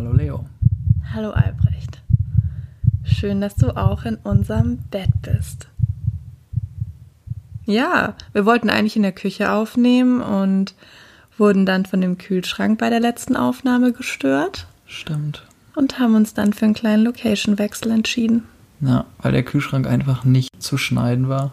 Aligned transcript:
Hallo 0.00 0.14
Leo. 0.14 0.46
Hallo 1.14 1.28
Albrecht. 1.32 2.00
Schön, 3.04 3.42
dass 3.42 3.54
du 3.54 3.76
auch 3.76 4.06
in 4.06 4.14
unserem 4.14 4.78
Bett 4.90 5.10
bist. 5.20 5.68
Ja, 7.66 8.14
wir 8.32 8.46
wollten 8.46 8.70
eigentlich 8.70 8.96
in 8.96 9.02
der 9.02 9.12
Küche 9.12 9.52
aufnehmen 9.52 10.22
und 10.22 10.74
wurden 11.36 11.66
dann 11.66 11.84
von 11.84 12.00
dem 12.00 12.16
Kühlschrank 12.16 12.78
bei 12.78 12.88
der 12.88 13.00
letzten 13.00 13.36
Aufnahme 13.36 13.92
gestört. 13.92 14.68
Stimmt. 14.86 15.44
Und 15.76 15.98
haben 15.98 16.14
uns 16.14 16.32
dann 16.32 16.54
für 16.54 16.64
einen 16.64 16.72
kleinen 16.72 17.04
Location-Wechsel 17.04 17.90
entschieden. 17.92 18.44
Ja, 18.80 19.04
weil 19.18 19.32
der 19.32 19.42
Kühlschrank 19.42 19.86
einfach 19.86 20.24
nicht 20.24 20.62
zu 20.62 20.78
schneiden 20.78 21.28
war. 21.28 21.52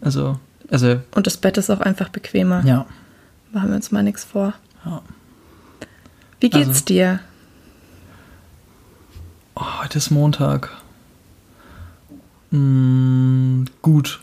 Also, 0.00 0.40
also. 0.70 0.98
Und 1.14 1.26
das 1.26 1.36
Bett 1.36 1.58
ist 1.58 1.68
auch 1.68 1.80
einfach 1.80 2.08
bequemer. 2.08 2.64
Ja. 2.64 2.86
Machen 3.52 3.68
wir 3.68 3.76
uns 3.76 3.92
mal 3.92 4.02
nichts 4.02 4.24
vor. 4.24 4.54
Ja. 4.86 5.02
Wie 6.40 6.48
geht's 6.48 6.68
Also- 6.68 6.84
dir? 6.86 7.20
Oh, 9.60 9.82
heute 9.82 9.98
ist 9.98 10.10
Montag. 10.10 10.70
Mm, 12.50 13.64
gut, 13.82 14.20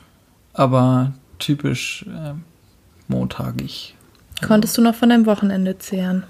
aber 0.54 1.13
typisch 1.38 2.05
äh, 2.08 2.34
montagig. 3.08 3.94
Konntest 4.41 4.76
du 4.77 4.82
noch 4.82 4.96
von 4.96 5.10
deinem 5.10 5.27
Wochenende 5.27 5.77
zehren? 5.77 6.23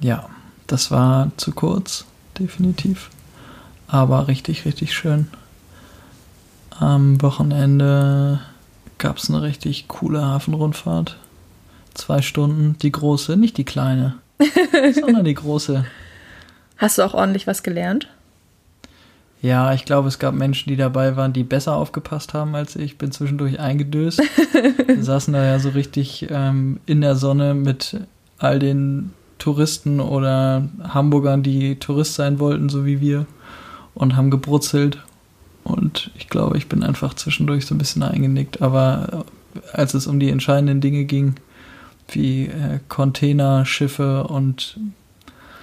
Ja, 0.00 0.28
das 0.66 0.90
war 0.90 1.30
zu 1.38 1.52
kurz, 1.52 2.04
definitiv. 2.38 3.08
Aber 3.88 4.28
richtig, 4.28 4.66
richtig 4.66 4.92
schön. 4.92 5.28
Am 6.78 7.22
Wochenende 7.22 8.40
gab 8.98 9.16
es 9.16 9.30
eine 9.30 9.40
richtig 9.40 9.88
coole 9.88 10.22
Hafenrundfahrt. 10.22 11.16
Zwei 11.94 12.20
Stunden, 12.20 12.76
die 12.82 12.92
große, 12.92 13.38
nicht 13.38 13.56
die 13.56 13.64
kleine, 13.64 14.16
sondern 14.92 15.24
die 15.24 15.32
große. 15.32 15.86
Hast 16.76 16.98
du 16.98 17.02
auch 17.02 17.14
ordentlich 17.14 17.46
was 17.46 17.62
gelernt? 17.62 18.10
Ja, 19.46 19.72
ich 19.72 19.84
glaube, 19.84 20.08
es 20.08 20.18
gab 20.18 20.34
Menschen, 20.34 20.68
die 20.70 20.76
dabei 20.76 21.14
waren, 21.14 21.32
die 21.32 21.44
besser 21.44 21.76
aufgepasst 21.76 22.34
haben 22.34 22.56
als 22.56 22.74
ich. 22.74 22.82
Ich 22.82 22.98
bin 22.98 23.12
zwischendurch 23.12 23.60
eingedöst. 23.60 24.20
Wir 24.86 25.04
saßen 25.04 25.32
da 25.32 25.44
ja 25.44 25.60
so 25.60 25.68
richtig 25.68 26.26
ähm, 26.30 26.80
in 26.84 27.00
der 27.00 27.14
Sonne 27.14 27.54
mit 27.54 28.00
all 28.38 28.58
den 28.58 29.12
Touristen 29.38 30.00
oder 30.00 30.68
Hamburgern, 30.82 31.44
die 31.44 31.76
Tourist 31.78 32.14
sein 32.14 32.40
wollten, 32.40 32.68
so 32.68 32.84
wie 32.84 33.00
wir, 33.00 33.26
und 33.94 34.16
haben 34.16 34.32
gebrutzelt. 34.32 34.98
Und 35.62 36.10
ich 36.16 36.28
glaube, 36.28 36.58
ich 36.58 36.68
bin 36.68 36.82
einfach 36.82 37.14
zwischendurch 37.14 37.66
so 37.66 37.74
ein 37.76 37.78
bisschen 37.78 38.02
eingenickt. 38.02 38.62
Aber 38.62 39.24
äh, 39.54 39.60
als 39.72 39.94
es 39.94 40.08
um 40.08 40.18
die 40.18 40.30
entscheidenden 40.30 40.80
Dinge 40.80 41.04
ging, 41.04 41.36
wie 42.08 42.46
äh, 42.46 42.80
Container, 42.88 43.64
Schiffe 43.64 44.24
und 44.24 44.76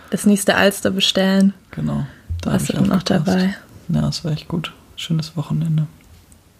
Das 0.10 0.26
nächste 0.26 0.56
Alster 0.56 0.92
bestellen. 0.92 1.54
genau, 1.72 2.06
da 2.42 2.54
Warst 2.54 2.70
du 2.70 2.74
dann 2.74 2.88
noch 2.88 3.04
dabei? 3.04 3.56
Ja, 3.90 4.02
das 4.02 4.24
war 4.26 4.32
echt 4.32 4.48
gut. 4.48 4.74
Schönes 4.96 5.36
Wochenende. 5.38 5.88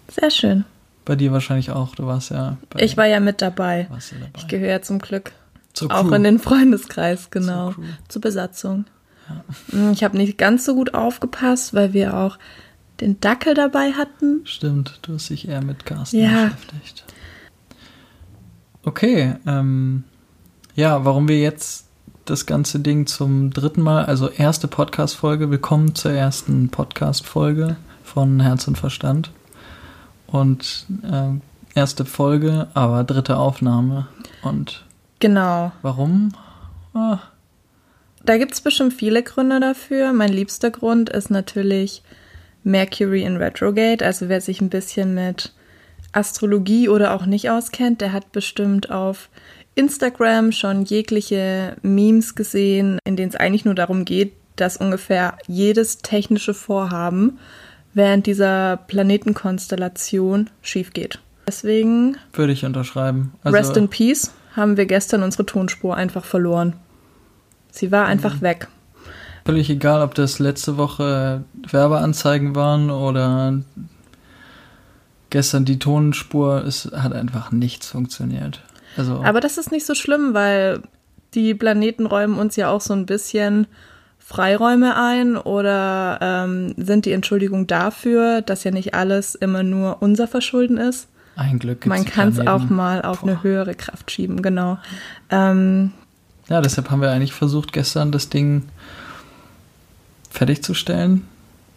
Sehr 0.08 0.30
schön. 0.30 0.64
Bei 1.04 1.16
dir 1.16 1.32
wahrscheinlich 1.32 1.70
auch. 1.70 1.94
Du 1.94 2.06
warst 2.06 2.30
ja 2.30 2.56
bei, 2.70 2.80
Ich 2.82 2.96
war 2.96 3.06
ja 3.06 3.20
mit 3.20 3.42
dabei. 3.42 3.86
warst 3.90 4.12
ja 4.12 4.18
dabei. 4.18 4.30
Ich 4.36 4.48
gehöre 4.48 4.70
ja 4.70 4.82
zum 4.82 4.98
Glück 4.98 5.32
Zur 5.72 5.90
auch 5.92 6.08
Crew. 6.08 6.14
in 6.14 6.24
den 6.24 6.38
Freundeskreis, 6.38 7.30
genau. 7.30 7.70
Crew. 7.72 7.82
Zur 8.08 8.22
Besatzung. 8.22 8.84
Mm, 9.68 9.92
Ich 9.92 10.04
habe 10.04 10.16
nicht 10.16 10.36
ganz 10.38 10.64
so 10.64 10.74
gut 10.74 10.94
aufgepasst, 10.94 11.72
weil 11.74 11.92
wir 11.92 12.14
auch 12.16 12.38
den 13.00 13.20
Dackel 13.20 13.54
dabei 13.54 13.92
hatten. 13.92 14.40
Stimmt, 14.44 14.98
du 15.02 15.14
hast 15.14 15.30
dich 15.30 15.48
eher 15.48 15.62
mit 15.64 15.84
Carsten 15.86 16.20
Ja. 16.20 16.44
beschäftigt. 16.46 17.04
Okay, 18.84 19.34
ähm, 19.46 20.04
ja, 20.74 21.04
warum 21.04 21.28
wir 21.28 21.40
jetzt 21.40 21.83
das 22.24 22.46
ganze 22.46 22.78
Ding 22.80 23.06
zum 23.06 23.50
dritten 23.52 23.82
Mal, 23.82 24.06
also 24.06 24.28
erste 24.30 24.66
Podcast-Folge, 24.68 25.50
willkommen 25.50 25.94
zur 25.94 26.12
ersten 26.12 26.70
Podcast-Folge 26.70 27.76
von 28.02 28.40
Herz 28.40 28.66
und 28.66 28.78
Verstand. 28.78 29.30
Und 30.26 30.86
ähm, 31.10 31.42
erste 31.74 32.04
Folge, 32.04 32.68
aber 32.74 33.04
dritte 33.04 33.36
Aufnahme. 33.36 34.06
Und 34.42 34.84
Genau. 35.20 35.72
warum? 35.82 36.32
Ah, 36.94 37.18
Da 38.24 38.38
gibt 38.38 38.54
es 38.54 38.60
bestimmt 38.62 38.94
viele 38.94 39.22
Gründe 39.22 39.60
dafür. 39.60 40.12
Mein 40.12 40.32
liebster 40.32 40.70
Grund 40.70 41.10
ist 41.10 41.30
natürlich 41.30 42.02
Mercury 42.62 43.22
in 43.22 43.36
Retrograde. 43.36 44.04
Also 44.04 44.28
wer 44.30 44.40
sich 44.40 44.60
ein 44.62 44.70
bisschen 44.70 45.14
mit 45.14 45.52
Astrologie 46.12 46.88
oder 46.88 47.14
auch 47.14 47.26
nicht 47.26 47.50
auskennt, 47.50 48.00
der 48.00 48.12
hat 48.12 48.32
bestimmt 48.32 48.90
auf 48.90 49.28
Instagram 49.74 50.52
schon 50.52 50.84
jegliche 50.84 51.76
Memes 51.82 52.34
gesehen, 52.34 52.98
in 53.04 53.16
denen 53.16 53.30
es 53.30 53.36
eigentlich 53.36 53.64
nur 53.64 53.74
darum 53.74 54.04
geht, 54.04 54.32
dass 54.56 54.76
ungefähr 54.76 55.36
jedes 55.46 55.98
technische 55.98 56.54
Vorhaben 56.54 57.38
während 57.92 58.26
dieser 58.26 58.76
Planetenkonstellation 58.76 60.50
schief 60.62 60.92
geht. 60.92 61.20
Deswegen, 61.46 62.16
würde 62.32 62.52
ich 62.52 62.64
unterschreiben. 62.64 63.32
Also, 63.42 63.56
Rest 63.56 63.76
in 63.76 63.88
Peace, 63.88 64.32
haben 64.56 64.76
wir 64.76 64.86
gestern 64.86 65.22
unsere 65.22 65.44
Tonspur 65.44 65.96
einfach 65.96 66.24
verloren. 66.24 66.74
Sie 67.70 67.90
war 67.90 68.06
einfach 68.06 68.40
weg. 68.40 68.68
Völlig 69.44 69.68
egal, 69.68 70.00
ob 70.02 70.14
das 70.14 70.38
letzte 70.38 70.78
Woche 70.78 71.44
Werbeanzeigen 71.68 72.54
waren 72.54 72.90
oder 72.90 73.60
gestern 75.28 75.64
die 75.64 75.78
Tonspur, 75.78 76.64
es 76.64 76.90
hat 76.94 77.12
einfach 77.12 77.50
nichts 77.50 77.88
funktioniert. 77.88 78.62
Also, 78.96 79.22
Aber 79.22 79.40
das 79.40 79.58
ist 79.58 79.72
nicht 79.72 79.86
so 79.86 79.94
schlimm, 79.94 80.34
weil 80.34 80.82
die 81.34 81.54
Planeten 81.54 82.06
räumen 82.06 82.38
uns 82.38 82.56
ja 82.56 82.70
auch 82.70 82.80
so 82.80 82.94
ein 82.94 83.06
bisschen 83.06 83.66
Freiräume 84.18 84.96
ein 84.96 85.36
oder 85.36 86.18
ähm, 86.22 86.74
sind 86.78 87.04
die 87.04 87.12
Entschuldigung 87.12 87.66
dafür, 87.66 88.40
dass 88.40 88.64
ja 88.64 88.70
nicht 88.70 88.94
alles 88.94 89.34
immer 89.34 89.62
nur 89.62 90.00
unser 90.00 90.26
Verschulden 90.26 90.78
ist. 90.78 91.08
ein 91.36 91.58
Glück 91.58 91.82
gibt's 91.82 91.88
Man 91.98 92.06
kann 92.06 92.28
es 92.28 92.46
auch 92.46 92.70
mal 92.70 93.02
auf 93.02 93.20
Boah. 93.20 93.28
eine 93.28 93.42
höhere 93.42 93.74
Kraft 93.74 94.10
schieben, 94.10 94.40
genau. 94.40 94.78
Ähm, 95.28 95.92
Ja, 96.48 96.62
deshalb 96.62 96.90
haben 96.90 97.02
wir 97.02 97.10
eigentlich 97.10 97.34
versucht, 97.34 97.72
gestern 97.72 98.12
das 98.12 98.30
Ding 98.30 98.62
fertigzustellen 100.30 101.26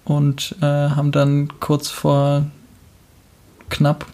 und 0.05 0.55
äh, 0.61 0.65
haben 0.65 1.11
dann 1.11 1.59
kurz 1.59 1.89
vor 1.89 2.45
knapp 3.69 4.05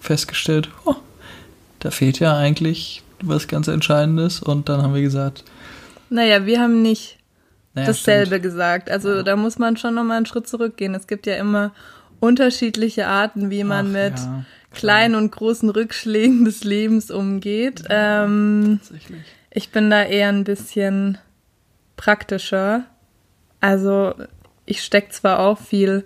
festgestellt, 0.00 0.70
oh, 0.84 0.94
da 1.82 1.90
fehlt 1.90 2.20
ja 2.20 2.36
eigentlich 2.36 3.02
was 3.20 3.48
ganz 3.48 3.68
Entscheidendes 3.68 4.40
und 4.40 4.68
dann 4.68 4.82
haben 4.82 4.94
wir 4.94 5.02
gesagt, 5.02 5.44
naja, 6.10 6.46
wir 6.46 6.60
haben 6.60 6.82
nicht 6.82 7.18
naja, 7.74 7.88
dasselbe 7.88 8.26
stimmt. 8.26 8.42
gesagt. 8.42 8.90
Also 8.90 9.22
da 9.22 9.34
muss 9.36 9.58
man 9.58 9.76
schon 9.76 9.94
nochmal 9.94 10.18
einen 10.18 10.26
Schritt 10.26 10.46
zurückgehen. 10.46 10.94
Es 10.94 11.06
gibt 11.06 11.26
ja 11.26 11.36
immer 11.36 11.72
unterschiedliche 12.20 13.06
Arten, 13.08 13.50
wie 13.50 13.64
man 13.64 13.88
Ach, 13.88 13.92
mit 13.92 14.18
ja, 14.18 14.44
kleinen 14.72 15.14
und 15.16 15.32
großen 15.32 15.70
Rückschlägen 15.70 16.44
des 16.44 16.62
Lebens 16.64 17.10
umgeht. 17.10 17.82
Ähm, 17.88 18.78
tatsächlich. 18.80 19.22
ich 19.50 19.70
bin 19.70 19.90
da 19.90 20.04
eher 20.04 20.28
ein 20.28 20.44
bisschen 20.44 21.18
praktischer. 21.96 22.84
Also 23.60 24.14
ich 24.66 24.82
stecke 24.82 25.10
zwar 25.10 25.40
auch 25.40 25.58
viel 25.58 26.04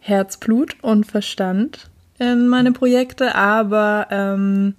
Herzblut 0.00 0.76
und 0.82 1.06
Verstand 1.06 1.88
in 2.18 2.48
meine 2.48 2.72
Projekte, 2.72 3.34
aber 3.34 4.08
ähm, 4.10 4.74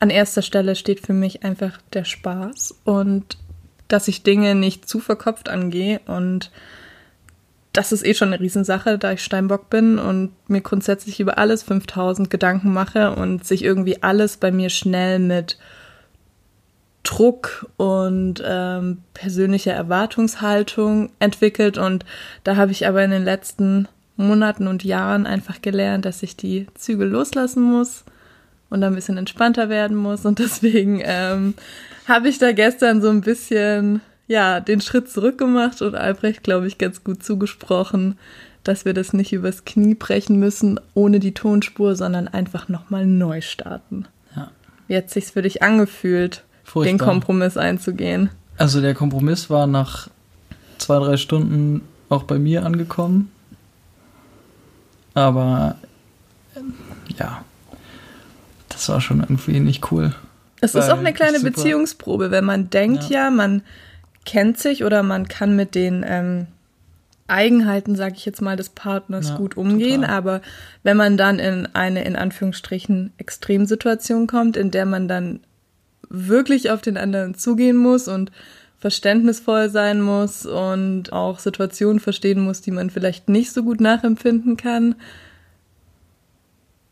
an 0.00 0.10
erster 0.10 0.42
Stelle 0.42 0.76
steht 0.76 1.00
für 1.00 1.12
mich 1.12 1.44
einfach 1.44 1.78
der 1.92 2.04
Spaß 2.04 2.80
und 2.84 3.38
dass 3.88 4.08
ich 4.08 4.22
Dinge 4.22 4.54
nicht 4.54 4.88
zu 4.88 4.98
verkopft 4.98 5.48
angehe 5.48 6.00
und 6.06 6.50
das 7.72 7.92
ist 7.92 8.06
eh 8.06 8.14
schon 8.14 8.28
eine 8.28 8.40
Riesensache, 8.40 8.98
da 8.98 9.12
ich 9.12 9.22
Steinbock 9.22 9.68
bin 9.68 9.98
und 9.98 10.32
mir 10.48 10.62
grundsätzlich 10.62 11.20
über 11.20 11.36
alles 11.36 11.62
5000 11.62 12.30
Gedanken 12.30 12.72
mache 12.72 13.14
und 13.14 13.44
sich 13.44 13.62
irgendwie 13.62 14.02
alles 14.02 14.38
bei 14.38 14.50
mir 14.50 14.70
schnell 14.70 15.18
mit 15.18 15.58
Druck 17.02 17.70
und 17.76 18.42
ähm, 18.44 19.02
persönlicher 19.12 19.74
Erwartungshaltung 19.74 21.10
entwickelt. 21.18 21.76
Und 21.76 22.06
da 22.44 22.56
habe 22.56 22.72
ich 22.72 22.86
aber 22.86 23.04
in 23.04 23.10
den 23.10 23.24
letzten 23.24 23.88
Monaten 24.16 24.66
und 24.66 24.82
Jahren 24.82 25.26
einfach 25.26 25.60
gelernt, 25.60 26.06
dass 26.06 26.22
ich 26.22 26.34
die 26.36 26.66
Zügel 26.74 27.08
loslassen 27.08 27.62
muss 27.62 28.04
und 28.70 28.82
ein 28.82 28.94
bisschen 28.94 29.16
entspannter 29.16 29.68
werden 29.68 29.96
muss. 29.96 30.24
Und 30.24 30.38
deswegen 30.38 31.00
ähm, 31.04 31.54
habe 32.06 32.28
ich 32.28 32.38
da 32.38 32.52
gestern 32.52 33.02
so 33.02 33.08
ein 33.08 33.20
bisschen 33.20 34.00
ja 34.28 34.60
den 34.60 34.80
Schritt 34.80 35.10
zurück 35.10 35.38
gemacht 35.38 35.82
und 35.82 35.94
Albrecht, 35.94 36.42
glaube 36.42 36.66
ich, 36.66 36.78
ganz 36.78 37.04
gut 37.04 37.22
zugesprochen, 37.22 38.18
dass 38.64 38.84
wir 38.84 38.94
das 38.94 39.12
nicht 39.12 39.32
übers 39.32 39.64
Knie 39.64 39.94
brechen 39.94 40.38
müssen 40.38 40.80
ohne 40.94 41.20
die 41.20 41.34
Tonspur, 41.34 41.94
sondern 41.94 42.26
einfach 42.28 42.68
nochmal 42.68 43.06
neu 43.06 43.40
starten. 43.40 44.06
Ja. 44.34 44.50
Wie 44.88 44.96
hat 44.96 45.10
sich's 45.10 45.30
für 45.30 45.42
dich 45.42 45.62
angefühlt, 45.62 46.42
Furchtbar. 46.64 46.92
den 46.92 46.98
Kompromiss 46.98 47.56
einzugehen? 47.56 48.30
Also 48.58 48.80
der 48.80 48.94
Kompromiss 48.94 49.50
war 49.50 49.66
nach 49.66 50.08
zwei, 50.78 50.98
drei 50.98 51.16
Stunden 51.16 51.82
auch 52.08 52.24
bei 52.24 52.38
mir 52.38 52.64
angekommen. 52.64 53.30
Aber 55.14 55.76
ähm, 56.56 56.74
ja, 57.18 57.44
das 58.76 58.88
war 58.88 59.00
schon 59.00 59.20
irgendwie 59.20 59.60
nicht 59.60 59.90
cool. 59.90 60.14
Es 60.60 60.74
ist 60.74 60.88
auch 60.90 60.98
eine 60.98 61.12
kleine 61.12 61.40
Beziehungsprobe, 61.40 62.30
wenn 62.30 62.44
man 62.44 62.70
denkt 62.70 63.04
Ja. 63.10 63.24
ja. 63.24 63.30
man 63.30 63.62
kennt 64.24 64.58
sich 64.58 64.84
oder 64.84 65.02
man 65.02 65.28
kann 65.28 65.54
mit 65.54 65.74
den 65.74 66.04
ähm, 66.06 66.46
Eigenheiten, 67.28 67.96
sage 67.96 68.14
ich 68.16 68.24
jetzt 68.24 68.40
mal, 68.40 68.56
des 68.56 68.68
Partners 68.70 69.30
Ja, 69.30 69.36
gut 69.36 69.56
umgehen. 69.56 70.02
total. 70.02 70.16
Aber 70.16 70.40
wenn 70.82 70.96
man 70.96 71.16
dann 71.16 71.38
in 71.38 71.68
eine, 71.74 72.04
in 72.04 72.16
Anführungsstrichen, 72.16 73.12
Extremsituation 73.18 74.26
kommt, 74.26 74.56
in 74.56 74.70
der 74.70 74.86
man 74.86 75.08
dann 75.08 75.40
wirklich 76.08 76.70
auf 76.70 76.82
den 76.82 76.96
anderen 76.96 77.34
zugehen 77.34 77.76
muss 77.76 78.08
und 78.08 78.30
verständnisvoll 78.78 79.70
sein 79.70 80.00
muss 80.00 80.46
und 80.46 81.12
auch 81.12 81.38
Situationen 81.38 81.98
verstehen 81.98 82.40
muss, 82.40 82.60
die 82.60 82.70
man 82.70 82.90
vielleicht 82.90 83.28
nicht 83.28 83.52
so 83.52 83.62
gut 83.62 83.80
nachempfinden 83.80 84.56
kann, 84.56 84.94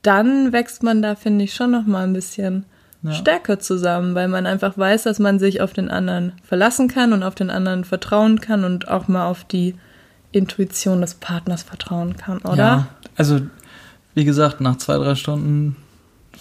dann 0.04 0.52
wächst 0.52 0.82
man 0.82 1.02
da, 1.02 1.14
finde 1.16 1.44
ich, 1.44 1.54
schon 1.54 1.70
noch 1.72 1.86
mal 1.86 2.04
ein 2.04 2.12
bisschen 2.12 2.64
Ja. 3.02 3.12
stärker 3.12 3.58
zusammen, 3.58 4.14
weil 4.14 4.28
man 4.28 4.46
einfach 4.46 4.78
weiß, 4.78 5.02
dass 5.02 5.18
man 5.18 5.38
sich 5.38 5.60
auf 5.60 5.72
den 5.72 5.90
anderen 5.90 6.32
verlassen 6.42 6.88
kann 6.88 7.12
und 7.12 7.22
auf 7.22 7.34
den 7.34 7.50
anderen 7.50 7.84
vertrauen 7.84 8.40
kann 8.40 8.64
und 8.64 8.88
auch 8.88 9.08
mal 9.08 9.26
auf 9.26 9.44
die 9.44 9.74
Intuition 10.32 11.00
des 11.02 11.14
Partners 11.14 11.62
vertrauen 11.62 12.16
kann, 12.16 12.38
oder? 12.38 12.56
Ja, 12.56 12.86
also 13.16 13.40
wie 14.14 14.24
gesagt, 14.24 14.60
nach 14.60 14.76
zwei, 14.78 14.96
drei 14.96 15.14
Stunden 15.16 15.76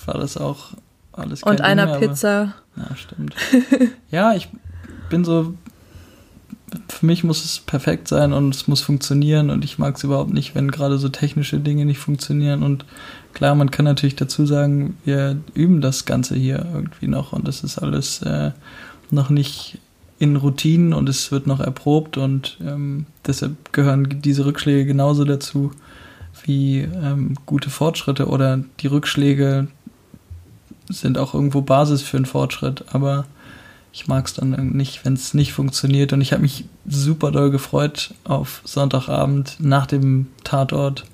war 0.05 0.17
das 0.17 0.37
auch 0.37 0.71
alles 1.11 1.43
und 1.43 1.61
einer 1.61 1.85
mehr, 1.85 1.95
aber- 1.95 2.07
Pizza. 2.07 2.53
Ja, 2.75 2.95
stimmt. 2.95 3.35
ja, 4.09 4.33
ich 4.33 4.47
bin 5.09 5.23
so. 5.23 5.53
Für 6.89 7.05
mich 7.05 7.23
muss 7.23 7.45
es 7.45 7.59
perfekt 7.59 8.07
sein 8.07 8.33
und 8.33 8.55
es 8.55 8.67
muss 8.67 8.81
funktionieren 8.81 9.51
und 9.51 9.63
ich 9.63 9.77
mag 9.77 9.95
es 9.95 10.03
überhaupt 10.03 10.33
nicht, 10.33 10.55
wenn 10.55 10.71
gerade 10.71 10.97
so 10.97 11.07
technische 11.09 11.59
Dinge 11.59 11.85
nicht 11.85 11.99
funktionieren. 11.99 12.63
Und 12.63 12.83
klar, 13.33 13.55
man 13.55 13.71
kann 13.71 13.85
natürlich 13.85 14.15
dazu 14.15 14.45
sagen, 14.45 14.97
wir 15.05 15.37
üben 15.53 15.81
das 15.81 16.05
Ganze 16.05 16.35
hier 16.35 16.65
irgendwie 16.73 17.07
noch 17.07 17.33
und 17.33 17.47
das 17.47 17.63
ist 17.63 17.77
alles 17.79 18.21
äh, 18.21 18.51
noch 19.09 19.29
nicht 19.29 19.79
in 20.19 20.35
Routinen 20.35 20.93
und 20.93 21.09
es 21.09 21.31
wird 21.31 21.47
noch 21.47 21.59
erprobt 21.59 22.17
und 22.17 22.57
ähm, 22.65 23.05
deshalb 23.25 23.73
gehören 23.73 24.21
diese 24.21 24.45
Rückschläge 24.45 24.85
genauso 24.85 25.25
dazu 25.25 25.71
wie 26.45 26.79
ähm, 26.79 27.35
gute 27.45 27.69
Fortschritte 27.69 28.27
oder 28.27 28.63
die 28.79 28.87
Rückschläge 28.87 29.67
sind 30.89 31.17
auch 31.17 31.33
irgendwo 31.33 31.61
Basis 31.61 32.01
für 32.01 32.17
einen 32.17 32.25
Fortschritt, 32.25 32.85
aber 32.93 33.25
ich 33.93 34.07
mag 34.07 34.25
es 34.25 34.33
dann 34.33 34.71
nicht, 34.71 35.05
wenn 35.05 35.13
es 35.13 35.35
nicht 35.35 35.53
funktioniert. 35.53 36.13
Und 36.13 36.21
ich 36.21 36.33
habe 36.33 36.41
mich 36.41 36.65
super 36.87 37.31
doll 37.31 37.51
gefreut 37.51 38.15
auf 38.23 38.61
Sonntagabend 38.65 39.57
nach 39.59 39.85
dem 39.85 40.27
Tatort 40.43 41.05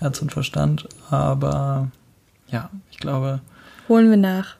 Herz 0.00 0.20
und 0.20 0.32
Verstand. 0.32 0.88
Aber 1.10 1.88
ja, 2.48 2.70
ich 2.90 2.98
glaube, 2.98 3.40
Holen 3.88 4.10
wir 4.10 4.16
nach. 4.16 4.56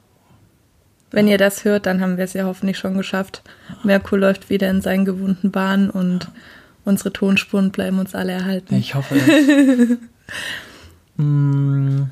Wenn 1.11 1.29
ihr 1.29 1.39
das 1.39 1.65
hört, 1.65 1.87
dann 1.87 2.01
haben 2.01 2.17
wir 2.17 2.25
es 2.25 2.33
ja 2.33 2.45
hoffentlich 2.45 2.79
schon 2.79 2.97
geschafft. 2.97 3.43
Merkur 3.83 4.19
läuft 4.19 4.51
wieder 4.51 4.71
in 4.71 4.83
seinen 4.83 5.05
gewohnten 5.05 5.51
Bahnen 5.51 5.91
und 5.91 6.29
unsere 6.85 7.13
Tonspuren 7.13 7.71
bleiben 7.71 7.99
uns 7.99 8.15
alle 8.15 8.33
erhalten. 8.33 8.75
ich 8.75 8.95
hoffe 8.95 9.17
es. 9.17 9.99
Mm, 11.17 12.03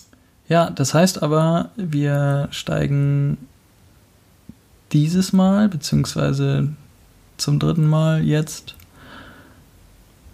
ja, 0.48 0.70
das 0.70 0.94
heißt 0.94 1.22
aber, 1.22 1.70
wir 1.76 2.48
steigen 2.50 3.38
dieses 4.92 5.32
Mal, 5.32 5.68
beziehungsweise 5.68 6.68
zum 7.36 7.58
dritten 7.58 7.88
Mal 7.88 8.22
jetzt 8.22 8.74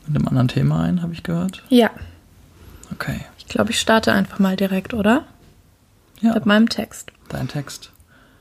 mit 0.07 0.17
einem 0.17 0.29
anderen 0.29 0.49
Thema 0.49 0.83
ein, 0.85 1.03
habe 1.03 1.13
ich 1.13 1.23
gehört. 1.23 1.65
Ja, 1.71 1.91
Okay. 2.93 3.21
Ich 3.51 3.55
glaube, 3.55 3.73
ich 3.73 3.81
starte 3.81 4.13
einfach 4.13 4.39
mal 4.39 4.55
direkt, 4.55 4.95
oder? 4.95 5.25
Ja, 6.21 6.35
Mit 6.35 6.47
meinem 6.47 6.69
Text. 6.69 7.11
dein 7.31 7.49
Text. 7.49 7.91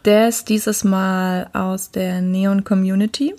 Der 0.06 0.30
ist 0.30 0.50
dieses 0.50 0.84
Mal 0.84 1.50
aus 1.54 1.90
der 1.90 2.22
Neon 2.22 2.64
Community. 2.64 3.34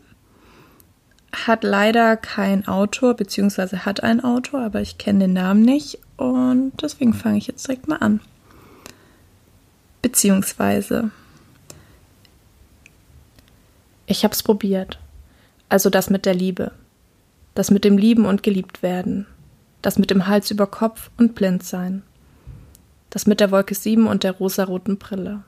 Hat 1.32 1.62
leider 1.62 2.16
kein 2.16 2.66
Autor, 2.66 3.14
beziehungsweise 3.14 3.84
hat 3.84 4.02
einen 4.02 4.20
Autor, 4.20 4.62
aber 4.62 4.80
ich 4.80 4.98
kenne 4.98 5.20
den 5.20 5.32
Namen 5.34 5.62
nicht 5.62 6.00
und 6.16 6.72
deswegen 6.82 7.14
fange 7.14 7.38
ich 7.38 7.46
jetzt 7.46 7.68
direkt 7.68 7.86
mal 7.86 7.98
an. 7.98 8.18
Beziehungsweise. 10.02 11.12
Ich 14.06 14.24
hab's 14.24 14.42
probiert. 14.42 14.98
Also 15.68 15.88
das 15.88 16.10
mit 16.10 16.26
der 16.26 16.34
Liebe. 16.34 16.72
Das 17.54 17.70
mit 17.70 17.84
dem 17.84 17.96
Lieben 17.96 18.26
und 18.26 18.42
geliebt 18.42 18.82
werden. 18.82 19.28
Das 19.82 19.98
mit 19.98 20.10
dem 20.10 20.26
Hals 20.26 20.50
über 20.50 20.66
Kopf 20.66 21.10
und 21.16 21.34
blind 21.34 21.62
sein. 21.62 22.02
Das 23.08 23.26
mit 23.26 23.40
der 23.40 23.50
Wolke 23.50 23.74
7 23.74 24.06
und 24.06 24.24
der 24.24 24.32
rosaroten 24.32 24.98
Brille. 24.98 25.42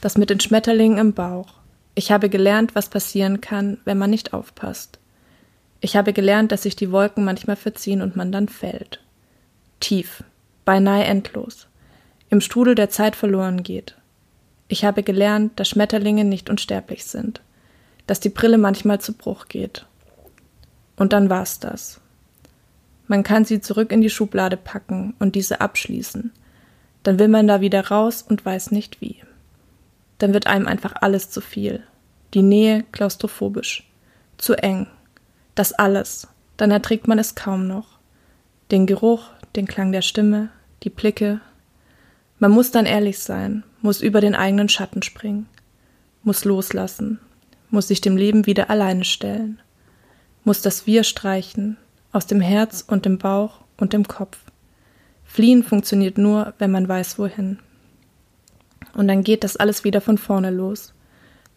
Das 0.00 0.18
mit 0.18 0.30
den 0.30 0.40
Schmetterlingen 0.40 0.98
im 0.98 1.12
Bauch. 1.12 1.54
Ich 1.94 2.12
habe 2.12 2.28
gelernt, 2.28 2.74
was 2.74 2.88
passieren 2.88 3.40
kann, 3.40 3.78
wenn 3.84 3.98
man 3.98 4.10
nicht 4.10 4.32
aufpasst. 4.32 4.98
Ich 5.80 5.96
habe 5.96 6.12
gelernt, 6.12 6.52
dass 6.52 6.62
sich 6.62 6.76
die 6.76 6.92
Wolken 6.92 7.24
manchmal 7.24 7.56
verziehen 7.56 8.02
und 8.02 8.16
man 8.16 8.32
dann 8.32 8.48
fällt. 8.48 9.00
Tief, 9.80 10.24
beinahe 10.64 11.04
endlos, 11.04 11.68
im 12.28 12.40
Strudel 12.40 12.74
der 12.74 12.90
Zeit 12.90 13.16
verloren 13.16 13.62
geht. 13.62 13.96
Ich 14.68 14.84
habe 14.84 15.02
gelernt, 15.02 15.58
dass 15.58 15.68
Schmetterlinge 15.68 16.24
nicht 16.24 16.50
unsterblich 16.50 17.04
sind, 17.04 17.40
dass 18.06 18.20
die 18.20 18.28
Brille 18.28 18.58
manchmal 18.58 19.00
zu 19.00 19.14
Bruch 19.14 19.48
geht. 19.48 19.86
Und 20.96 21.12
dann 21.12 21.30
war's 21.30 21.60
das. 21.60 22.00
Man 23.10 23.24
kann 23.24 23.44
sie 23.44 23.60
zurück 23.60 23.90
in 23.90 24.00
die 24.00 24.10
Schublade 24.10 24.56
packen 24.56 25.14
und 25.18 25.34
diese 25.34 25.60
abschließen. 25.60 26.30
Dann 27.02 27.18
will 27.18 27.28
man 27.28 27.48
da 27.48 27.60
wieder 27.60 27.88
raus 27.88 28.22
und 28.22 28.44
weiß 28.44 28.70
nicht 28.70 29.00
wie 29.00 29.16
dann 30.20 30.34
wird 30.34 30.46
einem 30.46 30.68
einfach 30.68 30.94
alles 31.00 31.30
zu 31.30 31.40
viel. 31.40 31.82
Die 32.34 32.42
Nähe 32.42 32.84
klaustrophobisch. 32.92 33.88
Zu 34.38 34.54
eng. 34.54 34.86
Das 35.54 35.72
alles. 35.72 36.28
Dann 36.56 36.70
erträgt 36.70 37.08
man 37.08 37.18
es 37.18 37.34
kaum 37.34 37.66
noch. 37.66 37.98
Den 38.70 38.86
Geruch, 38.86 39.30
den 39.56 39.66
Klang 39.66 39.90
der 39.90 40.02
Stimme, 40.02 40.50
die 40.84 40.90
Blicke. 40.90 41.40
Man 42.38 42.52
muss 42.52 42.70
dann 42.70 42.86
ehrlich 42.86 43.18
sein, 43.18 43.64
muss 43.82 44.00
über 44.00 44.20
den 44.20 44.34
eigenen 44.34 44.68
Schatten 44.68 45.02
springen, 45.02 45.46
muss 46.22 46.44
loslassen, 46.44 47.18
muss 47.70 47.88
sich 47.88 48.00
dem 48.00 48.16
Leben 48.16 48.46
wieder 48.46 48.70
alleine 48.70 49.04
stellen, 49.04 49.60
muss 50.44 50.62
das 50.62 50.86
Wir 50.86 51.04
streichen, 51.04 51.76
aus 52.12 52.26
dem 52.26 52.40
Herz 52.40 52.84
und 52.86 53.04
dem 53.04 53.18
Bauch 53.18 53.60
und 53.76 53.92
dem 53.92 54.06
Kopf. 54.06 54.38
Fliehen 55.24 55.62
funktioniert 55.62 56.18
nur, 56.18 56.54
wenn 56.58 56.70
man 56.70 56.88
weiß, 56.88 57.18
wohin. 57.18 57.58
Und 58.94 59.08
dann 59.08 59.22
geht 59.22 59.44
das 59.44 59.56
alles 59.56 59.84
wieder 59.84 60.00
von 60.00 60.18
vorne 60.18 60.50
los. 60.50 60.92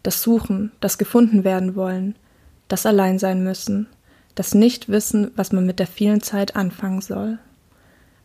Das 0.02 0.22
Suchen, 0.22 0.70
das 0.80 0.98
gefunden 0.98 1.44
werden 1.44 1.74
wollen, 1.74 2.14
das 2.68 2.86
allein 2.86 3.18
sein 3.18 3.42
müssen, 3.42 3.88
das 4.34 4.54
nicht 4.54 4.88
wissen, 4.88 5.30
was 5.36 5.52
man 5.52 5.66
mit 5.66 5.78
der 5.78 5.86
vielen 5.86 6.20
Zeit 6.20 6.56
anfangen 6.56 7.00
soll. 7.00 7.38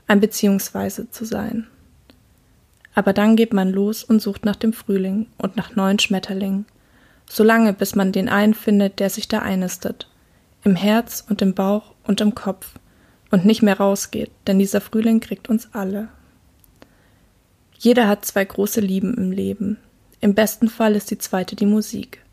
Ein 0.07 0.19
Beziehungsweise 0.19 1.09
zu 1.09 1.25
sein. 1.25 1.67
Aber 2.95 3.13
dann 3.13 3.35
geht 3.35 3.53
man 3.53 3.69
los 3.69 4.03
und 4.03 4.21
sucht 4.21 4.45
nach 4.45 4.55
dem 4.55 4.73
Frühling 4.73 5.27
und 5.37 5.55
nach 5.55 5.75
neuen 5.75 5.99
Schmetterlingen, 5.99 6.65
solange 7.27 7.73
bis 7.73 7.95
man 7.95 8.11
den 8.11 8.27
einen 8.27 8.53
findet, 8.53 8.99
der 8.99 9.09
sich 9.09 9.27
da 9.27 9.39
einnistet, 9.39 10.09
im 10.63 10.75
Herz 10.75 11.23
und 11.29 11.41
im 11.41 11.53
Bauch 11.53 11.93
und 12.09 12.21
im 12.21 12.33
Kopf 12.33 12.71
und 13.29 13.45
nicht 13.45 13.61
mehr 13.61 13.77
rausgeht, 13.77 14.31
denn 14.47 14.57
dieser 14.57 14.81
Frühling 14.81 15.19
kriegt 15.19 15.47
uns 15.47 15.69
alle. 15.73 16.09
Jeder 17.77 18.07
hat 18.07 18.25
zwei 18.25 18.43
große 18.43 18.81
Lieben 18.81 19.13
im 19.13 19.31
Leben. 19.31 19.77
Im 20.19 20.33
besten 20.33 20.69
Fall 20.69 20.95
ist 20.95 21.11
die 21.11 21.19
zweite 21.19 21.55
die 21.55 21.67
Musik. 21.67 22.25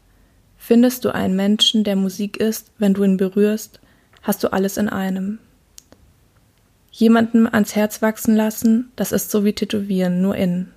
Findest 0.57 1.05
du 1.05 1.15
einen 1.15 1.37
Menschen, 1.37 1.85
der 1.85 1.95
Musik 1.95 2.39
ist, 2.39 2.73
wenn 2.79 2.95
du 2.95 3.05
ihn 3.05 3.19
berührst, 3.19 3.79
hast 4.23 4.43
du 4.43 4.51
alles 4.51 4.79
in 4.79 4.89
einem. 4.89 5.41
Jemanden 6.91 7.47
ans 7.47 7.77
Herz 7.77 8.01
wachsen 8.01 8.35
lassen, 8.35 8.91
das 8.97 9.13
ist 9.13 9.31
so 9.31 9.45
wie 9.45 9.53
Tätowieren, 9.53 10.23
nur 10.23 10.37
innen. 10.37 10.73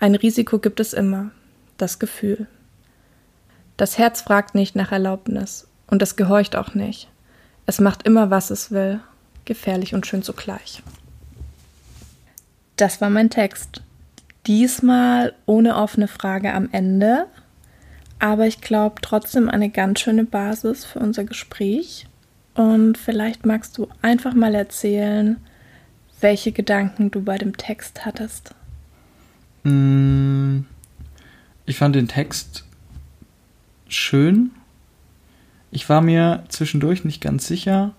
Ein 0.00 0.14
Risiko 0.14 0.58
gibt 0.58 0.80
es 0.80 0.92
immer, 0.92 1.30
das 1.78 1.98
Gefühl. 1.98 2.46
Das 3.78 3.96
Herz 3.96 4.20
fragt 4.20 4.54
nicht 4.54 4.76
nach 4.76 4.92
Erlaubnis 4.92 5.66
und 5.86 6.02
es 6.02 6.16
gehorcht 6.16 6.56
auch 6.56 6.74
nicht. 6.74 7.08
Es 7.66 7.80
macht 7.80 8.02
immer, 8.06 8.30
was 8.30 8.50
es 8.50 8.70
will, 8.70 9.00
gefährlich 9.44 9.94
und 9.94 10.06
schön 10.06 10.22
zugleich. 10.22 10.82
Das 12.76 13.00
war 13.00 13.10
mein 13.10 13.30
Text. 13.30 13.82
Diesmal 14.46 15.34
ohne 15.46 15.76
offene 15.76 16.08
Frage 16.08 16.52
am 16.52 16.68
Ende, 16.72 17.26
aber 18.18 18.46
ich 18.46 18.60
glaube 18.60 18.96
trotzdem 19.00 19.48
eine 19.48 19.70
ganz 19.70 20.00
schöne 20.00 20.24
Basis 20.24 20.84
für 20.84 20.98
unser 20.98 21.24
Gespräch. 21.24 22.06
Und 22.54 22.98
vielleicht 22.98 23.46
magst 23.46 23.78
du 23.78 23.88
einfach 24.02 24.34
mal 24.34 24.54
erzählen, 24.54 25.38
welche 26.20 26.52
Gedanken 26.52 27.10
du 27.10 27.22
bei 27.22 27.38
dem 27.38 27.56
Text 27.56 28.04
hattest. 28.04 28.54
Mm, 29.64 30.60
Ich 31.66 31.76
fand 31.78 31.96
den 31.96 32.08
Text 32.08 32.64
schön. 33.88 34.50
Ich 35.74 35.88
war 35.88 36.00
mir 36.00 36.44
zwischendurch 36.48 37.04
nicht 37.04 37.20
ganz 37.20 37.46
sicher, 37.48 37.92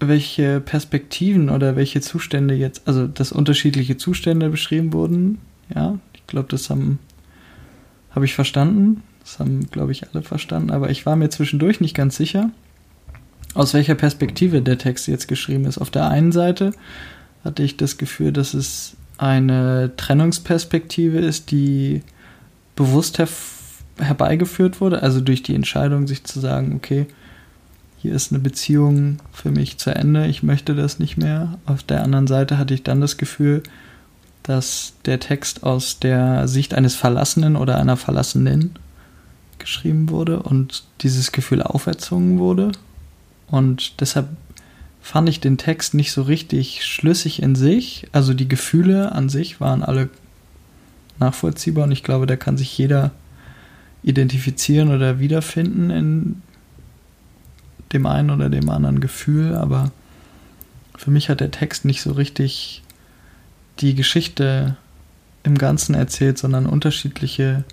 welche 0.00 0.60
Perspektiven 0.60 1.50
oder 1.50 1.76
welche 1.76 2.00
Zustände 2.00 2.54
jetzt, 2.54 2.88
also 2.88 3.06
dass 3.06 3.32
unterschiedliche 3.32 3.98
Zustände 3.98 4.48
beschrieben 4.48 4.92
wurden. 4.94 5.38
Ja, 5.74 5.98
ich 6.14 6.26
glaube, 6.26 6.48
das 6.50 6.70
haben 6.70 6.98
habe 8.16 8.24
ich 8.24 8.34
verstanden. 8.34 9.02
Das 9.20 9.38
haben, 9.38 9.68
glaube 9.70 9.92
ich, 9.92 10.08
alle 10.08 10.22
verstanden. 10.22 10.70
Aber 10.70 10.88
ich 10.88 11.04
war 11.04 11.16
mir 11.16 11.28
zwischendurch 11.28 11.80
nicht 11.80 11.94
ganz 11.94 12.16
sicher, 12.16 12.50
aus 13.52 13.74
welcher 13.74 13.94
Perspektive 13.94 14.62
der 14.62 14.78
Text 14.78 15.06
jetzt 15.08 15.28
geschrieben 15.28 15.66
ist. 15.66 15.78
Auf 15.78 15.90
der 15.90 16.08
einen 16.08 16.32
Seite 16.32 16.72
hatte 17.44 17.62
ich 17.62 17.76
das 17.76 17.98
Gefühl, 17.98 18.32
dass 18.32 18.54
es 18.54 18.96
eine 19.18 19.92
Trennungsperspektive 19.98 21.18
ist, 21.18 21.50
die 21.50 22.02
bewusst 22.74 23.18
her 23.18 23.28
herbeigeführt 23.98 24.80
wurde, 24.80 25.02
also 25.02 25.20
durch 25.20 25.42
die 25.42 25.54
Entscheidung, 25.54 26.06
sich 26.06 26.24
zu 26.24 26.40
sagen, 26.40 26.74
okay, 26.74 27.06
hier 27.98 28.14
ist 28.14 28.30
eine 28.30 28.40
Beziehung 28.40 29.18
für 29.32 29.50
mich 29.50 29.78
zu 29.78 29.94
Ende, 29.94 30.26
ich 30.26 30.42
möchte 30.42 30.74
das 30.74 30.98
nicht 30.98 31.16
mehr. 31.16 31.58
Auf 31.66 31.82
der 31.82 32.02
anderen 32.02 32.26
Seite 32.26 32.58
hatte 32.58 32.74
ich 32.74 32.82
dann 32.82 33.00
das 33.00 33.16
Gefühl, 33.16 33.62
dass 34.42 34.92
der 35.06 35.18
Text 35.18 35.64
aus 35.64 35.98
der 35.98 36.46
Sicht 36.46 36.74
eines 36.74 36.94
Verlassenen 36.94 37.56
oder 37.56 37.78
einer 37.78 37.96
Verlassenen 37.96 38.78
geschrieben 39.58 40.10
wurde 40.10 40.40
und 40.42 40.84
dieses 41.00 41.32
Gefühl 41.32 41.62
auferzogen 41.62 42.38
wurde. 42.38 42.72
Und 43.48 44.00
deshalb 44.00 44.28
fand 45.00 45.28
ich 45.28 45.40
den 45.40 45.58
Text 45.58 45.94
nicht 45.94 46.12
so 46.12 46.22
richtig 46.22 46.84
schlüssig 46.84 47.42
in 47.42 47.56
sich. 47.56 48.06
Also 48.12 48.34
die 48.34 48.48
Gefühle 48.48 49.12
an 49.12 49.28
sich 49.28 49.60
waren 49.60 49.82
alle 49.82 50.10
nachvollziehbar 51.18 51.84
und 51.84 51.92
ich 51.92 52.04
glaube, 52.04 52.26
da 52.26 52.36
kann 52.36 52.56
sich 52.56 52.76
jeder 52.76 53.10
identifizieren 54.06 54.94
oder 54.94 55.18
wiederfinden 55.18 55.90
in 55.90 56.42
dem 57.92 58.06
einen 58.06 58.30
oder 58.30 58.48
dem 58.48 58.70
anderen 58.70 59.00
Gefühl, 59.00 59.54
aber 59.54 59.90
für 60.96 61.10
mich 61.10 61.28
hat 61.28 61.40
der 61.40 61.50
Text 61.50 61.84
nicht 61.84 62.00
so 62.00 62.12
richtig 62.12 62.82
die 63.80 63.94
Geschichte 63.94 64.76
im 65.42 65.58
Ganzen 65.58 65.94
erzählt, 65.94 66.38
sondern 66.38 66.66
unterschiedliche 66.66 67.64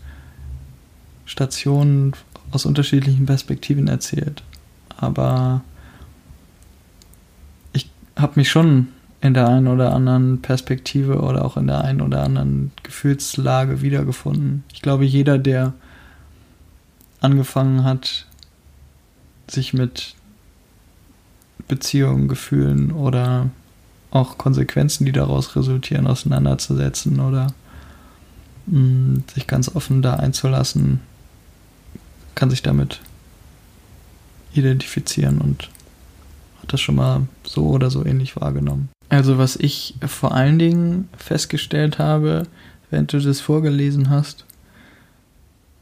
Stationen 1.25 2.13
aus 2.51 2.65
unterschiedlichen 2.65 3.25
Perspektiven 3.25 3.87
erzählt. 3.87 4.43
Aber 4.97 5.61
ich 7.73 7.89
habe 8.15 8.33
mich 8.35 8.49
schon 8.49 8.87
in 9.21 9.35
der 9.35 9.47
einen 9.47 9.67
oder 9.67 9.93
anderen 9.93 10.41
Perspektive 10.41 11.21
oder 11.21 11.45
auch 11.45 11.57
in 11.57 11.67
der 11.67 11.83
einen 11.83 12.01
oder 12.01 12.23
anderen 12.23 12.71
Gefühlslage 12.81 13.81
wiedergefunden. 13.81 14.63
Ich 14.73 14.81
glaube, 14.81 15.05
jeder, 15.05 15.37
der 15.37 15.73
angefangen 17.23 17.83
hat, 17.83 18.25
sich 19.47 19.73
mit 19.73 20.15
Beziehungen, 21.67 22.27
Gefühlen 22.27 22.91
oder 22.91 23.49
auch 24.11 24.37
Konsequenzen, 24.37 25.05
die 25.05 25.11
daraus 25.11 25.55
resultieren, 25.55 26.07
auseinanderzusetzen 26.07 27.19
oder 27.19 27.47
mh, 28.67 28.79
mm, 28.79 29.23
sich 29.33 29.47
ganz 29.47 29.75
offen 29.75 30.01
da 30.01 30.15
einzulassen, 30.15 30.99
kann 32.35 32.49
sich 32.49 32.61
damit 32.61 33.01
identifizieren 34.53 35.39
und 35.39 35.69
hat 36.61 36.73
das 36.73 36.81
schon 36.81 36.95
mal 36.95 37.27
so 37.43 37.67
oder 37.67 37.89
so 37.89 38.05
ähnlich 38.05 38.35
wahrgenommen. 38.35 38.89
Also 39.09 39.37
was 39.37 39.55
ich 39.55 39.95
vor 40.05 40.33
allen 40.33 40.59
Dingen 40.59 41.09
festgestellt 41.17 41.99
habe, 41.99 42.43
während 42.89 43.13
du 43.13 43.19
das 43.19 43.41
vorgelesen 43.41 44.09
hast, 44.09 44.45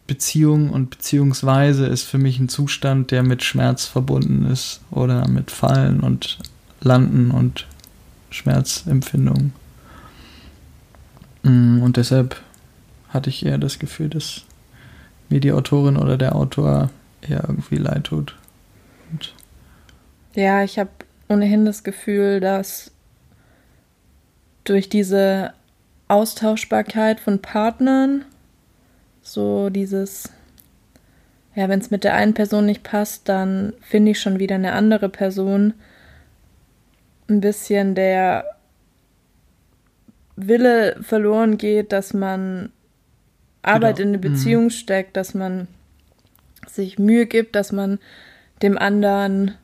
Beziehung 0.07 0.69
und 0.69 0.89
Beziehungsweise 0.89 1.85
ist 1.85 2.03
für 2.03 2.17
mich 2.17 2.39
ein 2.39 2.49
Zustand, 2.49 3.11
der 3.11 3.23
mit 3.23 3.43
Schmerz 3.43 3.85
verbunden 3.85 4.45
ist 4.51 4.81
oder 4.91 5.27
mit 5.27 5.51
Fallen 5.51 6.01
und 6.01 6.39
Landen 6.81 7.31
und 7.31 7.67
Schmerzempfindung. 8.29 9.53
Mm, 11.43 11.81
und 11.81 11.97
deshalb 11.97 12.41
hatte 13.09 13.29
ich 13.29 13.45
eher 13.45 13.57
das 13.57 13.79
Gefühl, 13.79 14.09
dass 14.09 14.41
mir 15.29 15.39
die 15.39 15.51
Autorin 15.51 15.97
oder 15.97 16.17
der 16.17 16.35
Autor 16.35 16.89
eher 17.21 17.43
irgendwie 17.47 17.77
leid 17.77 18.05
tut. 18.05 18.35
Und 19.11 19.33
ja, 20.33 20.63
ich 20.63 20.79
habe 20.79 20.89
ohnehin 21.29 21.65
das 21.65 21.83
Gefühl, 21.83 22.39
dass 22.39 22.91
durch 24.63 24.89
diese 24.89 25.53
Austauschbarkeit 26.07 27.19
von 27.19 27.41
Partnern 27.41 28.25
so 29.21 29.69
dieses, 29.69 30.29
ja, 31.55 31.69
wenn 31.69 31.79
es 31.79 31.91
mit 31.91 32.03
der 32.03 32.15
einen 32.15 32.33
Person 32.33 32.65
nicht 32.65 32.83
passt, 32.83 33.27
dann 33.29 33.73
finde 33.81 34.11
ich 34.11 34.19
schon 34.19 34.39
wieder 34.39 34.55
eine 34.55 34.73
andere 34.73 35.09
Person. 35.09 35.73
Ein 37.29 37.41
bisschen 37.41 37.95
der 37.95 38.45
Wille 40.35 40.97
verloren 41.01 41.57
geht, 41.57 41.91
dass 41.91 42.13
man 42.13 42.71
Arbeit 43.61 43.97
genau. 43.97 44.09
in 44.09 44.15
eine 44.15 44.17
mhm. 44.17 44.33
Beziehung 44.33 44.63
mhm. 44.65 44.69
steckt, 44.71 45.15
dass 45.17 45.33
man 45.33 45.67
sich 46.67 46.99
Mühe 46.99 47.25
gibt, 47.25 47.55
dass 47.55 47.71
man 47.71 47.99
dem 48.61 48.77
anderen 48.77 49.55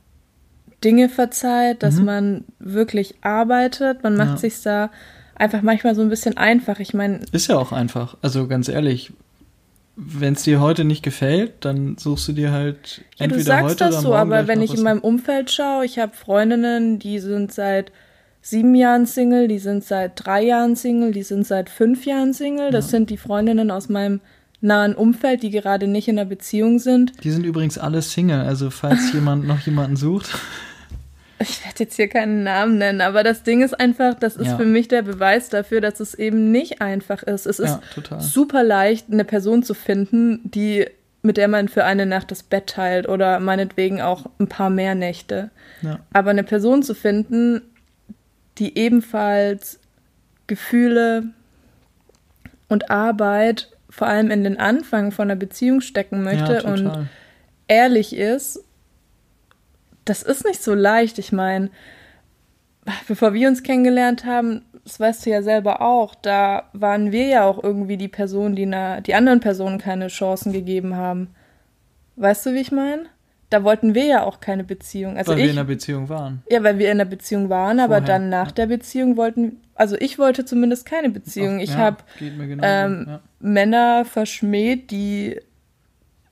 Dinge 0.83 1.09
verzeiht, 1.09 1.83
dass 1.83 1.95
mhm. 1.95 2.05
man 2.05 2.45
wirklich 2.59 3.15
arbeitet. 3.21 4.03
Man 4.03 4.15
macht 4.15 4.31
ja. 4.31 4.37
sich 4.37 4.61
da 4.61 4.91
einfach 5.35 5.61
manchmal 5.61 5.95
so 5.95 6.01
ein 6.01 6.09
bisschen 6.09 6.37
einfach. 6.37 6.79
Ich 6.79 6.93
meine. 6.93 7.21
Ist 7.31 7.47
ja 7.47 7.57
auch 7.57 7.71
einfach. 7.71 8.17
Also 8.21 8.47
ganz 8.47 8.67
ehrlich, 8.67 9.11
wenn 9.99 10.33
es 10.33 10.43
dir 10.43 10.61
heute 10.61 10.83
nicht 10.83 11.01
gefällt, 11.01 11.65
dann 11.65 11.97
suchst 11.97 12.27
du 12.27 12.33
dir 12.33 12.51
halt 12.51 13.03
ja, 13.17 13.25
entweder 13.25 13.41
du 13.41 13.47
sagst 13.47 13.81
heute 13.81 13.95
das 13.95 14.01
so, 14.03 14.13
aber 14.13 14.47
wenn 14.47 14.61
ich 14.61 14.75
in 14.75 14.83
meinem 14.83 15.01
Umfeld 15.01 15.49
schaue, 15.49 15.85
ich 15.85 15.97
habe 15.97 16.15
Freundinnen, 16.15 16.99
die 16.99 17.17
sind 17.17 17.51
seit 17.51 17.91
sieben 18.41 18.75
Jahren 18.75 19.07
Single, 19.07 19.47
die 19.47 19.57
sind 19.57 19.83
seit 19.83 20.23
drei 20.23 20.43
Jahren 20.43 20.75
Single, 20.75 21.11
die 21.11 21.23
sind 21.23 21.47
seit 21.47 21.71
fünf 21.71 22.05
Jahren 22.05 22.33
Single. 22.33 22.69
Das 22.69 22.85
ja. 22.85 22.91
sind 22.91 23.09
die 23.09 23.17
Freundinnen 23.17 23.71
aus 23.71 23.89
meinem 23.89 24.21
nahen 24.61 24.93
Umfeld, 24.93 25.41
die 25.41 25.49
gerade 25.49 25.87
nicht 25.87 26.07
in 26.07 26.19
einer 26.19 26.29
Beziehung 26.29 26.77
sind. 26.77 27.23
Die 27.23 27.31
sind 27.31 27.43
übrigens 27.43 27.79
alle 27.79 28.03
Single, 28.03 28.41
also 28.41 28.69
falls 28.69 29.11
jemand 29.13 29.47
noch 29.47 29.59
jemanden 29.61 29.95
sucht. 29.95 30.37
Ich 31.39 31.63
werde 31.63 31.83
jetzt 31.83 31.95
hier 31.95 32.07
keinen 32.07 32.43
Namen 32.43 32.77
nennen, 32.77 33.01
aber 33.01 33.23
das 33.23 33.43
Ding 33.43 33.61
ist 33.61 33.79
einfach, 33.79 34.15
das 34.15 34.35
ist 34.35 34.47
ja. 34.47 34.57
für 34.57 34.65
mich 34.65 34.87
der 34.87 35.03
Beweis 35.03 35.49
dafür, 35.49 35.81
dass 35.81 35.99
es 35.99 36.15
eben 36.15 36.51
nicht 36.51 36.81
einfach 36.81 37.21
ist. 37.23 37.45
Es 37.45 37.59
ist 37.59 37.79
ja, 38.09 38.19
super 38.19 38.63
leicht, 38.63 39.11
eine 39.11 39.23
Person 39.23 39.61
zu 39.61 39.73
finden, 39.73 40.39
die 40.43 40.87
mit 41.21 41.37
der 41.37 41.47
man 41.47 41.67
für 41.67 41.83
eine 41.83 42.05
Nacht 42.05 42.31
das 42.31 42.43
Bett 42.43 42.67
teilt 42.67 43.09
oder 43.09 43.39
meinetwegen 43.39 44.01
auch 44.01 44.27
ein 44.39 44.47
paar 44.47 44.69
mehr 44.69 44.95
Nächte. 44.95 45.49
Ja. 45.81 45.99
Aber 46.13 46.29
eine 46.29 46.43
Person 46.43 46.83
zu 46.83 46.93
finden, 46.93 47.61
die 48.57 48.77
ebenfalls 48.77 49.79
Gefühle 50.47 51.25
und 52.69 52.89
Arbeit 52.89 53.69
vor 53.89 54.07
allem 54.07 54.31
in 54.31 54.43
den 54.43 54.59
Anfang 54.59 55.11
von 55.11 55.29
einer 55.29 55.39
Beziehung 55.39 55.81
stecken 55.81 56.23
möchte 56.23 56.63
und 56.63 57.07
ehrlich 57.67 58.15
ist 58.15 58.63
das 60.09 60.23
ist 60.23 60.45
nicht 60.45 60.63
so 60.63 60.73
leicht. 60.73 61.19
Ich 61.19 61.31
meine, 61.31 61.69
bevor 63.07 63.33
wir 63.33 63.47
uns 63.47 63.63
kennengelernt 63.63 64.25
haben, 64.25 64.63
das 64.83 64.99
weißt 64.99 65.25
du 65.25 65.29
ja 65.31 65.41
selber 65.41 65.81
auch, 65.81 66.15
da 66.15 66.69
waren 66.73 67.11
wir 67.11 67.27
ja 67.27 67.43
auch 67.43 67.61
irgendwie 67.61 67.97
die 67.97 68.07
Personen, 68.07 68.55
die 68.55 68.65
na, 68.65 69.01
die 69.01 69.15
anderen 69.15 69.41
Personen 69.41 69.79
keine 69.79 70.07
Chancen 70.07 70.53
gegeben 70.53 70.95
haben. 70.95 71.35
Weißt 72.15 72.45
du, 72.45 72.53
wie 72.53 72.61
ich 72.61 72.71
meine? 72.71 73.03
Da 73.49 73.63
wollten 73.63 73.95
wir 73.95 74.05
ja 74.05 74.23
auch 74.23 74.39
keine 74.39 74.63
Beziehung. 74.63 75.17
Also 75.17 75.31
weil 75.31 75.39
ich, 75.39 75.45
wir 75.45 75.51
in 75.51 75.57
einer 75.57 75.67
Beziehung 75.67 76.09
waren. 76.09 76.43
Ja, 76.49 76.63
weil 76.63 76.79
wir 76.79 76.87
in 76.87 76.99
einer 76.99 77.09
Beziehung 77.09 77.49
waren, 77.49 77.79
aber 77.79 78.01
dann 78.01 78.29
nach 78.29 78.47
ja. 78.47 78.53
der 78.53 78.65
Beziehung 78.67 79.15
wollten, 79.15 79.61
also 79.75 79.95
ich 79.97 80.19
wollte 80.19 80.43
zumindest 80.43 80.85
keine 80.85 81.09
Beziehung. 81.09 81.59
Ich 81.59 81.71
ja, 81.71 81.77
habe 81.77 81.97
ähm, 82.19 83.05
ja. 83.07 83.19
Männer 83.39 84.05
verschmäht, 84.05 84.91
die 84.91 85.39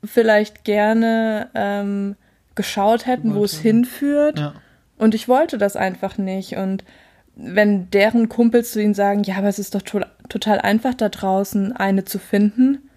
vielleicht 0.04 0.64
gerne 0.64 1.50
ähm, 1.56 2.16
geschaut 2.56 3.06
hätten, 3.06 3.36
wo 3.36 3.44
es 3.44 3.60
hinführt. 3.60 4.40
Ja. 4.40 4.54
Und 4.98 5.14
ich 5.14 5.28
wollte 5.28 5.58
das 5.58 5.76
einfach 5.76 6.18
nicht. 6.18 6.56
Und 6.58 6.84
wenn 7.36 7.90
deren 7.92 8.30
Kumpels 8.30 8.72
zu 8.72 8.82
ihnen 8.82 8.94
sagen, 8.94 9.24
ja, 9.24 9.38
aber 9.38 9.50
es 9.50 9.60
ist 9.60 9.76
doch 9.76 9.82
to 9.82 10.02
total 10.30 10.60
einfach 10.60 10.96
da 10.96 11.10
draußen 11.10 11.74
eine 11.74 12.04
zu 12.04 12.18
finden, 12.18 12.90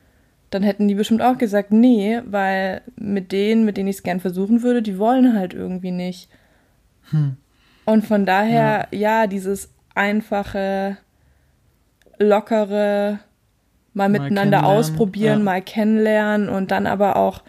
dann 0.49 0.63
hätten 0.63 0.89
die 0.89 0.95
bestimmt 0.95 1.21
auch 1.21 1.37
gesagt, 1.37 1.73
nee, 1.73 2.21
weil 2.25 2.81
mit 2.97 3.33
denen, 3.33 3.67
mit 3.67 3.77
denen 3.77 3.89
ich 3.89 3.97
es 3.97 4.03
gern 4.03 4.21
versuchen 4.21 4.63
würde, 4.63 4.81
die 4.81 4.99
wollen 4.99 5.37
halt 5.37 5.53
irgendwie 5.53 5.91
nicht. 5.91 6.31
Hm. 7.11 7.37
Und 7.85 8.07
von 8.07 8.25
daher, 8.25 8.89
ja. 8.91 8.99
ja, 9.23 9.27
dieses 9.27 9.71
einfache, 9.95 10.97
lockere, 12.19 13.19
mal, 13.93 14.09
mal 14.09 14.21
miteinander 14.21 14.65
ausprobieren, 14.65 15.39
ja. 15.41 15.45
mal 15.45 15.63
kennenlernen 15.63 16.49
und 16.49 16.71
dann 16.71 16.87
aber 16.87 17.17
auch 17.17 17.43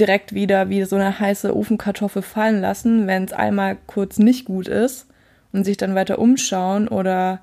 direkt 0.00 0.34
wieder 0.34 0.68
wie 0.70 0.82
so 0.84 0.96
eine 0.96 1.20
heiße 1.20 1.54
Ofenkartoffel 1.54 2.22
fallen 2.22 2.60
lassen, 2.60 3.06
wenn 3.06 3.24
es 3.24 3.32
einmal 3.32 3.76
kurz 3.86 4.18
nicht 4.18 4.46
gut 4.46 4.66
ist 4.66 5.06
und 5.52 5.64
sich 5.64 5.76
dann 5.76 5.94
weiter 5.94 6.18
umschauen 6.18 6.88
oder 6.88 7.40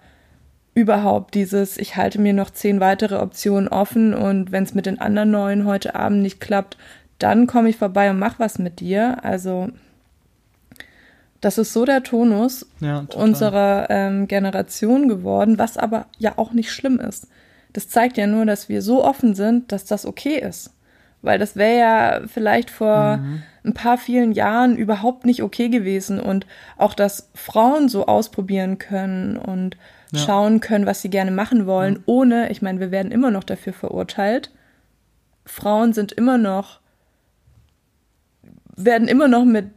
überhaupt 0.74 1.34
dieses, 1.34 1.78
ich 1.78 1.96
halte 1.96 2.20
mir 2.20 2.34
noch 2.34 2.50
zehn 2.50 2.80
weitere 2.80 3.16
Optionen 3.16 3.68
offen 3.68 4.14
und 4.14 4.52
wenn 4.52 4.64
es 4.64 4.74
mit 4.74 4.86
den 4.86 5.00
anderen 5.00 5.32
neuen 5.32 5.66
heute 5.66 5.96
Abend 5.96 6.22
nicht 6.22 6.40
klappt, 6.40 6.78
dann 7.20 7.48
komme 7.48 7.70
ich 7.70 7.78
vorbei 7.78 8.10
und 8.10 8.20
mach 8.20 8.40
was 8.40 8.60
mit 8.60 8.80
dir. 8.80 9.24
Also 9.24 9.70
das 11.42 11.58
ist 11.58 11.74
so 11.74 11.86
der 11.86 12.04
Tonus 12.04 12.68
ja, 12.80 13.06
unserer 13.16 13.88
ähm, 13.90 14.28
Generation 14.28 15.08
geworden, 15.08 15.58
was 15.58 15.78
aber 15.78 16.08
ja 16.18 16.34
auch 16.38 16.52
nicht 16.54 16.72
schlimm 16.72 17.00
ist. 17.00 17.28
Das 17.74 17.90
zeigt 17.90 18.18
ja 18.18 18.28
nur, 18.28 18.46
dass 18.46 18.70
wir 18.70 18.82
so 18.82 19.04
offen 19.04 19.36
sind, 19.36 19.72
dass 19.72 19.86
das 19.86 20.06
okay 20.06 20.40
ist. 20.40 20.72
Weil 21.22 21.40
das 21.40 21.56
wäre 21.56 21.80
ja 21.80 22.22
vielleicht 22.28 22.70
vor 22.70 23.18
mhm. 23.18 23.44
ein 23.64 23.74
paar 23.74 23.98
vielen 23.98 24.32
Jahren 24.32 24.78
überhaupt 24.78 25.26
nicht 25.26 25.44
okay 25.44 25.70
gewesen. 25.70 26.20
Und 26.20 26.46
auch, 26.78 26.94
dass 26.94 27.30
Frauen 27.34 27.90
so 27.90 28.06
ausprobieren 28.06 28.78
können 28.78 29.38
und 29.38 29.78
ja. 30.12 30.20
schauen 30.20 30.60
können, 30.60 30.86
was 30.86 31.02
sie 31.02 31.10
gerne 31.10 31.32
machen 31.32 31.66
wollen, 31.66 31.96
mhm. 31.96 32.04
ohne, 32.06 32.52
ich 32.52 32.62
meine, 32.62 32.80
wir 32.80 32.92
werden 32.92 33.12
immer 33.12 33.32
noch 33.32 33.44
dafür 33.44 33.74
verurteilt. 33.74 34.52
Frauen 35.46 35.94
sind 35.94 36.12
immer 36.12 36.38
noch, 36.38 36.80
werden 38.76 39.08
immer 39.08 39.28
noch 39.28 39.46
mit 39.46 39.68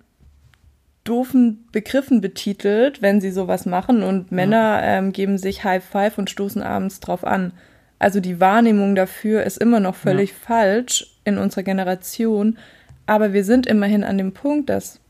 doofen 1.05 1.67
Begriffen 1.73 2.21
betitelt, 2.21 3.03
wenn 3.03 3.21
sie 3.21 3.31
sowas 3.31 3.67
machen 3.67 4.03
und 4.03 4.31
Männer 4.31 4.81
ähm, 4.83 5.13
geben 5.13 5.39
sich 5.39 5.65
High 5.65 5.83
Five 5.83 6.19
und 6.19 6.29
stoßen 6.29 6.63
abends 6.63 7.01
drauf 7.01 7.25
an. 7.25 7.53
Also 8.01 8.19
die 8.19 8.41
Wahrnehmung 8.41 8.95
dafür 8.95 9.45
ist 9.45 9.59
immer 9.59 9.79
noch 9.79 9.95
völlig 9.95 10.31
ja. 10.31 10.37
falsch 10.41 11.07
in 11.25 11.39
unserer 11.39 11.63
Generation, 11.63 12.59
aber 13.07 13.33
wir 13.35 13.45
sind 13.45 13.67
immerhin 13.67 14.05
an 14.05 14.17
dem 14.17 14.33
Punkt, 14.33 14.71
dass 14.71 15.01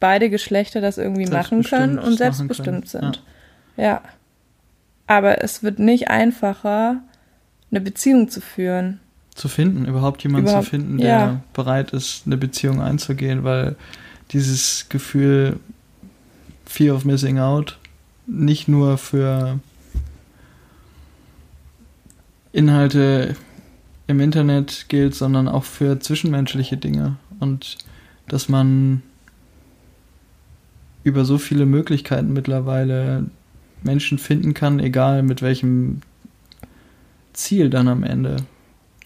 beide 0.00 0.28
Geschlechter 0.28 0.82
das 0.82 0.98
irgendwie 0.98 1.26
machen 1.26 1.62
können 1.62 1.98
und 1.98 2.18
selbstbestimmt 2.18 2.88
sind. 2.88 3.22
Ja. 3.76 3.84
ja. 3.84 4.02
Aber 5.06 5.42
es 5.42 5.62
wird 5.62 5.78
nicht 5.78 6.08
einfacher, 6.08 7.00
eine 7.70 7.80
Beziehung 7.80 8.28
zu 8.28 8.42
führen. 8.42 9.00
Zu 9.34 9.48
finden, 9.48 9.86
überhaupt 9.86 10.22
jemanden 10.22 10.48
überhaupt, 10.48 10.66
zu 10.66 10.70
finden, 10.70 10.98
der 10.98 11.08
ja. 11.08 11.40
bereit 11.54 11.92
ist, 11.92 12.24
eine 12.26 12.36
Beziehung 12.36 12.82
einzugehen, 12.82 13.44
weil 13.44 13.76
dieses 14.32 14.88
Gefühl 14.90 15.58
Fear 16.66 16.94
of 16.94 17.04
Missing 17.06 17.38
Out 17.38 17.78
nicht 18.26 18.68
nur 18.68 18.98
für 18.98 19.58
Inhalte 22.52 23.36
im 24.06 24.20
Internet 24.20 24.86
gilt, 24.88 25.14
sondern 25.14 25.48
auch 25.48 25.64
für 25.64 26.00
zwischenmenschliche 26.00 26.76
Dinge 26.76 27.16
und 27.38 27.78
dass 28.28 28.48
man 28.48 29.02
über 31.04 31.24
so 31.24 31.38
viele 31.38 31.66
Möglichkeiten 31.66 32.32
mittlerweile 32.32 33.26
Menschen 33.82 34.18
finden 34.18 34.54
kann, 34.54 34.78
egal 34.78 35.22
mit 35.22 35.42
welchem 35.42 36.00
Ziel 37.32 37.70
dann 37.70 37.88
am 37.88 38.02
Ende. 38.02 38.36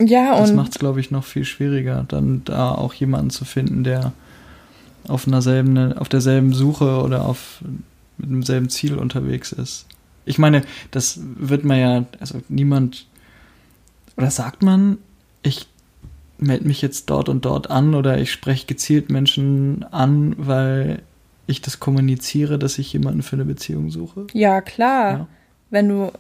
Ja, 0.01 0.35
und. 0.35 0.41
Das 0.41 0.53
macht 0.53 0.73
es, 0.73 0.79
glaube 0.79 1.01
ich, 1.01 1.11
noch 1.11 1.25
viel 1.25 1.45
schwieriger, 1.45 2.05
dann 2.09 2.43
da 2.45 2.73
auch 2.73 2.95
jemanden 2.95 3.31
zu 3.31 3.45
finden, 3.45 3.85
der 3.85 4.13
auf 5.07 5.29
einer 5.29 5.43
selben, 5.43 5.93
auf 5.93 6.09
derselben 6.09 6.53
Suche 6.53 7.01
oder 7.03 7.27
auf 7.27 7.61
mit 8.17 8.31
demselben 8.31 8.69
Ziel 8.69 8.97
unterwegs 8.97 9.53
ist. 9.53 9.87
Ich 10.25 10.39
meine, 10.39 10.63
das 10.91 11.21
wird 11.23 11.65
man 11.65 11.79
ja, 11.79 12.05
also 12.21 12.41
niemand, 12.49 13.07
oder 14.17 14.31
sagt 14.31 14.63
man, 14.63 14.99
ich 15.43 15.67
melde 16.39 16.67
mich 16.67 16.83
jetzt 16.83 17.11
dort 17.11 17.29
und 17.29 17.45
dort 17.45 17.71
an 17.71 17.95
oder 17.95 18.19
ich 18.19 18.31
spreche 18.31 18.67
gezielt 18.67 19.11
Menschen 19.11 19.85
an, 19.91 20.35
weil 20.39 21.03
ich 21.47 21.61
das 21.61 21.81
kommuniziere, 21.81 22.59
dass 22.59 22.79
ich 22.79 22.93
jemanden 22.93 23.23
für 23.23 23.37
eine 23.37 23.45
Beziehung 23.45 23.91
suche? 23.91 24.27
Ja, 24.33 24.61
klar. 24.61 25.13
Ja. 25.13 25.27
Wenn 25.71 25.89
du 25.89 26.13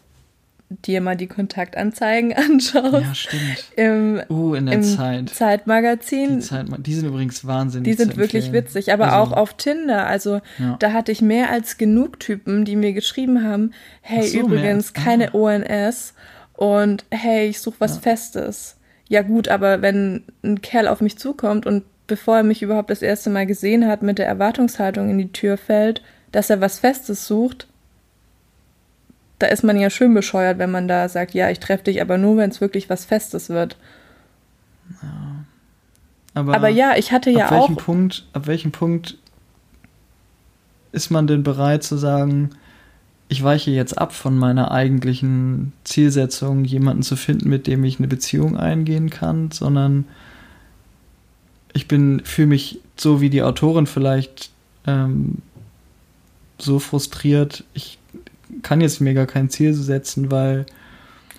dir 0.87 1.01
mal 1.01 1.17
die 1.17 1.27
Kontaktanzeigen 1.27 2.33
anschaust. 2.37 2.93
Ja, 2.93 3.15
stimmt. 3.15 3.73
Im, 3.77 4.23
uh, 4.29 4.55
in 4.55 4.67
der 4.67 4.83
Zeit. 4.83 5.31
Zeitmagazin. 5.31 6.41
Die, 6.41 6.41
Zeit, 6.41 6.67
die 6.79 6.95
sind 6.95 7.07
übrigens 7.07 7.47
wahnsinnig. 7.47 7.85
Die 7.85 8.03
sind 8.03 8.17
wirklich 8.17 8.53
witzig, 8.53 8.93
aber 8.93 9.13
also, 9.13 9.33
auch 9.33 9.37
auf 9.37 9.55
Tinder. 9.55 10.07
Also 10.07 10.41
ja. 10.59 10.77
da 10.79 10.93
hatte 10.93 11.13
ich 11.13 11.23
mehr 11.23 11.51
als 11.51 11.77
genug 11.79 12.19
Typen, 12.21 12.65
die 12.65 12.77
mir 12.77 12.93
geschrieben 12.93 13.45
haben, 13.45 13.73
hey, 14.01 14.27
so, 14.27 14.39
übrigens, 14.39 14.93
keine 14.93 15.35
ah. 15.35 15.39
ONS 15.39 16.15
und 16.54 17.04
hey, 17.11 17.49
ich 17.49 17.61
suche 17.61 17.76
was 17.80 17.96
ja. 17.96 18.00
Festes. 18.00 18.76
Ja 19.08 19.23
gut, 19.23 19.49
aber 19.49 19.82
wenn 19.82 20.25
ein 20.43 20.62
Kerl 20.62 20.88
auf 20.88 21.00
mich 21.00 21.19
zukommt 21.19 21.67
und 21.67 21.84
bevor 22.06 22.38
er 22.38 22.43
mich 22.43 22.62
überhaupt 22.62 22.90
das 22.90 23.02
erste 23.02 23.30
Mal 23.30 23.47
gesehen 23.47 23.86
hat, 23.86 24.02
mit 24.02 24.19
der 24.19 24.26
Erwartungshaltung 24.26 25.10
in 25.10 25.19
die 25.19 25.32
Tür 25.32 25.56
fällt, 25.56 26.02
dass 26.32 26.50
er 26.50 26.60
was 26.60 26.78
Festes 26.78 27.26
sucht, 27.26 27.67
da 29.38 29.47
ist 29.49 29.64
man 29.64 29.78
ja 29.78 29.90
schön 29.90 30.14
bescheuert, 30.14 30.58
wenn 30.58 30.71
man 30.71 30.88
da 30.88 31.08
sagt, 31.08 31.34
ja, 31.34 31.50
ich 31.50 31.60
treffe 31.60 31.84
dich, 31.84 32.00
aber 32.00 32.19
nur, 32.19 32.36
wenn 32.36 32.50
es 32.50 32.60
wirklich 32.60 32.88
was 32.88 33.04
Festes 33.04 33.49
wird. 33.49 33.76
Ja. 35.02 35.45
Aber, 36.34 36.54
aber 36.54 36.69
ja, 36.69 36.97
ich 36.97 37.12
hatte 37.12 37.30
ja 37.30 37.47
ab 37.47 37.52
auch. 37.52 37.76
Punkt, 37.76 38.26
ab 38.32 38.47
welchem 38.47 38.73
Punkt 38.73 39.19
ist 40.93 41.10
man 41.10 41.26
denn 41.26 41.43
bereit 41.43 41.82
zu 41.84 41.97
sagen, 41.97 42.50
ich 43.28 43.43
weiche 43.43 43.71
jetzt 43.71 43.97
ab 43.97 44.13
von 44.13 44.37
meiner 44.37 44.71
eigentlichen 44.71 45.73
Zielsetzung, 45.84 46.65
jemanden 46.65 47.02
zu 47.02 47.17
finden, 47.17 47.49
mit 47.49 47.67
dem 47.67 47.84
ich 47.84 47.99
eine 47.99 48.08
Beziehung 48.08 48.56
eingehen 48.56 49.10
kann, 49.10 49.50
sondern 49.50 50.04
ich 51.73 51.89
bin, 51.89 52.23
fühle 52.25 52.49
mich 52.49 52.80
so 52.97 53.21
wie 53.21 53.30
die 53.30 53.43
Autorin 53.43 53.87
vielleicht 53.87 54.50
ähm, 54.87 55.39
so 56.58 56.78
frustriert, 56.78 57.65
ich 57.75 57.99
kann 58.63 58.80
jetzt 58.80 59.00
mir 59.00 59.15
gar 59.15 59.26
kein 59.26 59.50
Ziel 59.50 59.75
setzen, 59.75 60.30
weil. 60.30 60.67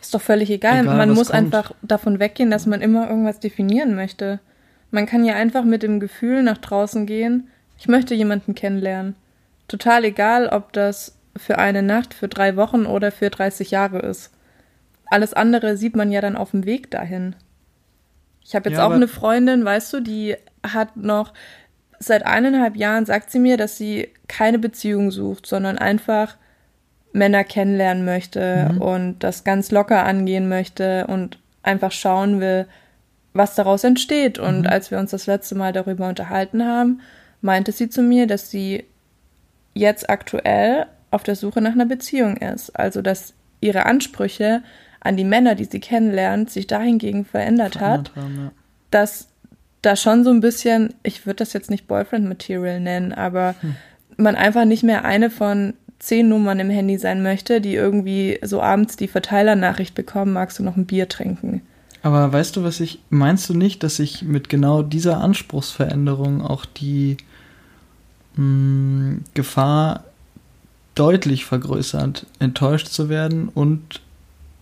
Ist 0.02 0.13
doch 0.13 0.21
völlig 0.21 0.50
egal. 0.50 0.82
egal 0.82 0.98
man 0.98 1.12
muss 1.12 1.28
kommt. 1.30 1.39
einfach 1.39 1.71
davon 1.82 2.19
weggehen, 2.19 2.52
dass 2.52 2.65
man 2.65 2.82
immer 2.82 3.10
irgendwas 3.10 3.39
definieren 3.39 3.95
möchte. 3.95 4.39
Man 4.91 5.06
kann 5.06 5.26
ja 5.26 5.36
einfach 5.36 5.63
mit 5.63 5.84
dem 5.84 6.00
Gefühl 6.00 6.43
nach 6.43 6.58
draußen 6.58 7.06
gehen, 7.06 7.48
ich 7.78 7.88
möchte 7.88 8.13
jemanden 8.13 8.56
kennenlernen. 8.56 9.15
Total 9.67 10.04
egal, 10.06 10.48
ob 10.48 10.74
das 10.74 11.15
für 11.38 11.58
eine 11.58 11.82
Nacht, 11.82 12.13
für 12.13 12.28
drei 12.28 12.56
Wochen 12.56 12.86
oder 12.86 13.12
für 13.12 13.30
30 13.30 13.71
Jahre 13.71 14.00
ist. 14.00 14.32
Alles 15.08 15.34
andere 15.34 15.78
sieht 15.78 15.95
man 15.95 16.12
ja 16.12 16.21
dann 16.21 16.36
auf 16.36 16.52
dem 16.52 16.65
Weg 16.65 16.89
dahin. 16.91 17.36
Ich 18.43 18.56
habe 18.56 18.69
jetzt 18.69 18.78
ja, 18.78 18.88
auch 18.88 18.91
eine 18.91 19.08
Freundin, 19.08 19.65
weißt 19.65 19.93
du, 19.93 20.00
die 20.02 20.36
hat 20.63 20.98
noch 20.98 21.34
seit 22.00 22.26
eineinhalb 22.26 22.76
Jahren, 22.76 23.06
sagt 23.06 23.32
sie 23.32 23.39
mir, 23.39 23.58
dass 23.58 23.78
sie 23.78 24.10
keine 24.28 24.60
Beziehung 24.60 25.12
sucht, 25.12 25.45
sondern 25.45 25.78
einfach 25.78 26.38
Männer 27.12 27.43
kennenlernen 27.43 28.06
möchte 28.06 28.69
mhm. 28.71 28.82
und 28.82 29.19
das 29.19 29.43
ganz 29.43 29.71
locker 29.71 30.04
angehen 30.04 30.50
möchte 30.50 31.08
und 31.08 31.39
einfach 31.63 31.91
schauen 31.91 32.39
will, 32.39 32.67
was 33.34 33.56
daraus 33.56 33.84
entsteht. 33.84 34.38
Und 34.38 34.62
mhm. 34.62 34.67
als 34.67 34.91
wir 34.91 35.00
uns 35.00 35.12
das 35.12 35.26
letzte 35.28 35.56
Mal 35.56 35.74
darüber 35.74 36.08
unterhalten 36.08 36.65
haben, 36.65 37.02
meinte 37.41 37.71
sie 37.71 37.89
zu 37.89 38.02
mir, 38.02 38.28
dass 38.28 38.50
sie 38.50 38.86
jetzt 39.74 40.10
aktuell 40.10 40.88
auf 41.12 41.24
der 41.24 41.36
Suche 41.36 41.62
nach 41.62 41.74
einer 41.74 41.86
Beziehung 41.86 42.38
ist. 42.38 42.72
Also, 42.78 43.02
dass 43.02 43.34
ihre 43.62 43.86
Ansprüche 43.86 44.63
an 45.00 45.18
die 45.18 45.24
Männer, 45.24 45.56
die 45.56 45.65
sie 45.65 45.80
kennenlernt, 45.80 46.50
sich 46.50 46.68
dahingegen 46.68 47.26
verändert, 47.26 47.76
verändert 47.76 48.12
hat, 48.12 48.15
haben, 48.15 48.36
ja. 48.38 48.52
dass 48.91 49.28
da 49.82 49.96
schon 49.96 50.24
so 50.24 50.32
ein 50.32 50.41
bisschen, 50.41 50.96
ich 51.04 51.26
würde 51.26 51.38
das 51.38 51.54
jetzt 51.54 51.70
nicht 51.70 51.88
Boyfriend 51.88 52.28
Material 52.28 52.80
nennen, 52.80 53.13
aber 53.13 53.56
hm. 53.62 53.76
man 54.18 54.36
einfach 54.36 54.65
nicht 54.65 54.84
mehr 54.84 55.06
eine 55.06 55.30
von 55.30 55.74
zehn 56.00 56.28
Nummern 56.28 56.60
im 56.60 56.70
Handy 56.70 56.98
sein 56.98 57.24
möchte, 57.24 57.62
die 57.62 57.76
irgendwie 57.76 58.39
so 58.41 58.62
abends 58.62 58.96
die 58.96 59.08
Verteilernachricht 59.08 59.96
bekommen, 59.96 60.34
magst 60.34 60.60
du 60.60 60.63
noch 60.63 60.76
ein 60.76 60.86
Bier 60.86 61.08
trinken. 61.08 61.62
Aber 62.02 62.32
weißt 62.32 62.56
du, 62.56 62.63
was 62.63 62.80
ich, 62.80 63.00
meinst 63.10 63.50
du 63.50 63.56
nicht, 63.56 63.82
dass 63.82 63.96
sich 63.96 64.22
mit 64.22 64.50
genau 64.50 64.84
dieser 64.84 65.22
Anspruchsveränderung 65.22 66.41
auch 66.41 66.65
die 66.65 67.18
mh, 68.36 68.38
hm, 68.38 69.24
Gefahr 69.34 70.04
deutlich 70.95 71.45
vergrößert, 71.45 72.25
enttäuscht 72.39 72.88
zu 72.88 73.10
werden 73.10 73.49
und 73.49 74.01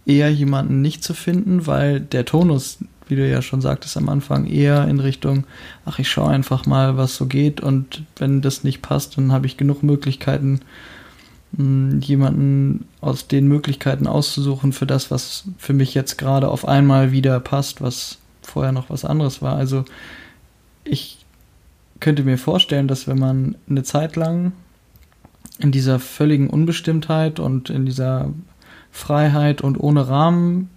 eher 0.05 0.31
jemanden 0.31 0.81
nicht 0.81 1.03
zu 1.03 1.13
finden, 1.13 1.65
weil 1.67 1.99
der 1.99 2.25
Tonus, 2.25 2.79
wie 3.07 3.15
du 3.15 3.27
ja 3.27 3.41
schon 3.41 3.61
sagtest 3.61 3.95
am 3.95 4.09
Anfang, 4.09 4.47
eher 4.47 4.87
in 4.87 4.99
Richtung, 4.99 5.45
ach, 5.85 5.99
ich 5.99 6.09
schaue 6.09 6.29
einfach 6.29 6.65
mal, 6.65 6.97
was 6.97 7.15
so 7.15 7.27
geht 7.27 7.61
und 7.61 8.03
wenn 8.17 8.41
das 8.41 8.63
nicht 8.63 8.81
passt, 8.81 9.17
dann 9.17 9.31
habe 9.31 9.45
ich 9.45 9.57
genug 9.57 9.83
Möglichkeiten, 9.83 10.61
jemanden 11.55 12.85
aus 12.99 13.27
den 13.27 13.47
Möglichkeiten 13.47 14.07
auszusuchen 14.07 14.73
für 14.73 14.87
das, 14.87 15.11
was 15.11 15.43
für 15.59 15.73
mich 15.73 15.93
jetzt 15.93 16.17
gerade 16.17 16.47
auf 16.47 16.67
einmal 16.67 17.11
wieder 17.11 17.39
passt, 17.39 17.79
was 17.79 18.17
vorher 18.41 18.71
noch 18.71 18.89
was 18.89 19.05
anderes 19.05 19.43
war. 19.43 19.55
Also 19.55 19.85
ich 20.83 21.19
könnte 21.99 22.23
mir 22.23 22.39
vorstellen, 22.39 22.87
dass 22.87 23.07
wenn 23.07 23.19
man 23.19 23.55
eine 23.69 23.83
Zeit 23.83 24.15
lang 24.15 24.53
in 25.59 25.71
dieser 25.71 25.99
völligen 25.99 26.49
Unbestimmtheit 26.49 27.39
und 27.39 27.69
in 27.69 27.85
dieser 27.85 28.29
Freiheit 28.91 29.61
und 29.61 29.79
ohne 29.79 30.07
Rahmen 30.07 30.69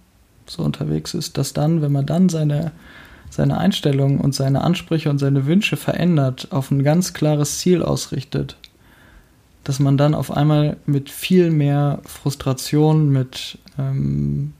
so 0.45 0.63
unterwegs 0.63 1.13
ist, 1.13 1.37
dass 1.37 1.53
dann, 1.53 1.81
wenn 1.81 1.91
man 1.91 2.05
dann 2.05 2.29
seine, 2.29 2.71
seine 3.29 3.57
Einstellung 3.57 4.19
und 4.19 4.33
seine 4.33 4.61
Ansprüche 4.61 5.09
und 5.09 5.19
seine 5.19 5.45
Wünsche 5.45 5.77
verändert, 5.77 6.47
auf 6.51 6.71
ein 6.71 6.83
ganz 6.83 7.13
klares 7.13 7.59
Ziel 7.59 7.83
ausrichtet, 7.83 8.57
dass 9.63 9.79
man 9.79 9.97
dann 9.97 10.15
auf 10.15 10.31
einmal 10.31 10.77
mit 10.85 11.09
viel 11.09 11.51
mehr 11.51 11.99
Frustration, 12.05 13.09
mit 13.09 13.57
ähm, 13.77 14.53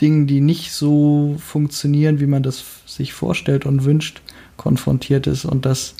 Dingen, 0.00 0.26
die 0.26 0.40
nicht 0.40 0.72
so 0.72 1.36
funktionieren, 1.38 2.20
wie 2.20 2.26
man 2.26 2.42
das 2.42 2.62
sich 2.84 3.14
vorstellt 3.14 3.64
und 3.64 3.84
wünscht, 3.84 4.20
konfrontiert 4.56 5.26
ist 5.26 5.44
und 5.44 5.64
das. 5.64 5.94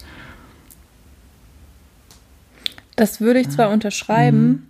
Das 2.96 3.20
würde 3.20 3.40
ich 3.40 3.50
zwar 3.50 3.70
unterschreiben, 3.70 4.46
mhm. 4.46 4.66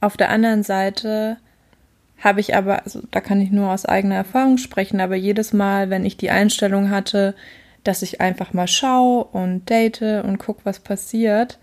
auf 0.00 0.16
der 0.16 0.30
anderen 0.30 0.62
Seite 0.62 1.36
habe 2.18 2.40
ich 2.40 2.56
aber, 2.56 2.82
also 2.84 3.02
da 3.10 3.20
kann 3.20 3.40
ich 3.40 3.50
nur 3.50 3.70
aus 3.70 3.84
eigener 3.84 4.14
Erfahrung 4.14 4.56
sprechen, 4.56 5.00
aber 5.00 5.16
jedes 5.16 5.52
Mal, 5.52 5.90
wenn 5.90 6.06
ich 6.06 6.16
die 6.16 6.30
Einstellung 6.30 6.90
hatte, 6.90 7.34
dass 7.84 8.02
ich 8.02 8.20
einfach 8.20 8.52
mal 8.52 8.66
schaue 8.66 9.24
und 9.24 9.68
date 9.68 10.24
und 10.24 10.38
gucke, 10.38 10.62
was 10.64 10.80
passiert, 10.80 11.58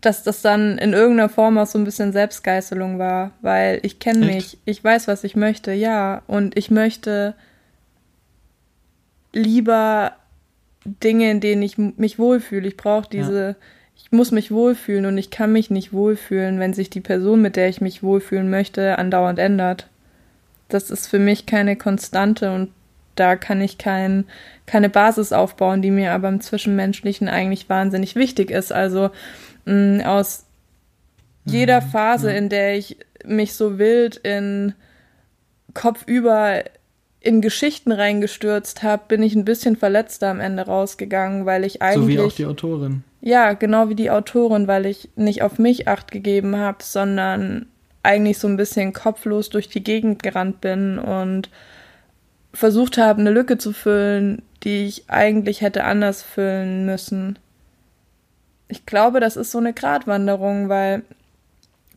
dass 0.00 0.24
das 0.24 0.42
dann 0.42 0.78
in 0.78 0.94
irgendeiner 0.94 1.28
Form 1.28 1.58
auch 1.58 1.66
so 1.66 1.78
ein 1.78 1.84
bisschen 1.84 2.12
Selbstgeißelung 2.12 2.98
war, 2.98 3.32
weil 3.40 3.78
ich 3.82 3.98
kenne 3.98 4.26
mich, 4.26 4.58
ich 4.64 4.82
weiß, 4.82 5.06
was 5.06 5.22
ich 5.22 5.36
möchte, 5.36 5.72
ja, 5.72 6.22
und 6.26 6.56
ich 6.56 6.70
möchte 6.70 7.34
lieber 9.32 10.16
Dinge, 10.84 11.30
in 11.30 11.40
denen 11.40 11.62
ich 11.62 11.78
mich 11.78 12.18
wohlfühle. 12.18 12.66
Ich 12.66 12.76
brauche 12.76 13.08
diese, 13.08 13.48
ja. 13.48 13.54
Ich 14.02 14.12
muss 14.12 14.30
mich 14.30 14.50
wohlfühlen 14.50 15.06
und 15.06 15.16
ich 15.16 15.30
kann 15.30 15.52
mich 15.52 15.70
nicht 15.70 15.92
wohlfühlen, 15.92 16.58
wenn 16.58 16.74
sich 16.74 16.90
die 16.90 17.00
Person, 17.00 17.40
mit 17.40 17.56
der 17.56 17.68
ich 17.68 17.80
mich 17.80 18.02
wohlfühlen 18.02 18.50
möchte, 18.50 18.98
andauernd 18.98 19.38
ändert. 19.38 19.88
Das 20.68 20.90
ist 20.90 21.06
für 21.06 21.18
mich 21.18 21.46
keine 21.46 21.76
Konstante 21.76 22.52
und 22.52 22.70
da 23.14 23.36
kann 23.36 23.60
ich 23.60 23.78
kein, 23.78 24.24
keine 24.66 24.88
Basis 24.88 25.32
aufbauen, 25.32 25.82
die 25.82 25.90
mir 25.90 26.12
aber 26.12 26.28
im 26.28 26.40
Zwischenmenschlichen 26.40 27.28
eigentlich 27.28 27.68
wahnsinnig 27.68 28.16
wichtig 28.16 28.50
ist. 28.50 28.72
Also 28.72 29.10
mh, 29.66 30.04
aus 30.04 30.46
jeder 31.44 31.80
mhm, 31.80 31.86
Phase, 31.86 32.30
ja. 32.30 32.36
in 32.36 32.48
der 32.48 32.76
ich 32.76 32.96
mich 33.24 33.54
so 33.54 33.78
wild 33.78 34.16
in 34.16 34.74
kopfüber 35.74 36.64
in 37.20 37.40
Geschichten 37.40 37.92
reingestürzt 37.92 38.82
habe, 38.82 39.04
bin 39.08 39.22
ich 39.22 39.34
ein 39.34 39.44
bisschen 39.44 39.76
verletzter 39.76 40.28
am 40.28 40.40
Ende 40.40 40.62
rausgegangen, 40.64 41.46
weil 41.46 41.64
ich 41.64 41.80
eigentlich. 41.80 42.16
So 42.16 42.22
wie 42.22 42.26
auch 42.26 42.32
die 42.32 42.46
Autorin. 42.46 43.04
Ja, 43.22 43.54
genau 43.54 43.88
wie 43.88 43.94
die 43.94 44.10
Autorin, 44.10 44.66
weil 44.66 44.84
ich 44.84 45.08
nicht 45.16 45.42
auf 45.42 45.58
mich 45.58 45.88
acht 45.88 46.10
gegeben 46.10 46.56
habe, 46.56 46.82
sondern 46.82 47.66
eigentlich 48.02 48.38
so 48.38 48.48
ein 48.48 48.58
bisschen 48.58 48.92
kopflos 48.92 49.48
durch 49.48 49.68
die 49.68 49.82
Gegend 49.82 50.22
gerannt 50.22 50.60
bin 50.60 50.98
und 50.98 51.48
versucht 52.52 52.98
habe, 52.98 53.20
eine 53.20 53.30
Lücke 53.30 53.56
zu 53.56 53.72
füllen, 53.72 54.42
die 54.64 54.84
ich 54.86 55.08
eigentlich 55.08 55.60
hätte 55.62 55.84
anders 55.84 56.22
füllen 56.22 56.84
müssen 56.84 57.38
ich 58.72 58.86
glaube, 58.86 59.20
das 59.20 59.36
ist 59.36 59.50
so 59.50 59.58
eine 59.58 59.74
Gratwanderung, 59.74 60.70
weil 60.70 61.02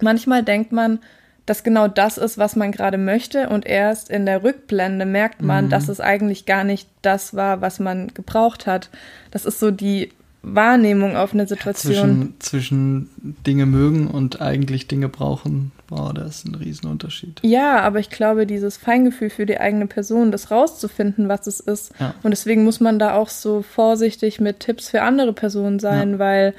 manchmal 0.02 0.44
denkt 0.44 0.74
man, 0.74 1.00
dass 1.46 1.64
genau 1.64 1.88
das 1.88 2.18
ist, 2.18 2.38
was 2.38 2.58
man 2.58 2.72
gerade 2.72 2.98
möchte 2.98 3.50
und 3.50 3.66
erst 3.66 4.10
in 4.10 4.26
der 4.26 4.44
Rückblende 4.44 5.06
merkt 5.06 5.42
man, 5.42 5.66
mhm. 5.66 5.70
dass 5.70 5.88
es 5.88 6.02
eigentlich 6.02 6.46
gar 6.46 6.66
nicht 6.66 6.90
das 7.02 7.34
war, 7.34 7.62
was 7.62 7.80
man 7.80 8.10
gebraucht 8.14 8.68
hat. 8.68 8.90
Das 9.32 9.46
ist 9.46 9.60
so 9.60 9.72
die 9.72 10.12
Wahrnehmung 10.48 11.16
auf 11.18 11.34
eine 11.34 11.48
Situation. 11.48 11.94
Ja, 11.94 12.02
zwischen, 12.02 12.36
zwischen 12.40 13.10
Dinge 13.48 13.66
mögen 13.66 14.08
und 14.08 14.42
eigentlich 14.42 14.88
Dinge 14.88 15.10
brauchen, 15.10 15.72
wow, 15.90 16.14
das 16.14 16.38
ist 16.38 16.48
ein 16.48 16.56
Riesenunterschied. 16.56 17.40
Ja, 17.44 17.82
aber 17.82 18.00
ich 18.00 18.12
glaube, 18.12 18.46
dieses 18.46 18.78
Feingefühl 18.78 19.32
für 19.32 19.48
die 19.48 19.60
eigene 19.60 19.88
Person, 19.88 20.32
das 20.32 20.52
rauszufinden, 20.52 21.30
was 21.30 21.48
es 21.48 21.60
ist. 21.60 21.94
Ja. 22.00 22.14
Und 22.22 22.32
deswegen 22.32 22.64
muss 22.64 22.80
man 22.80 23.00
da 23.00 23.16
auch 23.16 23.30
so 23.30 23.64
vorsichtig 23.64 24.40
mit 24.40 24.60
Tipps 24.60 24.90
für 24.90 25.02
andere 25.02 25.34
Personen 25.34 25.80
sein, 25.80 26.14
ja. 26.14 26.20
weil. 26.20 26.54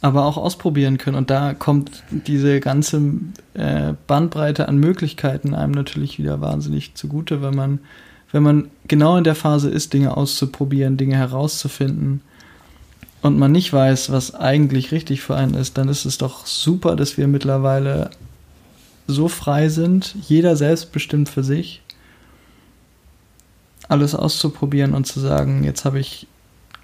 Aber 0.00 0.24
auch 0.26 0.36
ausprobieren 0.36 0.98
können. 0.98 1.16
Und 1.16 1.30
da 1.30 1.54
kommt 1.54 2.02
diese 2.10 2.58
ganze 2.60 3.00
äh, 3.54 3.94
Bandbreite 4.08 4.68
an 4.68 4.78
Möglichkeiten 4.78 5.54
einem 5.54 5.72
natürlich 5.72 6.18
wieder 6.18 6.40
wahnsinnig 6.40 6.94
zugute, 6.94 7.40
wenn 7.40 7.54
man, 7.54 7.78
wenn 8.32 8.42
man 8.42 8.68
genau 8.88 9.16
in 9.16 9.24
der 9.24 9.34
Phase 9.36 9.70
ist, 9.70 9.92
Dinge 9.92 10.16
auszuprobieren, 10.16 10.96
Dinge 10.96 11.16
herauszufinden 11.16 12.22
und 13.22 13.38
man 13.38 13.52
nicht 13.52 13.72
weiß, 13.72 14.10
was 14.12 14.34
eigentlich 14.34 14.92
richtig 14.92 15.22
für 15.22 15.34
einen 15.34 15.54
ist, 15.54 15.78
dann 15.78 15.88
ist 15.88 16.04
es 16.04 16.18
doch 16.18 16.46
super, 16.46 16.96
dass 16.96 17.16
wir 17.16 17.28
mittlerweile 17.28 18.10
so 19.06 19.28
frei 19.28 19.68
sind, 19.68 20.14
jeder 20.28 20.56
selbstbestimmt 20.56 21.28
für 21.28 21.42
sich, 21.42 21.82
alles 23.88 24.14
auszuprobieren 24.14 24.94
und 24.94 25.06
zu 25.06 25.18
sagen, 25.18 25.64
jetzt 25.64 25.84
habe 25.84 25.98
ich 25.98 26.26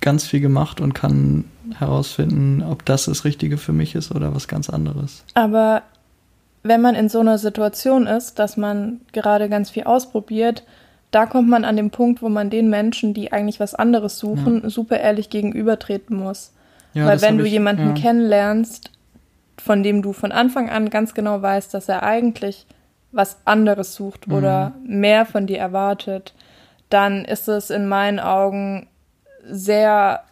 ganz 0.01 0.27
viel 0.27 0.41
gemacht 0.41 0.81
und 0.81 0.95
kann 0.95 1.45
herausfinden, 1.79 2.63
ob 2.63 2.85
das 2.85 3.07
das 3.07 3.25
Richtige 3.25 3.59
für 3.59 3.73
mich 3.73 3.95
ist 3.95 4.11
oder 4.11 4.35
was 4.35 4.49
ganz 4.49 4.69
anderes. 4.69 5.25
Aber 5.35 5.83
wenn 6.63 6.81
man 6.81 6.95
in 6.95 7.09
so 7.09 7.21
einer 7.21 7.39
Situation 7.39 8.07
ist, 8.07 8.39
dass 8.39 8.57
man 8.57 9.01
gerade 9.13 9.49
ganz 9.49 9.71
viel 9.71 9.85
ausprobiert, 9.85 10.65
da 11.15 11.27
kommt 11.27 11.49
man 11.49 11.65
an 11.65 11.77
den 11.77 11.91
Punkt, 11.91 12.23
wo 12.23 12.29
man 12.29 12.51
den 12.51 12.69
Menschen, 12.69 13.15
die 13.15 13.31
eigentlich 13.31 13.61
was 13.61 13.75
anderes 13.75 14.19
suchen, 14.19 14.63
ja. 14.65 14.71
super 14.71 14.99
ehrlich 14.99 15.31
gegenübertreten 15.31 16.17
muss. 16.17 16.53
Ja, 16.93 17.07
Weil 17.07 17.23
wenn 17.23 17.39
du 17.39 17.45
ich, 17.45 17.53
jemanden 17.53 17.95
ja. 17.95 18.03
kennenlernst, 18.03 18.91
von 19.57 19.85
dem 19.85 20.03
du 20.03 20.13
von 20.13 20.33
Anfang 20.33 20.71
an 20.71 20.91
ganz 20.91 21.15
genau 21.15 21.41
weißt, 21.41 21.73
dass 21.73 21.89
er 21.89 22.03
eigentlich 22.03 22.67
was 23.13 23.37
anderes 23.45 23.95
sucht 23.95 24.27
mhm. 24.27 24.35
oder 24.35 24.73
mehr 24.85 25.25
von 25.25 25.47
dir 25.47 25.59
erwartet, 25.59 26.35
dann 26.91 27.25
ist 27.25 27.47
es 27.47 27.71
in 27.71 27.87
meinen 27.87 28.19
Augen 28.19 28.89
sehr 29.45 30.25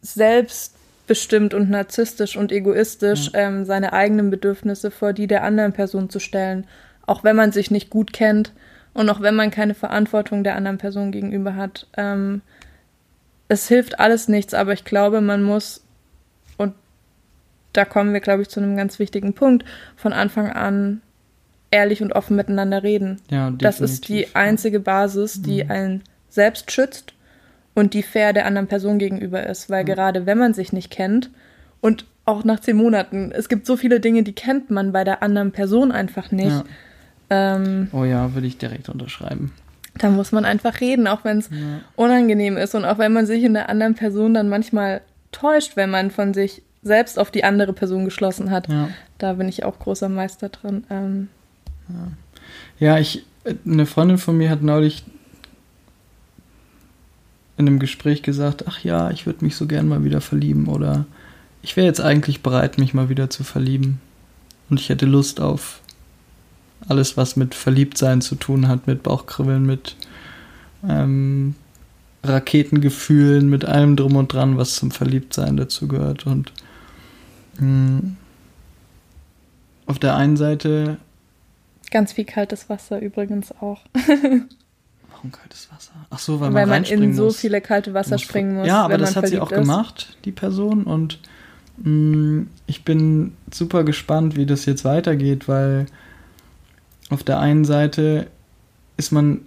selbstbestimmt 0.00 1.54
und 1.54 1.70
narzisstisch 1.70 2.36
und 2.36 2.50
egoistisch, 2.50 3.32
mhm. 3.32 3.38
ähm, 3.38 3.64
seine 3.64 3.92
eigenen 3.92 4.30
Bedürfnisse 4.30 4.90
vor 4.90 5.12
die 5.12 5.28
der 5.28 5.44
anderen 5.44 5.72
Person 5.72 6.10
zu 6.10 6.18
stellen, 6.18 6.66
auch 7.06 7.22
wenn 7.22 7.36
man 7.36 7.52
sich 7.52 7.70
nicht 7.70 7.88
gut 7.88 8.12
kennt 8.12 8.52
und 8.94 9.08
auch 9.08 9.20
wenn 9.20 9.34
man 9.34 9.50
keine 9.50 9.74
Verantwortung 9.74 10.44
der 10.44 10.56
anderen 10.56 10.78
Person 10.78 11.12
gegenüber 11.12 11.56
hat. 11.56 11.86
Ähm, 11.96 12.42
es 13.48 13.68
hilft 13.68 14.00
alles 14.00 14.28
nichts, 14.28 14.54
aber 14.54 14.72
ich 14.72 14.84
glaube, 14.84 15.20
man 15.20 15.42
muss, 15.42 15.84
und 16.56 16.74
da 17.72 17.84
kommen 17.84 18.12
wir, 18.12 18.20
glaube 18.20 18.42
ich, 18.42 18.48
zu 18.48 18.60
einem 18.60 18.76
ganz 18.76 18.98
wichtigen 18.98 19.34
Punkt, 19.34 19.64
von 19.96 20.12
Anfang 20.12 20.50
an 20.50 21.00
ehrlich 21.70 22.02
und 22.02 22.12
offen 22.12 22.36
miteinander 22.36 22.82
reden. 22.82 23.20
Ja, 23.30 23.50
das 23.50 23.80
ist 23.80 24.08
die 24.08 24.34
einzige 24.34 24.78
Basis, 24.78 25.40
die 25.40 25.64
mhm. 25.64 25.70
einen 25.70 26.02
selbst 26.28 26.70
schützt 26.70 27.14
und 27.74 27.94
die 27.94 28.02
fair 28.02 28.34
der 28.34 28.44
anderen 28.44 28.68
Person 28.68 28.98
gegenüber 28.98 29.46
ist. 29.46 29.70
Weil 29.70 29.84
mhm. 29.84 29.86
gerade 29.86 30.26
wenn 30.26 30.38
man 30.38 30.52
sich 30.52 30.72
nicht 30.72 30.90
kennt 30.90 31.30
und 31.80 32.06
auch 32.26 32.44
nach 32.44 32.60
zehn 32.60 32.76
Monaten, 32.76 33.32
es 33.32 33.48
gibt 33.48 33.66
so 33.66 33.76
viele 33.76 34.00
Dinge, 34.00 34.22
die 34.22 34.34
kennt 34.34 34.70
man 34.70 34.92
bei 34.92 35.02
der 35.02 35.22
anderen 35.22 35.50
Person 35.50 35.90
einfach 35.90 36.30
nicht. 36.30 36.50
Ja 36.50 36.64
ähm, 37.32 37.88
oh 37.92 38.04
ja, 38.04 38.34
würde 38.34 38.46
ich 38.46 38.58
direkt 38.58 38.90
unterschreiben. 38.90 39.52
Da 39.94 40.10
muss 40.10 40.32
man 40.32 40.44
einfach 40.44 40.80
reden, 40.80 41.06
auch 41.06 41.24
wenn 41.24 41.38
es 41.38 41.48
ja. 41.50 41.80
unangenehm 41.96 42.56
ist 42.56 42.74
und 42.74 42.84
auch 42.84 42.98
wenn 42.98 43.12
man 43.12 43.26
sich 43.26 43.42
in 43.42 43.54
der 43.54 43.68
anderen 43.68 43.94
Person 43.94 44.34
dann 44.34 44.48
manchmal 44.48 45.00
täuscht, 45.32 45.76
wenn 45.76 45.90
man 45.90 46.10
von 46.10 46.34
sich 46.34 46.62
selbst 46.82 47.18
auf 47.18 47.30
die 47.30 47.44
andere 47.44 47.72
Person 47.72 48.04
geschlossen 48.04 48.50
hat. 48.50 48.68
Ja. 48.68 48.88
Da 49.18 49.34
bin 49.34 49.48
ich 49.48 49.64
auch 49.64 49.78
großer 49.78 50.08
Meister 50.08 50.48
drin. 50.48 50.84
Ähm, 50.90 51.28
ja. 51.88 52.94
ja, 52.94 52.98
ich, 52.98 53.24
eine 53.64 53.86
Freundin 53.86 54.18
von 54.18 54.36
mir 54.36 54.50
hat 54.50 54.62
neulich 54.62 55.04
in 57.56 57.66
einem 57.66 57.78
Gespräch 57.78 58.22
gesagt, 58.22 58.64
ach 58.66 58.82
ja, 58.82 59.10
ich 59.10 59.26
würde 59.26 59.44
mich 59.44 59.56
so 59.56 59.66
gern 59.66 59.88
mal 59.88 60.04
wieder 60.04 60.20
verlieben 60.20 60.66
oder 60.66 61.06
ich 61.62 61.76
wäre 61.76 61.86
jetzt 61.86 62.00
eigentlich 62.00 62.42
bereit, 62.42 62.78
mich 62.78 62.92
mal 62.92 63.08
wieder 63.08 63.30
zu 63.30 63.44
verlieben. 63.44 64.00
Und 64.68 64.80
ich 64.80 64.88
hätte 64.88 65.06
Lust 65.06 65.40
auf 65.40 65.81
alles, 66.88 67.16
was 67.16 67.36
mit 67.36 67.54
Verliebtsein 67.54 68.20
zu 68.20 68.34
tun 68.34 68.68
hat, 68.68 68.86
mit 68.86 69.02
Bauchkribbeln, 69.02 69.64
mit 69.64 69.96
ähm, 70.88 71.54
Raketengefühlen, 72.24 73.48
mit 73.48 73.64
allem 73.64 73.96
drum 73.96 74.16
und 74.16 74.32
dran, 74.32 74.56
was 74.56 74.76
zum 74.76 74.90
Verliebtsein 74.90 75.56
dazu 75.56 75.88
gehört. 75.88 76.26
Und 76.26 76.52
mh, 77.58 77.60
hm, 77.60 78.16
auf 79.86 79.98
der 79.98 80.16
einen 80.16 80.36
Seite. 80.36 80.98
Ganz 81.90 82.12
viel 82.12 82.24
kaltes 82.24 82.68
Wasser 82.68 83.00
übrigens 83.00 83.52
auch. 83.52 83.80
Warum 85.12 85.32
kaltes 85.32 85.68
Wasser? 85.70 85.92
Ach 86.10 86.18
so, 86.18 86.40
weil, 86.40 86.54
weil 86.54 86.66
man, 86.66 86.82
man 86.82 86.90
in 86.90 87.14
so 87.14 87.24
muss. 87.24 87.38
viele 87.38 87.60
kalte 87.60 87.92
Wasser 87.92 88.12
muss, 88.12 88.22
springen 88.22 88.56
muss. 88.56 88.66
Ja, 88.66 88.82
aber 88.82 88.98
das 88.98 89.16
hat 89.16 89.28
sie 89.28 89.38
auch 89.38 89.52
ist. 89.52 89.58
gemacht, 89.58 90.16
die 90.24 90.32
Person. 90.32 90.84
Und 90.84 91.18
mh, 91.78 91.84
hm, 91.84 92.46
ich 92.66 92.84
bin 92.84 93.34
super 93.52 93.84
gespannt, 93.84 94.36
wie 94.36 94.46
das 94.46 94.64
jetzt 94.64 94.84
weitergeht, 94.84 95.48
weil 95.48 95.86
auf 97.12 97.22
der 97.22 97.38
einen 97.38 97.64
Seite 97.64 98.26
ist 98.96 99.12
man, 99.12 99.40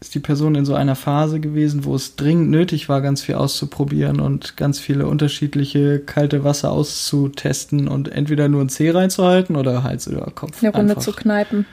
ist 0.00 0.14
die 0.14 0.20
Person 0.20 0.54
in 0.54 0.64
so 0.64 0.74
einer 0.74 0.94
Phase 0.94 1.40
gewesen, 1.40 1.84
wo 1.84 1.94
es 1.94 2.16
dringend 2.16 2.50
nötig 2.50 2.88
war, 2.88 3.00
ganz 3.00 3.22
viel 3.22 3.34
auszuprobieren 3.34 4.20
und 4.20 4.56
ganz 4.56 4.78
viele 4.78 5.06
unterschiedliche 5.06 5.98
kalte 5.98 6.44
Wasser 6.44 6.70
auszutesten 6.70 7.88
und 7.88 8.08
entweder 8.08 8.48
nur 8.48 8.62
ein 8.62 8.68
Zeh 8.68 8.90
reinzuhalten 8.90 9.56
oder 9.56 9.82
Hals 9.82 10.08
oder 10.08 10.30
Kopf. 10.34 10.62
Eine 10.62 10.72
Runde 10.72 10.98
zu 10.98 11.12
kneipen. 11.12 11.66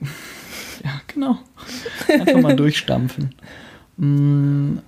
Ja, 0.82 1.00
genau. 1.06 1.38
Einfach 2.08 2.42
mal 2.42 2.56
durchstampfen. 2.56 3.34
Mm. 3.96 4.78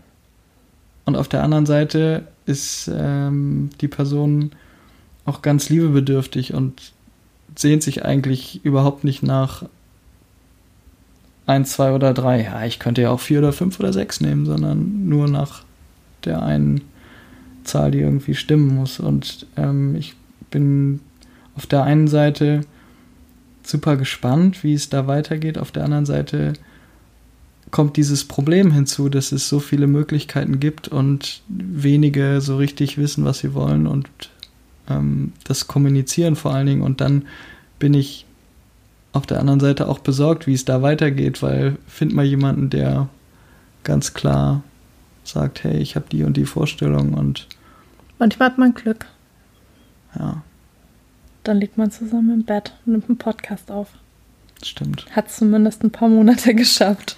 Und 1.06 1.16
auf 1.16 1.28
der 1.28 1.42
anderen 1.42 1.64
Seite 1.64 2.26
ist 2.44 2.90
ähm, 2.92 3.70
die 3.80 3.88
Person 3.88 4.50
auch 5.24 5.40
ganz 5.40 5.68
liebebedürftig 5.68 6.52
und 6.52 6.92
sehnt 7.54 7.82
sich 7.82 8.04
eigentlich 8.04 8.64
überhaupt 8.64 9.04
nicht 9.04 9.22
nach 9.22 9.64
eins, 11.46 11.72
zwei 11.72 11.92
oder 11.92 12.12
drei. 12.12 12.42
Ja, 12.42 12.64
ich 12.64 12.78
könnte 12.78 13.02
ja 13.02 13.10
auch 13.10 13.20
vier 13.20 13.38
oder 13.38 13.52
fünf 13.52 13.78
oder 13.80 13.92
sechs 13.92 14.20
nehmen, 14.20 14.46
sondern 14.46 15.08
nur 15.08 15.28
nach 15.28 15.64
der 16.24 16.42
einen 16.42 16.82
Zahl, 17.64 17.90
die 17.90 18.00
irgendwie 18.00 18.34
stimmen 18.34 18.74
muss. 18.74 19.00
Und 19.00 19.46
ähm, 19.56 19.94
ich 19.94 20.14
bin 20.50 21.00
auf 21.54 21.66
der 21.66 21.84
einen 21.84 22.08
Seite 22.08 22.62
super 23.62 23.96
gespannt, 23.96 24.62
wie 24.62 24.74
es 24.74 24.88
da 24.88 25.06
weitergeht. 25.06 25.58
Auf 25.58 25.72
der 25.72 25.84
anderen 25.84 26.06
Seite 26.06 26.54
kommt 27.70 27.96
dieses 27.96 28.24
Problem 28.24 28.72
hinzu, 28.72 29.08
dass 29.08 29.32
es 29.32 29.48
so 29.48 29.58
viele 29.58 29.86
Möglichkeiten 29.86 30.60
gibt 30.60 30.88
und 30.88 31.42
wenige 31.48 32.40
so 32.40 32.56
richtig 32.56 32.96
wissen, 32.98 33.24
was 33.24 33.40
sie 33.40 33.54
wollen 33.54 33.86
und 33.86 34.08
ähm, 34.88 35.32
das 35.44 35.66
kommunizieren 35.66 36.36
vor 36.36 36.54
allen 36.54 36.66
Dingen. 36.66 36.82
Und 36.82 37.00
dann 37.00 37.26
bin 37.78 37.94
ich 37.94 38.26
auf 39.12 39.26
der 39.26 39.40
anderen 39.40 39.60
Seite 39.60 39.88
auch 39.88 39.98
besorgt, 39.98 40.46
wie 40.46 40.54
es 40.54 40.64
da 40.64 40.82
weitergeht, 40.82 41.42
weil 41.42 41.78
find 41.86 42.14
mal 42.14 42.24
jemanden, 42.24 42.70
der 42.70 43.08
ganz 43.82 44.14
klar 44.14 44.62
sagt, 45.24 45.64
hey, 45.64 45.78
ich 45.78 45.96
habe 45.96 46.06
die 46.10 46.22
und 46.22 46.36
die 46.36 46.44
Vorstellung 46.44 47.14
und 47.14 47.46
manchmal 48.18 48.50
hat 48.50 48.58
man 48.58 48.74
Glück. 48.74 49.06
Ja. 50.18 50.42
Dann 51.44 51.58
liegt 51.58 51.78
man 51.78 51.90
zusammen 51.90 52.40
im 52.40 52.44
Bett 52.44 52.74
und 52.84 52.92
nimmt 52.92 53.08
einen 53.08 53.18
Podcast 53.18 53.70
auf. 53.70 53.88
Stimmt. 54.62 55.06
Hat 55.10 55.30
zumindest 55.30 55.82
ein 55.82 55.90
paar 55.90 56.08
Monate 56.08 56.54
geschafft. 56.54 57.16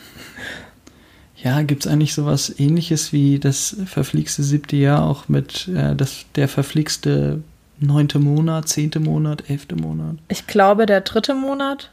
Ja, 1.37 1.63
gibt 1.63 1.87
es 1.87 1.93
eigentlich 1.93 2.15
sowas 2.15 2.53
ähnliches 2.59 3.13
wie 3.13 3.39
das 3.39 3.77
verflixte 3.87 4.43
siebte 4.43 4.77
Jahr 4.77 5.05
auch 5.05 5.29
mit 5.29 5.69
äh, 5.69 5.95
das, 5.95 6.27
der 6.35 6.49
verflixte 6.49 7.43
neunte 7.81 8.19
Monat, 8.19 8.69
zehnte 8.69 9.01
Monat, 9.01 9.49
elfte 9.51 9.77
Monat? 9.77 10.17
Ich 10.29 10.47
glaube, 10.47 10.87
der 10.87 11.01
dritte 11.03 11.35
Monat 11.35 11.91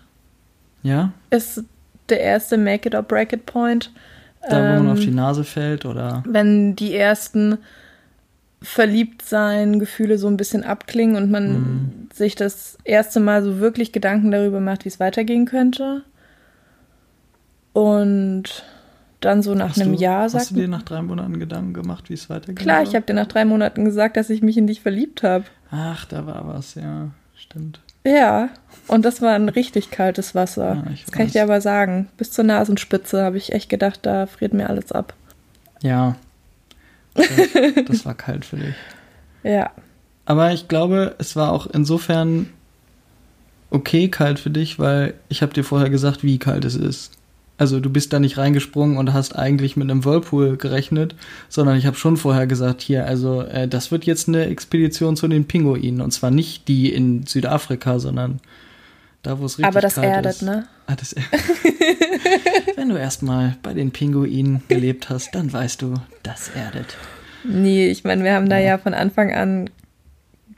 Ja? 0.83 1.11
ist 1.29 1.63
der 2.09 2.19
erste 2.21 2.57
Make 2.57 2.87
it 2.89 2.95
or 2.95 3.03
break 3.03 3.33
it 3.33 3.45
Point. 3.45 3.91
Da, 4.49 4.57
wo 4.61 4.63
man 4.75 4.85
Ähm, 4.85 4.91
auf 4.91 4.99
die 4.99 5.11
Nase 5.11 5.43
fällt 5.43 5.85
oder. 5.85 6.23
wenn 6.27 6.75
die 6.75 6.93
ersten 6.95 7.57
Verliebtsein, 8.61 9.79
Gefühle 9.79 10.17
so 10.17 10.27
ein 10.27 10.37
bisschen 10.37 10.63
abklingen 10.63 11.15
und 11.15 11.29
man 11.31 11.51
Mhm. 11.53 12.09
sich 12.13 12.35
das 12.35 12.77
erste 12.83 13.19
Mal 13.19 13.43
so 13.43 13.59
wirklich 13.59 13.91
Gedanken 13.91 14.31
darüber 14.31 14.59
macht, 14.59 14.85
wie 14.85 14.89
es 14.89 14.99
weitergehen 14.99 15.45
könnte. 15.45 16.03
Und 17.73 18.63
dann 19.25 19.41
so 19.41 19.53
nach 19.53 19.71
Hast 19.71 19.81
einem 19.81 19.93
du, 19.93 19.99
Jahr 19.99 20.29
sagt 20.29 20.43
Hast 20.43 20.51
du 20.51 20.55
dir 20.55 20.67
nach 20.67 20.83
drei 20.83 21.01
Monaten 21.01 21.39
Gedanken 21.39 21.73
gemacht, 21.73 22.09
wie 22.09 22.13
es 22.13 22.29
weitergeht? 22.29 22.57
Klar, 22.57 22.83
ich 22.83 22.95
habe 22.95 23.05
dir 23.05 23.13
nach 23.13 23.27
drei 23.27 23.43
Monaten 23.43 23.83
gesagt, 23.83 24.15
dass 24.15 24.29
ich 24.29 24.41
mich 24.41 24.57
in 24.57 24.67
dich 24.67 24.81
verliebt 24.81 25.23
habe. 25.23 25.45
Ach, 25.71 26.05
da 26.05 26.25
war 26.25 26.47
was, 26.47 26.75
ja. 26.75 27.09
Stimmt. 27.35 27.81
Ja, 28.05 28.49
und 28.87 29.03
das 29.03 29.21
war 29.21 29.33
ein 29.33 29.49
richtig 29.49 29.89
kaltes 29.89 30.35
Wasser. 30.35 30.83
Ja, 30.85 30.91
ich 30.93 31.05
das 31.05 31.11
kann 31.11 31.25
ich 31.25 31.31
dir 31.31 31.43
aber 31.43 31.59
sagen. 31.59 32.07
Bis 32.17 32.31
zur 32.31 32.45
Nasenspitze 32.45 33.23
habe 33.23 33.37
ich 33.37 33.51
echt 33.51 33.67
gedacht, 33.67 34.01
da 34.03 34.27
friert 34.27 34.53
mir 34.53 34.69
alles 34.69 34.91
ab. 34.91 35.13
Ja. 35.81 36.15
Das, 37.15 37.27
das 37.87 38.05
war 38.05 38.13
kalt 38.13 38.45
für 38.45 38.57
dich. 38.57 38.75
Ja. 39.43 39.69
Aber 40.25 40.53
ich 40.53 40.67
glaube, 40.67 41.13
es 41.19 41.35
war 41.35 41.51
auch 41.51 41.67
insofern 41.67 42.49
okay 43.69 44.09
kalt 44.09 44.39
für 44.39 44.49
dich, 44.49 44.79
weil 44.79 45.13
ich 45.29 45.43
habe 45.43 45.53
dir 45.53 45.63
vorher 45.63 45.91
gesagt, 45.91 46.23
wie 46.23 46.39
kalt 46.39 46.65
es 46.65 46.75
ist. 46.75 47.11
Also 47.57 47.79
du 47.79 47.89
bist 47.89 48.11
da 48.11 48.19
nicht 48.19 48.37
reingesprungen 48.37 48.97
und 48.97 49.13
hast 49.13 49.35
eigentlich 49.35 49.77
mit 49.77 49.89
einem 49.89 50.03
Whirlpool 50.03 50.57
gerechnet, 50.57 51.15
sondern 51.47 51.77
ich 51.77 51.85
habe 51.85 51.95
schon 51.95 52.17
vorher 52.17 52.47
gesagt, 52.47 52.81
hier, 52.81 53.05
also 53.05 53.41
äh, 53.43 53.67
das 53.67 53.91
wird 53.91 54.05
jetzt 54.05 54.27
eine 54.27 54.45
Expedition 54.47 55.15
zu 55.15 55.27
den 55.27 55.45
Pinguinen 55.45 56.01
und 56.01 56.11
zwar 56.11 56.31
nicht 56.31 56.67
die 56.67 56.91
in 56.93 57.25
Südafrika, 57.25 57.99
sondern 57.99 58.39
da, 59.23 59.39
wo 59.39 59.45
es 59.45 59.53
richtig 59.53 59.65
Aber 59.67 59.81
das 59.81 59.97
erdet, 59.97 60.33
ist. 60.33 60.41
ne? 60.43 60.67
Ah, 60.85 60.95
das 60.95 61.15
Wenn 62.75 62.89
du 62.89 62.95
erstmal 62.97 63.55
bei 63.63 63.73
den 63.73 63.91
Pinguinen 63.91 64.61
gelebt 64.67 65.09
hast, 65.09 65.33
dann 65.33 65.51
weißt 65.51 65.81
du, 65.81 65.95
das 66.23 66.49
erdet. 66.49 66.97
Nee, 67.43 67.87
ich 67.87 68.03
meine, 68.03 68.23
wir 68.23 68.33
haben 68.33 68.49
da 68.49 68.59
ja 68.59 68.77
von 68.77 68.93
Anfang 68.93 69.33
an 69.33 69.69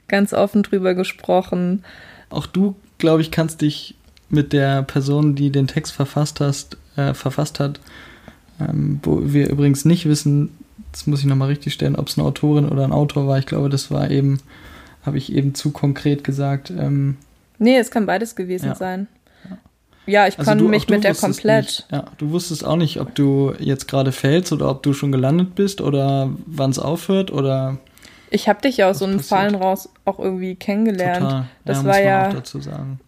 ganz 0.07 0.33
offen 0.33 0.63
drüber 0.63 0.95
gesprochen. 0.95 1.83
Auch 2.29 2.45
du, 2.45 2.75
glaube 2.97 3.21
ich, 3.21 3.31
kannst 3.31 3.61
dich 3.61 3.95
mit 4.29 4.51
der 4.51 4.83
Person, 4.83 5.35
die 5.35 5.51
den 5.51 5.67
Text 5.67 5.93
verfasst 5.93 6.41
hast, 6.41 6.77
äh, 6.97 7.13
verfasst 7.13 7.59
hat, 7.59 7.79
ähm, 8.59 8.99
wo 9.03 9.21
wir 9.23 9.49
übrigens 9.49 9.85
nicht 9.85 10.07
wissen, 10.07 10.49
das 10.91 11.07
muss 11.07 11.19
ich 11.19 11.25
nochmal 11.25 11.47
richtig 11.49 11.73
stellen, 11.73 11.95
ob 11.95 12.07
es 12.07 12.17
eine 12.17 12.27
Autorin 12.27 12.67
oder 12.67 12.83
ein 12.83 12.91
Autor 12.91 13.27
war. 13.27 13.37
Ich 13.39 13.45
glaube, 13.45 13.69
das 13.69 13.91
war 13.91 14.09
eben, 14.11 14.39
habe 15.05 15.17
ich 15.17 15.31
eben 15.33 15.53
zu 15.55 15.71
konkret 15.71 16.23
gesagt. 16.23 16.71
Ähm, 16.71 17.17
Nee, 17.59 17.77
es 17.77 17.89
kann 17.91 18.05
beides 18.05 18.35
gewesen 18.35 18.67
Ja. 18.67 18.75
sein. 18.75 19.07
Ja, 20.05 20.25
ich 20.27 20.39
also 20.39 20.49
kann 20.49 20.57
du- 20.57 20.69
mich 20.69 20.87
mit 20.87 21.03
der 21.03 21.15
komplett. 21.15 21.65
Nicht, 21.65 21.87
ja, 21.91 22.05
du 22.17 22.31
wusstest 22.31 22.65
auch 22.65 22.77
nicht, 22.77 23.01
ob 23.01 23.13
du 23.15 23.53
jetzt 23.59 23.87
gerade 23.89 24.11
fällst 24.13 24.53
oder 24.53 24.69
ob 24.69 24.81
du 24.83 24.93
schon 24.93 25.11
gelandet 25.11 25.53
bist 25.55 25.81
oder 25.81 26.29
wann 26.45 26.69
es 26.71 26.79
aufhört 26.79 27.29
oder 27.31 27.77
Ich 28.29 28.47
habe 28.47 28.61
dich 28.61 28.77
ja 28.77 28.89
aus 28.89 28.99
so 28.99 29.05
einem? 29.05 29.19
Fallen 29.19 29.55
raus 29.55 29.89
auch 30.05 30.19
irgendwie 30.19 30.55
kennengelernt. 30.55 31.19
total. 31.25 31.45
Das 31.65 31.77
ja, 31.79 31.83
war 31.83 31.87
muss 31.89 31.97
man 31.97 32.05
ja- 32.05 32.27
auch 32.29 32.33
dazu 32.33 32.61
sagen. 32.61 32.99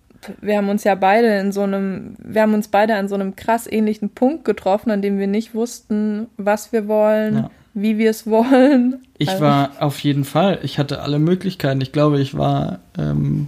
Wir 0.41 0.58
haben 0.58 0.69
uns 0.69 0.84
ja 0.84 0.95
beide 0.95 1.39
in 1.39 1.51
so 1.51 1.62
einem, 1.62 2.15
wir 2.17 2.41
haben 2.41 2.53
uns 2.53 2.67
beide 2.67 2.95
an 2.95 3.08
so 3.08 3.15
einem 3.15 3.36
krass 3.36 3.67
ähnlichen 3.71 4.10
Punkt 4.10 4.43
getroffen, 4.45 4.91
an 4.91 5.01
dem 5.01 5.17
wir 5.17 5.27
nicht 5.27 5.53
wussten, 5.55 6.27
was 6.38 6.71
wir 6.73 6.88
wollen, 6.88 7.36
Ja. 7.36 7.51
wie 7.73 7.97
wir 7.97 8.10
es 8.10 8.27
wollen. 8.27 9.01
Ich 9.17 9.29
Also- 9.29 9.41
war 9.43 9.71
auf 9.79 9.99
jeden 9.99 10.25
Fall, 10.25 10.60
ich 10.63 10.77
hatte 10.77 11.01
alle 11.01 11.19
Möglichkeiten. 11.19 11.79
Ich 11.82 11.91
glaube, 11.91 12.19
ich 12.19 12.38
war, 12.38 12.79
ähm, 12.97 13.47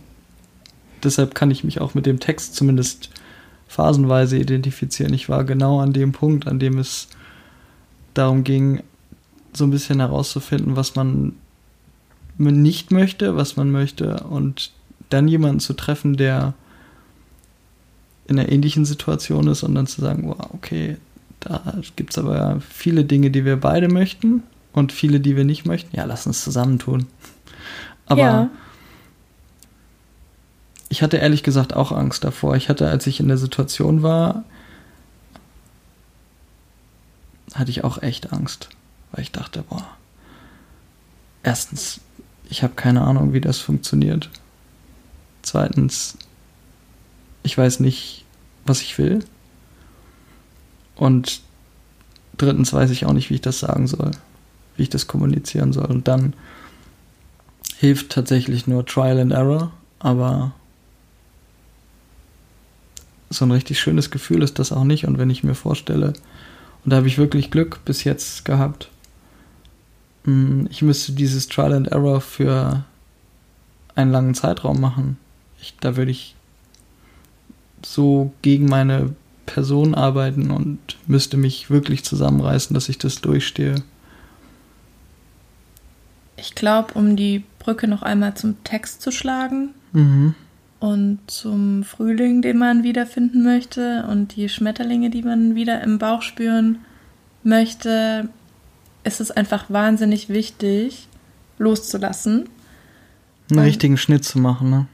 deshalb 1.04 1.36
kann 1.36 1.52
ich 1.52 1.64
mich 1.64 1.82
auch 1.82 1.94
mit 1.94 2.06
dem 2.06 2.20
Text 2.20 2.56
zumindest 2.56 3.10
phasenweise 3.68 4.38
identifizieren. 4.38 5.14
Ich 5.14 5.30
war 5.30 5.44
genau 5.44 5.80
an 5.80 5.94
dem 5.94 6.12
Punkt, 6.12 6.48
an 6.48 6.60
dem 6.60 6.78
es 6.78 7.08
darum 8.14 8.44
ging, 8.44 8.82
so 9.54 9.66
ein 9.66 9.72
bisschen 9.72 10.00
herauszufinden, 10.00 10.76
was 10.76 10.96
man 10.96 11.34
nicht 12.38 12.92
möchte, 12.92 13.36
was 13.36 13.56
man 13.58 13.72
möchte 13.72 14.24
und 14.24 14.72
dann 15.14 15.28
jemanden 15.28 15.60
zu 15.60 15.74
treffen, 15.74 16.18
der 16.18 16.54
in 18.28 18.40
einer 18.40 18.52
ähnlichen 18.52 18.86
Situation 18.86 19.48
ist 19.48 19.64
und 19.64 19.76
dann 19.76 19.88
zu 19.88 20.02
sagen, 20.02 20.28
wow, 20.28 20.50
okay, 20.54 20.98
da 21.42 21.76
gibt 21.96 22.12
es 22.12 22.18
aber 22.18 22.62
viele 22.62 23.04
Dinge, 23.04 23.32
die 23.32 23.46
wir 23.46 23.58
beide 23.60 23.88
möchten 23.88 24.44
und 24.74 24.92
viele, 24.92 25.20
die 25.20 25.36
wir 25.36 25.44
nicht 25.44 25.66
möchten. 25.66 25.96
Ja, 25.96 26.06
lass 26.06 26.28
uns 26.28 26.44
zusammentun. 26.44 27.08
Aber 28.06 28.22
Ja. 28.22 28.50
ich 30.90 31.02
hatte 31.02 31.18
ehrlich 31.18 31.44
gesagt 31.44 31.74
auch 31.76 31.92
Angst 31.92 32.24
davor. 32.24 32.56
Ich 32.56 32.70
hatte, 32.70 32.88
als 32.88 33.08
ich 33.08 33.20
in 33.20 33.28
der 33.28 33.38
Situation 33.38 34.04
war, 34.04 34.44
hatte 37.54 37.72
ich 37.72 37.84
auch 37.84 38.02
echt 38.02 38.32
Angst, 38.32 38.70
weil 39.12 39.24
ich 39.24 39.32
dachte, 39.32 39.64
boah, 39.68 39.88
erstens, 41.44 42.00
ich 42.50 42.64
habe 42.64 42.74
keine 42.76 43.02
Ahnung, 43.02 43.34
wie 43.34 43.42
das 43.42 43.58
funktioniert. 43.60 44.30
Zweitens, 45.42 46.18
ich 47.44 47.58
weiß 47.58 47.80
nicht, 47.80 48.26
was 48.66 48.82
ich 48.82 48.98
will. 48.98 49.24
Und 50.96 51.42
drittens 52.38 52.74
weiß 52.74 52.92
ich 52.92 53.06
auch 53.06 53.14
nicht, 53.14 53.30
wie 53.30 53.36
ich 53.36 53.42
das 53.42 53.60
sagen 53.60 53.88
soll, 53.88 54.12
wie 54.76 54.84
ich 54.84 54.90
das 54.90 55.08
kommunizieren 55.08 55.74
soll. 55.74 55.86
Und 55.86 56.08
dann 56.08 56.34
hilft 57.78 58.12
tatsächlich 58.12 58.68
nur 58.68 58.86
Trial 58.86 59.20
and 59.20 59.32
Error, 59.32 59.72
aber 60.00 60.54
so 63.30 63.46
ein 63.46 63.52
richtig 63.52 63.80
schönes 63.80 64.12
Gefühl 64.12 64.44
ist 64.44 64.60
das 64.60 64.72
auch 64.72 64.84
nicht. 64.84 65.08
Und 65.08 65.18
wenn 65.18 65.30
ich 65.30 65.44
mir 65.44 65.56
vorstelle, 65.56 66.14
und 66.84 66.92
da 66.92 66.98
habe 66.98 67.08
ich 67.08 67.18
wirklich 67.18 67.50
Glück 67.50 67.84
bis 67.86 68.04
jetzt 68.04 68.46
gehabt, 68.46 68.90
mh, 70.26 70.68
ich 70.70 70.82
müsste 70.82 71.14
dieses 71.14 71.48
Trial 71.48 71.74
and 71.74 71.88
Error 71.88 72.22
für 72.22 72.84
einen 73.96 74.12
langen 74.12 74.36
Zeitraum 74.36 74.80
machen. 74.80 75.18
Ich, 75.62 75.76
da 75.80 75.96
würde 75.96 76.12
ich 76.12 76.36
so 77.86 78.34
gegen 78.42 78.66
meine 78.66 79.16
Person 79.46 79.96
arbeiten 79.96 80.52
und 80.52 80.80
müsste 81.08 81.38
mich 81.38 81.70
wirklich 81.70 82.04
zusammenreißen, 82.04 82.74
dass 82.74 82.90
ich 82.90 82.98
das 82.98 83.22
durchstehe. 83.22 83.76
Ich 86.38 86.56
glaube, 86.56 86.94
um 86.94 87.16
die 87.16 87.44
Brücke 87.60 87.88
noch 87.88 88.02
einmal 88.02 88.36
zum 88.36 88.64
Text 88.64 89.02
zu 89.02 89.12
schlagen 89.12 89.70
Mhm. 89.94 90.34
und 90.80 91.20
zum 91.28 91.84
Frühling, 91.84 92.42
den 92.42 92.58
man 92.58 92.84
wiederfinden 92.84 93.44
möchte 93.44 94.06
und 94.10 94.36
die 94.36 94.50
Schmetterlinge, 94.50 95.10
die 95.10 95.22
man 95.22 95.54
wieder 95.54 95.82
im 95.84 96.00
Bauch 96.00 96.22
spüren 96.22 96.80
möchte, 97.44 98.30
ist 99.04 99.20
es 99.20 99.32
einfach 99.32 99.66
wahnsinnig 99.70 100.30
wichtig, 100.30 101.08
loszulassen. 101.58 102.48
Einen 103.52 103.60
richtigen 103.60 103.98
Schnitt 103.98 104.24
zu 104.24 104.40
machen, 104.40 104.70
ne? 104.70 104.88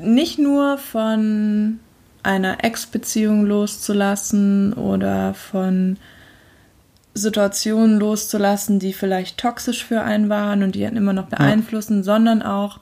Nicht 0.00 0.38
nur 0.38 0.78
von 0.78 1.80
einer 2.22 2.64
Ex-Beziehung 2.64 3.46
loszulassen 3.46 4.72
oder 4.72 5.34
von 5.34 5.96
Situationen 7.14 7.98
loszulassen, 7.98 8.78
die 8.78 8.92
vielleicht 8.92 9.38
toxisch 9.38 9.84
für 9.84 10.02
einen 10.02 10.28
waren 10.28 10.62
und 10.62 10.74
die 10.74 10.84
einen 10.84 10.96
immer 10.96 11.12
noch 11.12 11.26
beeinflussen, 11.26 12.02
sondern 12.02 12.42
auch 12.42 12.80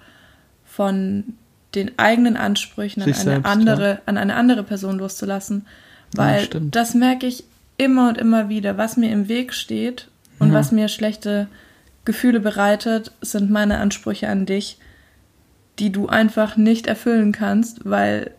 von 0.65 1.35
den 1.75 1.99
eigenen 1.99 2.37
Ansprüchen 2.37 3.03
an 3.03 3.07
Sich 3.07 3.21
eine 3.21 3.25
selbst, 3.33 3.47
andere, 3.51 3.99
an 4.07 4.19
eine 4.19 4.35
andere 4.35 4.63
Person 4.63 4.99
loszulassen. 4.99 5.67
Weil 6.15 6.45
stimmt. 6.45 6.75
das 6.75 6.95
merke 6.95 7.27
ich 7.27 7.45
immer 7.77 8.09
und 8.09 8.19
immer 8.19 8.49
wieder, 8.49 8.79
was 8.79 8.97
mir 8.97 9.11
im 9.11 9.29
Weg 9.29 9.53
steht 9.53 10.09
und 10.39 10.49
Ja. 10.49 10.55
was 10.55 10.73
mir 10.73 10.89
schlechte 10.89 11.49
Gefühle 12.05 12.41
bereitet, 12.41 13.13
sind 13.21 13.51
meine 13.51 13.79
Ansprüche 13.79 14.29
an 14.29 14.47
dich, 14.47 14.79
die 15.79 15.91
du 15.91 16.09
einfach 16.09 16.57
nicht 16.57 16.87
erfüllen 16.87 17.33
kannst, 17.33 17.85
weil 17.85 18.31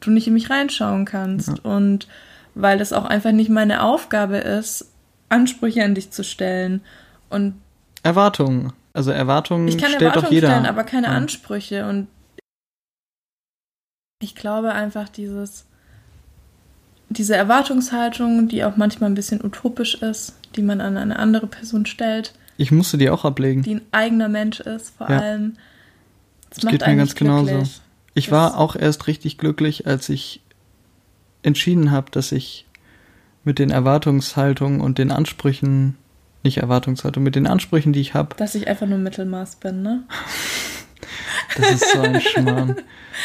du 0.00 0.10
nicht 0.10 0.26
in 0.26 0.34
mich 0.34 0.50
reinschauen 0.50 1.04
kannst. 1.04 1.48
Ja. 1.48 1.54
Und 1.62 2.08
weil 2.54 2.80
es 2.80 2.92
auch 2.92 3.04
einfach 3.04 3.32
nicht 3.32 3.50
meine 3.50 3.82
Aufgabe 3.82 4.38
ist, 4.38 4.90
Ansprüche 5.28 5.82
an 5.84 5.94
dich 5.94 6.10
zu 6.10 6.24
stellen. 6.24 6.80
Und 7.30 7.54
Erwartungen. 8.02 8.72
Also 8.92 9.10
Erwartungen 9.10 9.66
ich 9.66 9.78
kann 9.78 9.88
stellt 9.88 10.02
Erwartungen 10.02 10.24
doch 10.26 10.32
jeder. 10.32 10.48
stellen, 10.48 10.66
aber 10.66 10.84
keine 10.84 11.08
ja. 11.08 11.14
Ansprüche. 11.14 11.88
Und 11.88 12.06
ich 14.20 14.34
glaube 14.34 14.72
einfach 14.72 15.08
dieses, 15.08 15.66
diese 17.08 17.34
Erwartungshaltung, 17.34 18.48
die 18.48 18.64
auch 18.64 18.76
manchmal 18.76 19.10
ein 19.10 19.14
bisschen 19.14 19.44
utopisch 19.44 19.96
ist, 19.96 20.34
die 20.54 20.62
man 20.62 20.80
an 20.80 20.96
eine 20.96 21.18
andere 21.18 21.46
Person 21.46 21.86
stellt. 21.86 22.34
Ich 22.56 22.70
musste 22.70 22.98
die 22.98 23.10
auch 23.10 23.24
ablegen. 23.24 23.62
Die 23.62 23.76
ein 23.76 23.82
eigener 23.90 24.28
Mensch 24.28 24.60
ist, 24.60 24.96
vor 24.96 25.10
ja. 25.10 25.18
allem. 25.18 25.56
Das, 26.54 26.62
das 26.62 26.70
geht 26.70 26.86
mir 26.86 26.96
ganz 26.96 27.14
genauso. 27.14 27.62
Ich 28.14 28.26
das 28.26 28.32
war 28.32 28.58
auch 28.58 28.76
erst 28.76 29.06
richtig 29.06 29.38
glücklich, 29.38 29.86
als 29.86 30.08
ich 30.08 30.40
entschieden 31.42 31.90
habe, 31.90 32.10
dass 32.10 32.32
ich 32.32 32.66
mit 33.44 33.58
den 33.58 33.70
Erwartungshaltungen 33.70 34.80
und 34.80 34.98
den 34.98 35.10
Ansprüchen, 35.10 35.96
nicht 36.42 36.58
Erwartungshaltung, 36.58 37.22
mit 37.22 37.34
den 37.34 37.46
Ansprüchen, 37.46 37.92
die 37.92 38.00
ich 38.00 38.14
habe. 38.14 38.36
Dass 38.36 38.54
ich 38.54 38.68
einfach 38.68 38.86
nur 38.86 38.98
Mittelmaß 38.98 39.56
bin, 39.56 39.82
ne? 39.82 40.04
das 41.56 41.72
ist 41.72 41.92
so 41.92 42.00
ein 42.00 42.20
Schmarrn. 42.20 42.76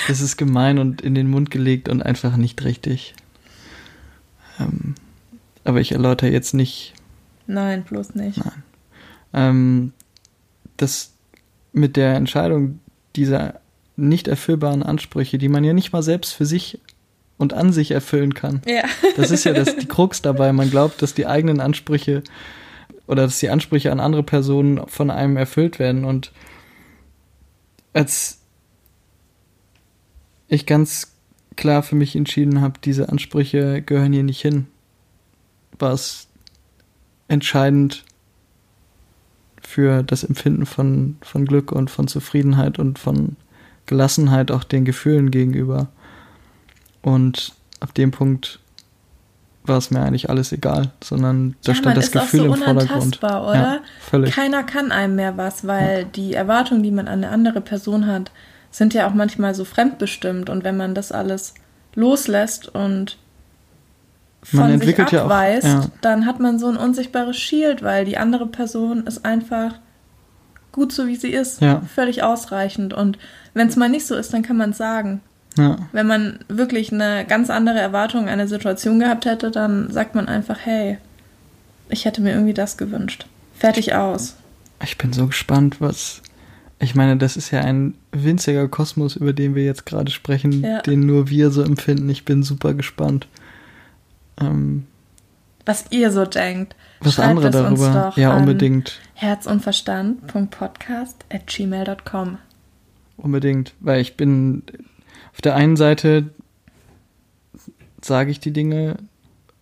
Das 0.07 0.21
ist 0.21 0.37
gemein 0.37 0.79
und 0.79 1.01
in 1.01 1.15
den 1.15 1.29
Mund 1.29 1.51
gelegt 1.51 1.87
und 1.87 2.01
einfach 2.01 2.35
nicht 2.35 2.63
richtig. 2.63 3.13
Ähm, 4.59 4.95
aber 5.63 5.79
ich 5.79 5.91
erläutere 5.91 6.31
jetzt 6.31 6.53
nicht. 6.53 6.93
Nein, 7.47 7.83
bloß 7.83 8.15
nicht. 8.15 8.43
Nein. 8.43 8.63
Ähm, 9.33 9.93
das 10.77 11.13
mit 11.71 11.95
der 11.95 12.15
Entscheidung 12.15 12.79
dieser 13.15 13.59
nicht 13.95 14.27
erfüllbaren 14.27 14.83
Ansprüche, 14.83 15.37
die 15.37 15.49
man 15.49 15.63
ja 15.63 15.73
nicht 15.73 15.91
mal 15.91 16.03
selbst 16.03 16.33
für 16.33 16.45
sich 16.45 16.79
und 17.37 17.53
an 17.53 17.71
sich 17.71 17.91
erfüllen 17.91 18.33
kann. 18.33 18.61
Ja. 18.67 18.83
Das 19.15 19.31
ist 19.31 19.43
ja 19.43 19.53
das, 19.53 19.75
die 19.77 19.87
Krux 19.87 20.21
dabei. 20.21 20.51
Man 20.53 20.69
glaubt, 20.69 21.01
dass 21.01 21.13
die 21.13 21.27
eigenen 21.27 21.59
Ansprüche 21.59 22.23
oder 23.07 23.23
dass 23.23 23.39
die 23.39 23.49
Ansprüche 23.49 23.91
an 23.91 23.99
andere 23.99 24.23
Personen 24.23 24.85
von 24.87 25.09
einem 25.09 25.37
erfüllt 25.37 25.79
werden. 25.79 26.05
Und 26.05 26.31
als 27.93 28.39
ich 30.47 30.65
ganz 30.65 31.13
klar 31.55 31.81
für 31.81 31.95
mich 31.95 32.15
entschieden 32.15 32.61
habe, 32.61 32.79
diese 32.83 33.09
Ansprüche 33.09 33.81
gehören 33.81 34.13
hier 34.13 34.23
nicht 34.23 34.41
hin, 34.41 34.67
war 35.77 35.93
es 35.93 36.27
entscheidend 37.27 38.03
für 39.69 40.01
das 40.01 40.23
Empfinden 40.23 40.65
von, 40.65 41.17
von 41.21 41.45
Glück 41.45 41.71
und 41.71 41.91
von 41.91 42.07
Zufriedenheit 42.07 42.79
und 42.79 42.97
von 42.97 43.35
Gelassenheit 43.85 44.49
auch 44.49 44.63
den 44.63 44.83
Gefühlen 44.83 45.29
gegenüber. 45.29 45.89
Und 47.03 47.53
ab 47.79 47.93
dem 47.93 48.09
Punkt 48.09 48.59
war 49.63 49.77
es 49.77 49.91
mir 49.91 50.01
eigentlich 50.01 50.27
alles 50.27 50.51
egal, 50.51 50.91
sondern 51.03 51.55
da 51.63 51.73
ja, 51.73 51.75
stand 51.75 51.97
das 51.97 52.11
Gefühl 52.11 52.39
so 52.39 52.45
im 52.47 52.55
Vordergrund. 52.55 53.19
Oder? 53.19 53.53
Ja, 53.53 53.79
völlig. 53.99 54.33
Keiner 54.33 54.63
kann 54.63 54.91
einem 54.91 55.15
mehr 55.15 55.37
was, 55.37 55.67
weil 55.67 55.99
ja. 55.99 56.05
die 56.15 56.33
Erwartungen, 56.33 56.81
die 56.81 56.89
man 56.89 57.07
an 57.07 57.23
eine 57.23 57.29
andere 57.29 57.61
Person 57.61 58.07
hat, 58.07 58.31
sind 58.71 58.95
ja 58.95 59.07
auch 59.07 59.13
manchmal 59.13 59.53
so 59.53 59.65
fremdbestimmt. 59.65 60.49
Und 60.49 60.63
wenn 60.63 60.77
man 60.77 60.95
das 60.95 61.11
alles 61.11 61.53
loslässt 61.93 62.73
und 62.73 63.19
von 64.43 64.59
man 64.59 64.71
entwickelt 64.71 65.09
sich 65.09 65.19
abweist, 65.19 65.67
ja 65.67 65.79
auch, 65.79 65.83
ja. 65.83 65.91
dann 66.01 66.25
hat 66.25 66.39
man 66.39 66.59
so 66.59 66.67
ein 66.67 66.77
unsichtbares 66.77 67.37
Shield, 67.37 67.83
weil 67.83 68.05
die 68.05 68.17
andere 68.17 68.47
Person 68.47 69.05
ist 69.05 69.25
einfach 69.25 69.75
gut 70.71 70.91
so, 70.91 71.07
wie 71.07 71.15
sie 71.15 71.29
ist. 71.29 71.61
Ja. 71.61 71.81
Völlig 71.93 72.23
ausreichend. 72.23 72.93
Und 72.93 73.17
wenn 73.53 73.67
es 73.67 73.75
mal 73.75 73.89
nicht 73.89 74.07
so 74.07 74.15
ist, 74.15 74.33
dann 74.33 74.43
kann 74.43 74.57
man 74.57 74.71
es 74.71 74.77
sagen. 74.77 75.21
Ja. 75.57 75.77
Wenn 75.91 76.07
man 76.07 76.39
wirklich 76.47 76.93
eine 76.93 77.25
ganz 77.25 77.49
andere 77.49 77.79
Erwartung 77.79 78.23
an 78.23 78.29
eine 78.29 78.47
Situation 78.47 78.99
gehabt 78.99 79.25
hätte, 79.25 79.51
dann 79.51 79.91
sagt 79.91 80.15
man 80.15 80.27
einfach, 80.27 80.57
hey, 80.63 80.97
ich 81.89 82.05
hätte 82.05 82.21
mir 82.21 82.31
irgendwie 82.31 82.53
das 82.53 82.77
gewünscht. 82.77 83.25
Fertig 83.57 83.93
aus. 83.93 84.35
Ich 84.83 84.97
bin 84.97 85.11
so 85.11 85.27
gespannt, 85.27 85.77
was. 85.79 86.21
Ich 86.81 86.95
meine, 86.95 87.17
das 87.17 87.35
ist 87.35 87.51
ja 87.51 87.59
ein 87.59 87.95
winziger 88.13 88.69
Kosmos, 88.69 89.17
über 89.17 89.33
den 89.33 89.53
wir 89.53 89.65
jetzt 89.65 89.85
gerade 89.85 90.11
sprechen, 90.11 90.63
ja. 90.63 90.81
den 90.81 91.01
nur 91.01 91.29
wir 91.29 91.51
so 91.51 91.61
empfinden. 91.61 92.07
Ich 92.07 92.23
bin 92.23 92.41
super 92.41 92.73
gespannt. 92.73 93.27
Ähm, 94.41 94.87
was 95.65 95.85
ihr 95.91 96.11
so 96.11 96.25
denkt. 96.25 96.75
Was 97.01 97.15
Schreibt 97.15 97.29
andere 97.29 97.51
darüber. 97.51 98.13
ja, 98.15 98.35
unbedingt. 98.35 98.99
Herz 99.13 99.45
und 99.45 99.61
Verstand.podcast 99.61 101.25
at 101.31 101.47
gmail.com. 101.47 102.37
Unbedingt, 103.17 103.73
weil 103.79 104.01
ich 104.01 104.17
bin 104.17 104.63
auf 105.33 105.41
der 105.41 105.55
einen 105.55 105.75
Seite 105.75 106.31
sage 108.01 108.31
ich 108.31 108.39
die 108.39 108.53
Dinge 108.53 108.97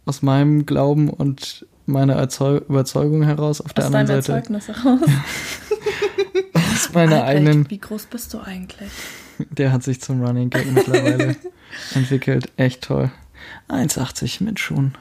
aus 0.05 0.21
meinem 0.21 0.65
Glauben 0.65 1.09
und 1.09 1.65
meiner 1.85 2.13
Erzeu 2.13 2.57
Überzeugung 2.57 3.23
heraus, 3.23 3.61
auf 3.61 3.73
der 3.73 3.85
aus 3.87 3.93
anderen 3.93 4.21
Seite. 4.21 4.33
Erzeugnis 4.33 4.67
heraus. 4.67 5.01
aus 6.53 6.93
meiner 6.93 7.23
Albrecht, 7.23 7.47
eigenen. 7.47 7.69
Wie 7.69 7.79
groß 7.79 8.05
bist 8.05 8.33
du 8.33 8.39
eigentlich? 8.39 8.91
Der 9.37 9.71
hat 9.71 9.83
sich 9.83 10.01
zum 10.01 10.23
Running 10.23 10.49
Gag 10.49 10.71
mittlerweile 10.71 11.35
entwickelt. 11.93 12.51
Echt 12.57 12.83
toll. 12.83 13.11
1,80 13.69 14.43
mit 14.43 14.59
Schuhen. 14.59 14.93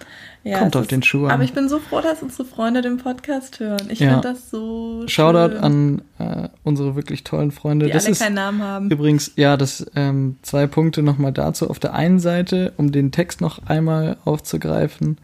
Ja, 0.45 0.61
Kommt 0.61 0.77
auf 0.77 0.83
ist, 0.83 0.93
den 0.93 1.03
Schuh 1.03 1.25
an. 1.27 1.33
Aber 1.33 1.43
ich 1.43 1.53
bin 1.53 1.69
so 1.69 1.81
froh, 1.81 2.01
dass 2.01 2.23
unsere 2.23 2.45
Freunde 2.45 2.81
den 2.81 2.99
Podcast 2.99 3.59
hören. 3.59 3.89
Ich 3.89 3.99
ja. 3.99 4.11
finde 4.11 4.29
das 4.29 4.51
so 4.51 5.01
schön. 5.01 5.09
Shoutout 5.09 5.57
an 5.57 6.03
äh, 6.19 6.49
unsere 6.63 6.95
wirklich 6.95 7.25
tollen 7.25 7.51
Freunde. 7.51 7.87
Die 7.87 7.93
das 7.93 8.05
alle 8.05 8.13
ist 8.13 8.21
keinen 8.21 8.35
Namen 8.35 8.63
haben. 8.63 8.91
Übrigens, 8.91 9.33
ja, 9.35 9.57
das 9.57 9.87
ähm, 9.97 10.37
zwei 10.43 10.69
Punkte 10.69 11.03
nochmal 11.03 11.33
dazu. 11.33 11.69
Auf 11.69 11.81
der 11.81 11.95
einen 11.95 12.21
Seite, 12.21 12.73
um 12.77 12.93
den 12.93 13.11
Text 13.11 13.41
noch 13.41 13.67
einmal 13.67 14.19
aufzugreifen. 14.25 15.19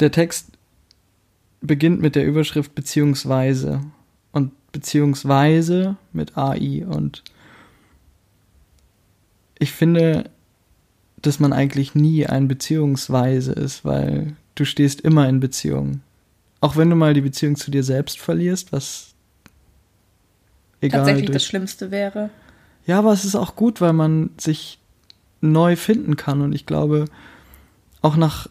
Der 0.00 0.10
Text 0.10 0.48
beginnt 1.60 2.00
mit 2.00 2.16
der 2.16 2.26
Überschrift 2.26 2.74
beziehungsweise 2.74 3.80
und 4.32 4.52
beziehungsweise 4.72 5.96
mit 6.12 6.36
AI 6.36 6.84
und 6.86 7.22
ich 9.58 9.72
finde, 9.72 10.30
dass 11.26 11.40
man 11.40 11.52
eigentlich 11.52 11.94
nie 11.94 12.26
ein 12.26 12.48
Beziehungsweise 12.48 13.52
ist, 13.52 13.84
weil 13.84 14.36
du 14.54 14.64
stehst 14.64 15.00
immer 15.00 15.28
in 15.28 15.40
Beziehung. 15.40 16.00
Auch 16.60 16.76
wenn 16.76 16.88
du 16.88 16.96
mal 16.96 17.14
die 17.14 17.20
Beziehung 17.20 17.56
zu 17.56 17.70
dir 17.70 17.82
selbst 17.82 18.18
verlierst, 18.18 18.72
was 18.72 19.14
egal 20.80 21.00
tatsächlich 21.00 21.26
durch, 21.26 21.36
das 21.36 21.44
Schlimmste 21.44 21.90
wäre. 21.90 22.30
Ja, 22.86 22.98
aber 22.98 23.12
es 23.12 23.24
ist 23.24 23.34
auch 23.34 23.56
gut, 23.56 23.80
weil 23.80 23.92
man 23.92 24.30
sich 24.38 24.78
neu 25.40 25.76
finden 25.76 26.16
kann 26.16 26.40
und 26.40 26.54
ich 26.54 26.66
glaube, 26.66 27.06
auch 28.00 28.16
nach 28.16 28.46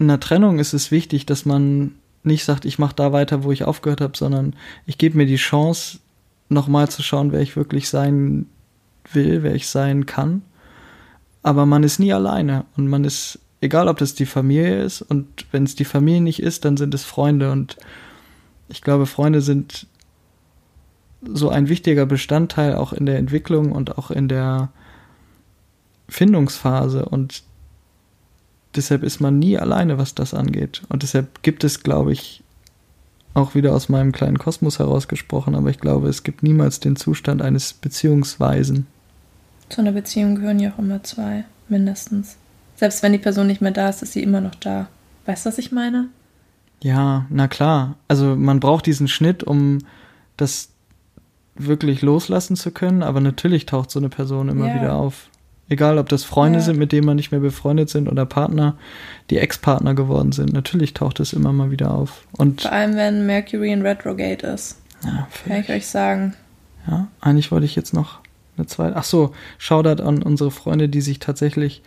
einer 0.00 0.20
Trennung 0.20 0.58
ist 0.58 0.72
es 0.72 0.90
wichtig, 0.90 1.26
dass 1.26 1.44
man 1.44 1.96
nicht 2.22 2.44
sagt, 2.44 2.64
ich 2.64 2.78
mache 2.78 2.94
da 2.94 3.12
weiter, 3.12 3.44
wo 3.44 3.52
ich 3.52 3.64
aufgehört 3.64 4.00
habe, 4.00 4.16
sondern 4.16 4.54
ich 4.86 4.98
gebe 4.98 5.16
mir 5.16 5.26
die 5.26 5.36
Chance, 5.36 5.98
nochmal 6.48 6.88
zu 6.88 7.02
schauen, 7.02 7.32
wer 7.32 7.40
ich 7.40 7.56
wirklich 7.56 7.88
sein 7.88 8.46
will, 9.12 9.42
wer 9.42 9.54
ich 9.54 9.68
sein 9.68 10.06
kann 10.06 10.42
aber 11.42 11.66
man 11.66 11.82
ist 11.82 11.98
nie 11.98 12.12
alleine 12.12 12.64
und 12.76 12.88
man 12.88 13.04
ist, 13.04 13.38
egal 13.60 13.88
ob 13.88 13.98
das 13.98 14.14
die 14.14 14.26
Familie 14.26 14.82
ist 14.82 15.02
und 15.02 15.46
wenn 15.52 15.64
es 15.64 15.74
die 15.74 15.84
Familie 15.84 16.20
nicht 16.20 16.42
ist, 16.42 16.64
dann 16.64 16.76
sind 16.76 16.94
es 16.94 17.04
Freunde 17.04 17.50
und 17.50 17.76
ich 18.68 18.82
glaube, 18.82 19.06
Freunde 19.06 19.40
sind 19.40 19.86
so 21.22 21.48
ein 21.50 21.68
wichtiger 21.68 22.06
Bestandteil 22.06 22.74
auch 22.74 22.92
in 22.92 23.06
der 23.06 23.18
Entwicklung 23.18 23.72
und 23.72 23.98
auch 23.98 24.10
in 24.10 24.28
der 24.28 24.70
Findungsphase 26.08 27.04
und 27.04 27.44
deshalb 28.74 29.02
ist 29.02 29.20
man 29.20 29.38
nie 29.38 29.58
alleine, 29.58 29.98
was 29.98 30.14
das 30.14 30.34
angeht. 30.34 30.82
Und 30.88 31.02
deshalb 31.02 31.42
gibt 31.42 31.64
es, 31.64 31.82
glaube 31.82 32.12
ich, 32.12 32.42
auch 33.34 33.54
wieder 33.54 33.74
aus 33.74 33.88
meinem 33.88 34.12
kleinen 34.12 34.38
Kosmos 34.38 34.78
herausgesprochen, 34.78 35.54
aber 35.54 35.70
ich 35.70 35.78
glaube, 35.78 36.08
es 36.08 36.22
gibt 36.22 36.42
niemals 36.42 36.80
den 36.80 36.96
Zustand 36.96 37.40
eines 37.40 37.72
Beziehungsweisen. 37.72 38.86
Zu 39.72 39.80
einer 39.80 39.92
Beziehung 39.92 40.34
gehören 40.34 40.58
ja 40.58 40.70
auch 40.70 40.78
immer 40.78 41.02
zwei, 41.02 41.44
mindestens. 41.70 42.36
Selbst 42.76 43.02
wenn 43.02 43.12
die 43.12 43.18
Person 43.18 43.46
nicht 43.46 43.62
mehr 43.62 43.70
da 43.70 43.88
ist, 43.88 44.02
ist 44.02 44.12
sie 44.12 44.22
immer 44.22 44.42
noch 44.42 44.54
da. 44.54 44.88
Weißt 45.24 45.46
du, 45.46 45.48
was 45.48 45.56
ich 45.56 45.72
meine? 45.72 46.08
Ja, 46.82 47.24
na 47.30 47.48
klar. 47.48 47.96
Also 48.06 48.36
man 48.36 48.60
braucht 48.60 48.84
diesen 48.84 49.08
Schnitt, 49.08 49.42
um 49.42 49.78
das 50.36 50.68
wirklich 51.54 52.02
loslassen 52.02 52.54
zu 52.54 52.70
können, 52.70 53.02
aber 53.02 53.22
natürlich 53.22 53.64
taucht 53.64 53.90
so 53.90 53.98
eine 53.98 54.10
Person 54.10 54.50
immer 54.50 54.68
ja. 54.68 54.74
wieder 54.74 54.94
auf. 54.94 55.30
Egal, 55.70 55.96
ob 55.96 56.10
das 56.10 56.22
Freunde 56.22 56.58
ja. 56.58 56.64
sind, 56.66 56.76
mit 56.78 56.92
denen 56.92 57.06
man 57.06 57.16
nicht 57.16 57.30
mehr 57.30 57.40
befreundet 57.40 57.88
sind 57.88 58.10
oder 58.10 58.26
Partner, 58.26 58.76
die 59.30 59.38
Ex-Partner 59.38 59.94
geworden 59.94 60.32
sind. 60.32 60.52
Natürlich 60.52 60.92
taucht 60.92 61.18
es 61.18 61.32
immer 61.32 61.54
mal 61.54 61.70
wieder 61.70 61.94
auf. 61.94 62.26
Und 62.32 62.60
Vor 62.60 62.72
allem, 62.72 62.94
wenn 62.96 63.24
Mercury 63.24 63.72
in 63.72 63.80
Retrograde 63.80 64.48
ist. 64.48 64.82
Ja, 65.02 65.28
kann 65.46 65.60
ich 65.60 65.70
euch 65.70 65.86
sagen. 65.86 66.34
Ja, 66.86 67.08
eigentlich 67.22 67.50
wollte 67.50 67.64
ich 67.64 67.74
jetzt 67.74 67.94
noch 67.94 68.20
eine 68.56 68.66
zweite. 68.66 68.96
Ach 68.96 69.04
so, 69.04 69.32
Shoutout 69.58 70.02
an 70.02 70.22
unsere 70.22 70.50
Freunde, 70.50 70.88
die 70.88 71.00
sich 71.00 71.18
tatsächlich 71.18 71.82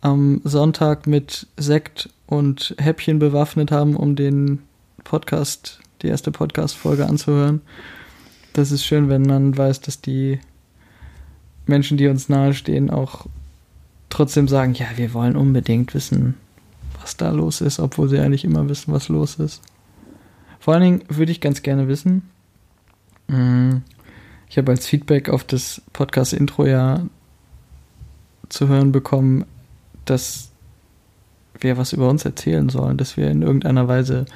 am 0.00 0.40
Sonntag 0.44 1.06
mit 1.06 1.46
Sekt 1.56 2.10
und 2.26 2.74
Häppchen 2.78 3.18
bewaffnet 3.18 3.70
haben, 3.70 3.96
um 3.96 4.16
den 4.16 4.60
Podcast, 5.04 5.80
die 6.02 6.08
erste 6.08 6.30
Podcast-Folge 6.30 7.06
anzuhören. 7.06 7.60
Das 8.52 8.72
ist 8.72 8.84
schön, 8.84 9.08
wenn 9.08 9.22
man 9.22 9.56
weiß, 9.56 9.80
dass 9.80 10.00
die 10.00 10.38
Menschen, 11.66 11.96
die 11.96 12.08
uns 12.08 12.28
nahestehen, 12.28 12.90
auch 12.90 13.26
trotzdem 14.08 14.48
sagen, 14.48 14.74
ja, 14.74 14.86
wir 14.96 15.12
wollen 15.12 15.36
unbedingt 15.36 15.94
wissen, 15.94 16.34
was 17.00 17.16
da 17.16 17.30
los 17.30 17.60
ist, 17.60 17.80
obwohl 17.80 18.08
sie 18.08 18.18
eigentlich 18.18 18.44
immer 18.44 18.68
wissen, 18.68 18.92
was 18.92 19.08
los 19.08 19.36
ist. 19.36 19.62
Vor 20.60 20.74
allen 20.74 20.82
Dingen 20.82 21.02
würde 21.08 21.32
ich 21.32 21.40
ganz 21.40 21.62
gerne 21.62 21.88
wissen, 21.88 22.28
mm, 23.28 23.76
ich 24.48 24.58
habe 24.58 24.72
als 24.72 24.86
Feedback 24.86 25.28
auf 25.28 25.44
das 25.44 25.82
Podcast-Intro 25.92 26.66
ja 26.66 27.06
zu 28.48 28.68
hören 28.68 28.92
bekommen, 28.92 29.44
dass 30.04 30.50
wir 31.58 31.76
was 31.76 31.92
über 31.92 32.08
uns 32.08 32.24
erzählen 32.24 32.68
sollen, 32.68 32.96
dass 32.96 33.16
wir 33.16 33.30
in 33.30 33.42
irgendeiner 33.42 33.88
Weise 33.88 34.26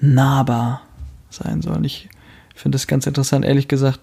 nahbar 0.00 0.82
sein 1.30 1.62
sollen. 1.62 1.84
Ich 1.84 2.08
finde 2.54 2.76
das 2.76 2.86
ganz 2.86 3.06
interessant. 3.06 3.44
Ehrlich 3.44 3.68
gesagt 3.68 4.00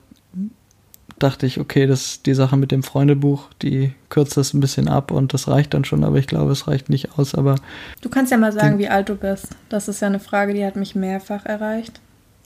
dachte 1.20 1.46
ich, 1.46 1.60
okay, 1.60 1.88
das 1.88 2.22
die 2.24 2.34
Sache 2.34 2.58
mit 2.58 2.72
dem 2.72 2.84
Freundebuch, 2.84 3.50
die 3.62 3.94
kürzt 4.10 4.36
das 4.36 4.54
ein 4.54 4.60
bisschen 4.60 4.88
ab 4.88 5.12
und 5.12 5.34
das 5.34 5.48
reicht 5.48 5.74
dann 5.74 5.86
schon, 5.86 6.04
aber 6.04 6.18
ich 6.18 6.28
glaube, 6.28 6.52
es 6.52 6.68
reicht 6.68 6.90
nicht 6.90 7.18
aus. 7.18 7.36
Aber 7.36 7.56
du 8.02 8.10
kannst 8.10 8.32
ja 8.32 8.38
mal 8.38 8.52
sagen, 8.52 8.80
wie 8.80 8.90
alt 8.90 9.10
du 9.10 9.16
bist. 9.16 9.50
Das 9.70 9.88
ist 9.88 10.02
ja 10.02 10.08
eine 10.08 10.20
Frage, 10.20 10.54
die 10.54 10.66
hat 10.66 10.76
mich 10.76 10.96
mehrfach 10.96 11.46
erreicht. 11.46 12.02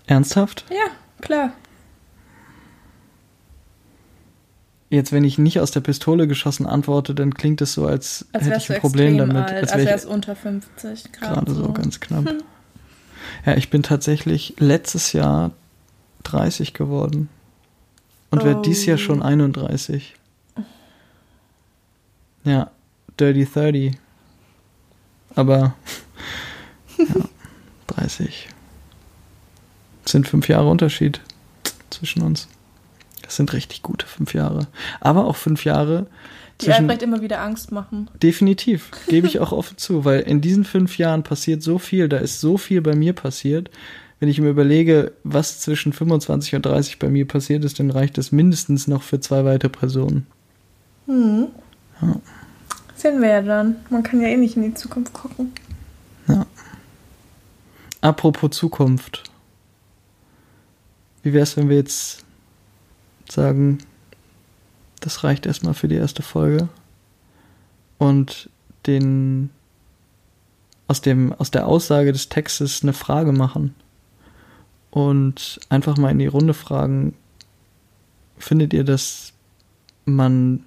Ernsthaft? 0.06 0.66
Ja, 0.70 0.92
klar. 1.22 1.54
Jetzt, 4.90 5.12
wenn 5.12 5.24
ich 5.24 5.38
nicht 5.38 5.60
aus 5.60 5.70
der 5.70 5.82
Pistole 5.82 6.28
geschossen 6.28 6.66
antworte, 6.66 7.14
dann 7.14 7.36
klingt 7.36 7.62
es 7.62 7.74
so, 7.74 7.86
als, 7.86 8.26
als 8.34 8.46
hätte 8.46 8.58
ich 8.58 8.72
ein 8.72 8.82
Problem 8.82 9.18
damit. 9.20 9.36
Alt, 9.36 9.72
als 9.72 9.86
wäre 9.86 9.96
es 9.96 10.06
unter 10.06 10.36
50 10.36 11.12
Grad. 11.12 11.34
Gerade 11.36 11.54
so. 11.54 11.64
so 11.66 11.74
ganz 11.74 12.00
knapp. 12.00 12.28
Hm. 12.28 12.42
Ja, 13.46 13.56
ich 13.56 13.70
bin 13.70 13.84
tatsächlich 13.84 14.56
letztes 14.58 15.14
Jahr 15.14 15.52
30 16.24 16.74
geworden. 16.74 17.30
Und 18.32 18.42
oh. 18.42 18.46
werde 18.46 18.62
dies 18.64 18.86
Jahr 18.86 18.98
schon 18.98 19.22
31. 19.22 20.16
Ja, 22.44 22.72
Dirty 23.20 23.46
30. 23.46 23.98
Aber 25.36 25.76
ja, 26.98 27.06
30. 27.88 28.50
Das 30.04 30.12
sind 30.14 30.28
fünf 30.28 30.48
Jahre 30.48 30.68
Unterschied 30.70 31.22
zwischen 31.92 32.24
uns. 32.24 32.48
Das 33.30 33.36
sind 33.36 33.54
richtig 33.54 33.84
gute 33.84 34.08
fünf 34.08 34.34
Jahre. 34.34 34.66
Aber 35.02 35.26
auch 35.26 35.36
fünf 35.36 35.64
Jahre. 35.64 36.08
Die 36.62 36.74
Albrecht 36.74 37.04
immer 37.04 37.22
wieder 37.22 37.42
Angst 37.42 37.72
machen. 37.72 38.10
Definitiv, 38.24 38.90
gebe 39.08 39.28
ich 39.28 39.38
auch 39.40 39.52
offen 39.52 39.78
zu, 39.78 40.04
weil 40.04 40.22
in 40.22 40.42
diesen 40.42 40.66
fünf 40.66 40.98
Jahren 40.98 41.22
passiert 41.22 41.62
so 41.62 41.78
viel, 41.78 42.10
da 42.10 42.18
ist 42.18 42.42
so 42.42 42.58
viel 42.58 42.82
bei 42.82 42.96
mir 42.96 43.14
passiert. 43.14 43.70
Wenn 44.20 44.30
ich 44.30 44.42
mir 44.42 44.50
überlege, 44.50 45.12
was 45.24 45.60
zwischen 45.60 45.94
25 45.94 46.56
und 46.56 46.66
30 46.66 46.98
bei 46.98 47.10
mir 47.10 47.28
passiert 47.28 47.64
ist, 47.64 47.80
dann 47.80 47.92
reicht 47.92 48.18
das 48.18 48.32
mindestens 48.32 48.88
noch 48.88 49.04
für 49.04 49.20
zwei 49.20 49.46
weitere 49.46 49.70
Personen. 49.70 50.26
Hm. 51.06 51.50
Ja. 52.02 52.16
Sehen 52.96 53.22
wir 53.22 53.30
ja 53.30 53.42
dann. 53.44 53.76
Man 53.92 54.02
kann 54.02 54.22
ja 54.22 54.30
eh 54.30 54.38
nicht 54.38 54.58
in 54.58 54.64
die 54.64 54.74
Zukunft 54.74 55.14
gucken. 55.14 55.52
Ja. 56.28 56.48
Apropos 58.02 58.50
Zukunft. 58.58 59.22
Wie 61.22 61.32
wäre 61.32 61.44
es, 61.44 61.56
wenn 61.58 61.70
wir 61.70 61.78
jetzt 61.78 62.26
sagen, 63.32 63.80
das 65.00 65.24
reicht 65.24 65.46
erstmal 65.46 65.74
für 65.74 65.88
die 65.88 65.96
erste 65.96 66.22
Folge. 66.22 66.70
Und 67.98 68.50
den 68.86 69.50
aus 70.88 71.02
dem 71.02 71.34
aus 71.34 71.52
der 71.52 71.68
Aussage 71.68 72.12
des 72.12 72.30
Textes 72.30 72.82
eine 72.82 72.94
Frage 72.94 73.32
machen 73.32 73.76
und 74.90 75.60
einfach 75.70 75.98
mal 75.98 76.10
in 76.12 76.20
die 76.20 76.28
Runde 76.28 76.54
fragen, 76.54 77.14
findet 78.38 78.74
ihr, 78.74 78.84
dass 78.84 79.34
man 80.06 80.64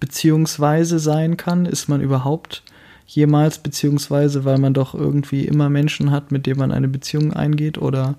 beziehungsweise 0.00 0.98
sein 0.98 1.36
kann? 1.36 1.66
Ist 1.66 1.88
man 1.88 2.00
überhaupt 2.00 2.62
jemals 3.06 3.58
beziehungsweise, 3.58 4.44
weil 4.44 4.58
man 4.58 4.74
doch 4.74 4.94
irgendwie 4.94 5.44
immer 5.44 5.70
Menschen 5.70 6.10
hat, 6.10 6.32
mit 6.32 6.46
denen 6.46 6.58
man 6.58 6.72
eine 6.72 6.88
Beziehung 6.88 7.32
eingeht? 7.32 7.78
Oder 7.78 8.16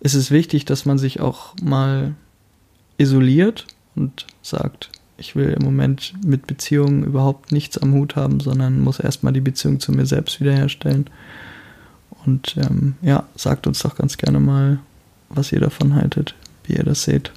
ist 0.00 0.14
es 0.14 0.30
wichtig, 0.30 0.64
dass 0.64 0.84
man 0.84 0.98
sich 0.98 1.20
auch 1.20 1.54
mal 1.62 2.14
isoliert 2.98 3.66
und 3.94 4.26
sagt, 4.42 4.90
ich 5.16 5.36
will 5.36 5.50
im 5.50 5.64
Moment 5.64 6.14
mit 6.24 6.46
Beziehungen 6.46 7.04
überhaupt 7.04 7.52
nichts 7.52 7.78
am 7.78 7.94
Hut 7.94 8.16
haben, 8.16 8.40
sondern 8.40 8.80
muss 8.80 8.98
erstmal 8.98 9.32
die 9.32 9.40
Beziehung 9.40 9.80
zu 9.80 9.92
mir 9.92 10.06
selbst 10.06 10.40
wiederherstellen. 10.40 11.08
Und 12.26 12.56
ähm, 12.56 12.96
ja, 13.02 13.24
sagt 13.36 13.66
uns 13.66 13.80
doch 13.80 13.96
ganz 13.96 14.16
gerne 14.16 14.40
mal, 14.40 14.78
was 15.28 15.52
ihr 15.52 15.60
davon 15.60 15.94
haltet, 15.94 16.34
wie 16.64 16.74
ihr 16.74 16.84
das 16.84 17.04
seht. 17.04 17.30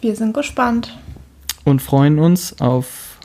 Wir 0.00 0.14
sind 0.14 0.34
gespannt. 0.34 0.96
Und 1.64 1.82
freuen 1.82 2.18
uns 2.18 2.60
auf 2.60 3.18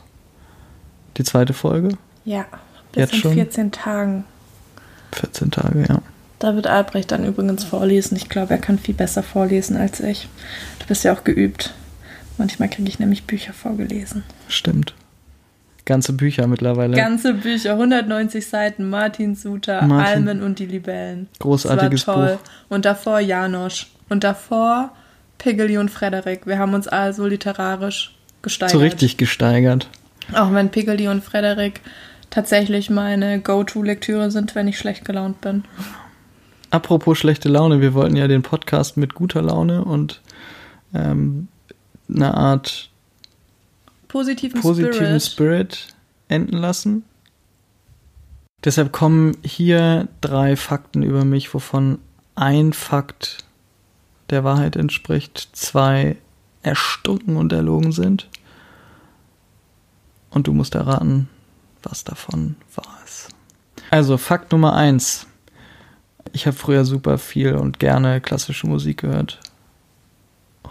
die 1.17 1.23
zweite 1.23 1.53
Folge. 1.53 1.97
Ja, 2.25 2.45
bis 2.91 3.01
Jetzt 3.01 3.13
in 3.13 3.19
schon. 3.19 3.33
14 3.33 3.71
Tagen. 3.71 4.23
14 5.11 5.51
Tage, 5.51 5.85
ja. 5.87 6.01
Da 6.41 6.55
wird 6.55 6.65
Albrecht 6.65 7.11
dann 7.11 7.23
übrigens 7.23 7.63
vorlesen. 7.63 8.15
Ich 8.17 8.27
glaube, 8.27 8.55
er 8.55 8.57
kann 8.57 8.79
viel 8.79 8.95
besser 8.95 9.21
vorlesen 9.21 9.77
als 9.77 9.99
ich. 9.99 10.27
Du 10.79 10.87
bist 10.87 11.03
ja 11.03 11.13
auch 11.13 11.23
geübt. 11.23 11.71
Manchmal 12.39 12.67
kriege 12.67 12.89
ich 12.89 12.97
nämlich 12.97 13.25
Bücher 13.25 13.53
vorgelesen. 13.53 14.23
Stimmt. 14.47 14.95
Ganze 15.85 16.13
Bücher 16.13 16.47
mittlerweile. 16.47 16.97
Ganze 16.97 17.35
Bücher, 17.35 17.73
190 17.73 18.47
Seiten, 18.47 18.89
Martin 18.89 19.35
Suter, 19.35 19.83
Martin. 19.83 20.27
Almen 20.27 20.41
und 20.41 20.57
die 20.57 20.65
Libellen. 20.65 21.29
Großartiges 21.37 22.05
das 22.05 22.07
war 22.07 22.15
toll. 22.15 22.39
Buch. 22.41 22.51
Und 22.69 22.85
davor 22.85 23.19
Janosch. 23.19 23.91
Und 24.09 24.23
davor 24.23 24.93
Pigeli 25.37 25.77
und 25.77 25.91
Frederik. 25.91 26.47
Wir 26.47 26.57
haben 26.57 26.73
uns 26.73 26.87
also 26.87 27.27
literarisch 27.27 28.15
gesteigert. 28.41 28.71
So 28.71 28.79
richtig 28.79 29.17
gesteigert. 29.17 29.89
Auch 30.33 30.51
wenn 30.51 30.69
Pigeli 30.69 31.07
und 31.07 31.23
Frederik 31.23 31.81
tatsächlich 32.31 32.89
meine 32.89 33.39
Go-To-Lektüre 33.41 34.31
sind, 34.31 34.55
wenn 34.55 34.67
ich 34.67 34.79
schlecht 34.79 35.05
gelaunt 35.05 35.39
bin. 35.41 35.65
Apropos 36.72 37.17
schlechte 37.17 37.49
Laune, 37.49 37.82
wir 37.82 37.93
wollten 37.93 38.15
ja 38.15 38.28
den 38.28 38.43
Podcast 38.43 38.95
mit 38.95 39.13
guter 39.13 39.41
Laune 39.41 39.84
und 39.84 40.22
ähm, 40.93 41.49
einer 42.09 42.36
Art 42.36 42.89
positiven, 44.07 44.61
positiven 44.61 45.19
Spirit. 45.19 45.24
Spirit 45.24 45.88
enden 46.30 46.57
lassen. 46.57 47.03
Deshalb 48.63 48.91
kommen 48.91 49.38
hier 49.43 50.07
drei 50.22 50.55
Fakten 50.55 51.03
über 51.03 51.26
mich, 51.26 51.53
wovon 51.53 51.99
ein 52.36 52.74
Fakt 52.74 53.39
der 54.30 54.43
Wahrheit 54.43 54.76
entspricht, 54.78 55.49
zwei 55.51 56.15
erstunken 56.63 57.38
und 57.38 57.51
erlogen 57.51 57.91
sind. 57.91 58.30
Und 60.30 60.47
du 60.47 60.53
musst 60.53 60.76
erraten, 60.76 61.28
was 61.84 62.05
davon 62.05 62.55
wahr 62.76 62.99
ist. 63.03 63.30
Also 63.89 64.17
Fakt 64.17 64.53
Nummer 64.53 64.74
eins. 64.74 65.28
Ich 66.34 66.45
habe 66.47 66.55
früher 66.55 66.86
super 66.86 67.17
viel 67.17 67.55
und 67.55 67.80
gerne 67.80 68.22
klassische 68.22 68.67
Musik 68.67 69.01
gehört. 69.01 69.39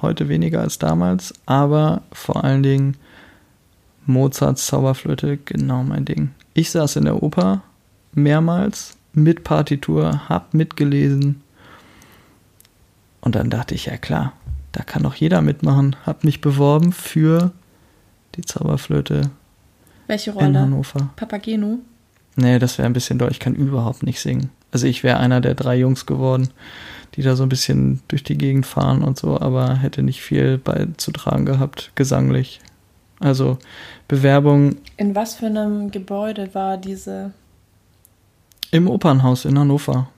Heute 0.01 0.29
weniger 0.29 0.61
als 0.61 0.79
damals, 0.79 1.35
aber 1.47 2.03
vor 2.13 2.45
allen 2.45 2.63
Dingen 2.63 2.97
Mozarts 4.07 4.67
Zauberflöte, 4.67 5.37
genau 5.37 5.83
mein 5.83 6.05
Ding. 6.05 6.31
Ich 6.55 6.71
saß 6.71 6.97
in 6.97 7.05
der 7.05 7.23
Oper 7.23 7.63
mehrmals 8.13 8.97
mit 9.13 9.45
Partitur, 9.45 10.29
hab 10.29 10.55
mitgelesen 10.55 11.43
und 13.21 13.35
dann 13.35 13.51
dachte 13.51 13.75
ich, 13.75 13.87
ja 13.87 13.97
klar, 13.97 14.33
da 14.73 14.83
kann 14.83 15.03
doch 15.03 15.15
jeder 15.15 15.43
mitmachen. 15.43 15.97
Hab 16.07 16.25
mich 16.25 16.41
beworben 16.41 16.93
für 16.93 17.53
die 18.37 18.43
Zauberflöte. 18.43 19.31
Welche 20.07 20.33
Rolle? 20.33 20.47
In 20.47 20.59
Hannover. 20.59 21.11
Papageno? 21.17 21.79
Nee, 22.37 22.59
das 22.59 22.79
wäre 22.79 22.87
ein 22.87 22.93
bisschen 22.93 23.19
deutlich. 23.19 23.39
Ich 23.39 23.41
kann 23.41 23.55
überhaupt 23.55 24.03
nicht 24.03 24.21
singen. 24.21 24.51
Also 24.73 24.87
ich 24.87 25.03
wäre 25.03 25.19
einer 25.19 25.41
der 25.41 25.55
drei 25.55 25.77
Jungs 25.77 26.07
geworden, 26.07 26.49
die 27.15 27.23
da 27.23 27.37
so 27.37 27.43
ein 27.43 27.49
bisschen 27.49 28.01
durch 28.09 28.23
die 28.23 28.39
Gegend 28.39 28.67
fahren 28.67 29.03
und 29.03 29.19
so, 29.19 29.41
aber 29.41 29.77
hätte 29.77 30.03
nicht 30.03 30.23
viel 30.23 30.59
beizutragen 30.59 31.45
gehabt, 31.45 31.93
gesanglich. 31.95 32.61
Also 33.19 33.59
Bewerbung. 34.09 34.77
In 34.97 35.15
was 35.15 35.35
für 35.35 35.47
einem 35.47 35.91
Gebäude 35.91 36.55
war 36.55 36.79
diese? 36.79 37.33
Im 38.71 38.89
Opernhaus 38.89 39.45
in 39.45 39.59
Hannover. 39.59 40.09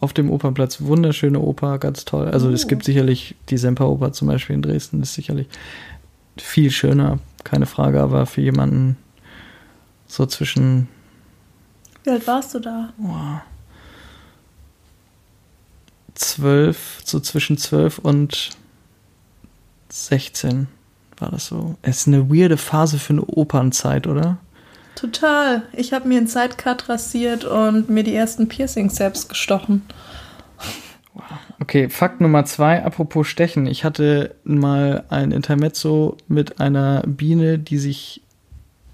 Auf 0.00 0.12
dem 0.12 0.30
Opernplatz. 0.30 0.82
Wunderschöne 0.82 1.38
Oper, 1.38 1.78
ganz 1.78 2.04
toll. 2.04 2.28
Also 2.28 2.48
oh. 2.48 2.52
es 2.52 2.68
gibt 2.68 2.82
oh. 2.82 2.86
sicherlich 2.86 3.34
die 3.48 3.56
Semperoper 3.56 4.12
zum 4.12 4.28
Beispiel 4.28 4.54
in 4.54 4.62
Dresden, 4.62 5.00
ist 5.00 5.14
sicherlich 5.14 5.48
viel 6.36 6.70
schöner, 6.70 7.20
keine 7.44 7.66
Frage, 7.66 8.02
aber 8.02 8.26
für 8.26 8.40
jemanden 8.40 8.96
so 10.06 10.26
zwischen. 10.26 10.88
Wie 12.02 12.10
alt 12.10 12.26
warst 12.26 12.54
du 12.54 12.58
da? 12.58 12.92
Wow. 12.98 13.40
12, 16.14 17.02
so 17.04 17.20
zwischen 17.20 17.58
12 17.58 17.98
und 17.98 18.50
16 19.88 20.68
war 21.18 21.30
das 21.30 21.46
so. 21.46 21.76
Es 21.82 22.00
ist 22.00 22.08
eine 22.08 22.30
weirde 22.30 22.56
Phase 22.56 22.98
für 22.98 23.12
eine 23.12 23.24
Opernzeit, 23.24 24.06
oder? 24.06 24.38
Total. 24.94 25.62
Ich 25.72 25.92
habe 25.92 26.08
mir 26.08 26.18
einen 26.18 26.26
Sidecut 26.26 26.88
rasiert 26.88 27.44
und 27.44 27.90
mir 27.90 28.04
die 28.04 28.14
ersten 28.14 28.48
Piercings 28.48 28.96
selbst 28.96 29.28
gestochen. 29.28 29.82
Wow. 31.14 31.24
Okay, 31.60 31.88
Fakt 31.88 32.20
Nummer 32.20 32.44
zwei, 32.44 32.84
apropos 32.84 33.26
Stechen. 33.28 33.66
Ich 33.66 33.84
hatte 33.84 34.34
mal 34.44 35.04
ein 35.08 35.30
Intermezzo 35.30 36.16
mit 36.28 36.60
einer 36.60 37.02
Biene, 37.06 37.58
die 37.58 37.78
sich 37.78 38.22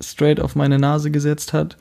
straight 0.03 0.41
auf 0.41 0.55
meine 0.55 0.79
Nase 0.79 1.11
gesetzt 1.11 1.53
hat, 1.53 1.77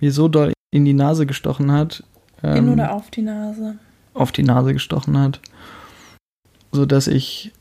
mir 0.00 0.12
so 0.12 0.28
doll 0.28 0.52
in 0.70 0.84
die 0.84 0.92
Nase 0.92 1.26
gestochen 1.26 1.72
hat. 1.72 2.02
in 2.42 2.56
ähm, 2.56 2.72
oder 2.72 2.92
auf 2.92 3.10
die 3.10 3.22
Nase? 3.22 3.76
Auf 4.14 4.32
die 4.32 4.42
Nase 4.42 4.72
gestochen 4.72 5.18
hat, 5.18 5.40
so 6.72 6.86
dass 6.86 7.06
ich 7.06 7.52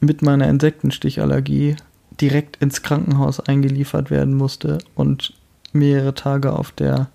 mit 0.00 0.22
meiner 0.22 0.48
Insektenstichallergie 0.48 1.76
direkt 2.20 2.56
ins 2.56 2.82
Krankenhaus 2.82 3.40
eingeliefert 3.40 4.10
werden 4.10 4.34
musste 4.34 4.78
und 4.94 5.34
mehrere 5.72 6.14
Tage 6.14 6.52
auf 6.52 6.72
der 6.72 7.08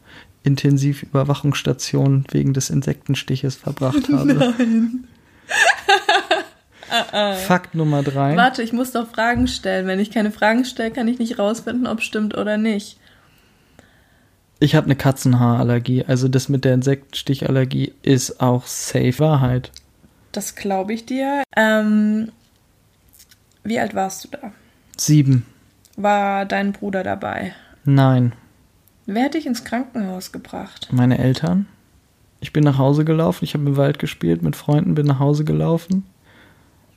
Intensivüberwachungsstation 0.44 2.26
wegen 2.32 2.54
des 2.54 2.70
Insektenstiches 2.70 3.56
verbracht 3.56 4.10
habe. 4.12 4.34
Nein. 4.34 5.08
Fakt 7.48 7.76
Nummer 7.76 8.04
drei. 8.04 8.36
Warte, 8.36 8.62
ich 8.62 8.72
muss 8.72 8.92
doch 8.92 9.08
Fragen 9.08 9.48
stellen. 9.48 9.88
Wenn 9.88 10.00
ich 10.00 10.12
keine 10.12 10.32
Fragen 10.32 10.64
stelle, 10.64 10.92
kann 10.92 11.08
ich 11.08 11.18
nicht 11.18 11.40
rausfinden, 11.40 11.88
ob 11.88 12.02
stimmt 12.02 12.38
oder 12.38 12.58
nicht. 12.58 13.00
Ich 14.60 14.76
habe 14.76 14.86
eine 14.86 14.96
Katzenhaarallergie, 14.96 16.06
also 16.06 16.28
das 16.28 16.48
mit 16.48 16.64
der 16.64 16.74
Insektenstichallergie 16.76 17.94
ist 18.02 18.40
auch 18.40 18.66
safe 18.66 19.20
Wahrheit. 19.20 19.72
Das 20.32 20.56
glaube 20.56 20.94
ich 20.94 21.06
dir. 21.06 21.44
Ähm, 21.56 22.32
wie 23.64 23.80
alt 23.80 23.94
warst 23.94 24.24
du 24.24 24.30
da? 24.30 24.52
Sieben. 24.98 25.46
War 25.96 26.46
dein 26.46 26.72
Bruder 26.72 27.04
dabei? 27.04 27.54
Nein. 27.84 28.34
Wer 29.06 29.26
hat 29.26 29.34
dich 29.34 29.46
ins 29.46 29.64
Krankenhaus 29.64 30.32
gebracht? 30.32 30.88
Meine 30.92 31.18
Eltern. 31.18 31.68
Ich 32.40 32.52
bin 32.52 32.64
nach 32.64 32.78
Hause 32.78 33.06
gelaufen, 33.06 33.46
ich 33.46 33.54
habe 33.54 33.66
im 33.66 33.78
Wald 33.78 34.00
gespielt 34.00 34.42
mit 34.42 34.56
Freunden, 34.56 34.96
bin 34.96 35.06
nach 35.06 35.20
Hause 35.20 35.46
gelaufen, 35.46 36.06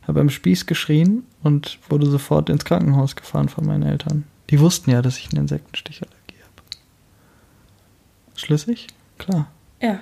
habe 0.06 0.20
am 0.20 0.30
Spieß 0.30 0.66
geschrien 0.66 1.24
und 1.42 1.78
wurde 1.88 2.06
sofort 2.06 2.48
ins 2.48 2.64
Krankenhaus 2.64 3.16
gefahren 3.16 3.48
von 3.48 3.64
meinen 3.64 3.84
Eltern. 3.84 4.24
Die 4.50 4.60
wussten 4.60 4.90
ja, 4.90 5.02
dass 5.02 5.18
ich 5.18 5.30
eine 5.30 5.40
Insektenstichallergie 5.40 6.10
habe. 6.10 6.15
Schlüssig? 8.36 8.88
Klar. 9.18 9.46
Ja. 9.80 9.98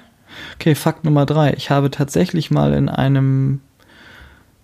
Okay, 0.55 0.75
Fakt 0.75 1.05
Nummer 1.05 1.27
drei. 1.27 1.53
Ich 1.55 1.71
habe 1.71 1.91
tatsächlich 1.91 2.51
mal 2.51 2.73
in 2.73 2.89
einem 2.89 3.61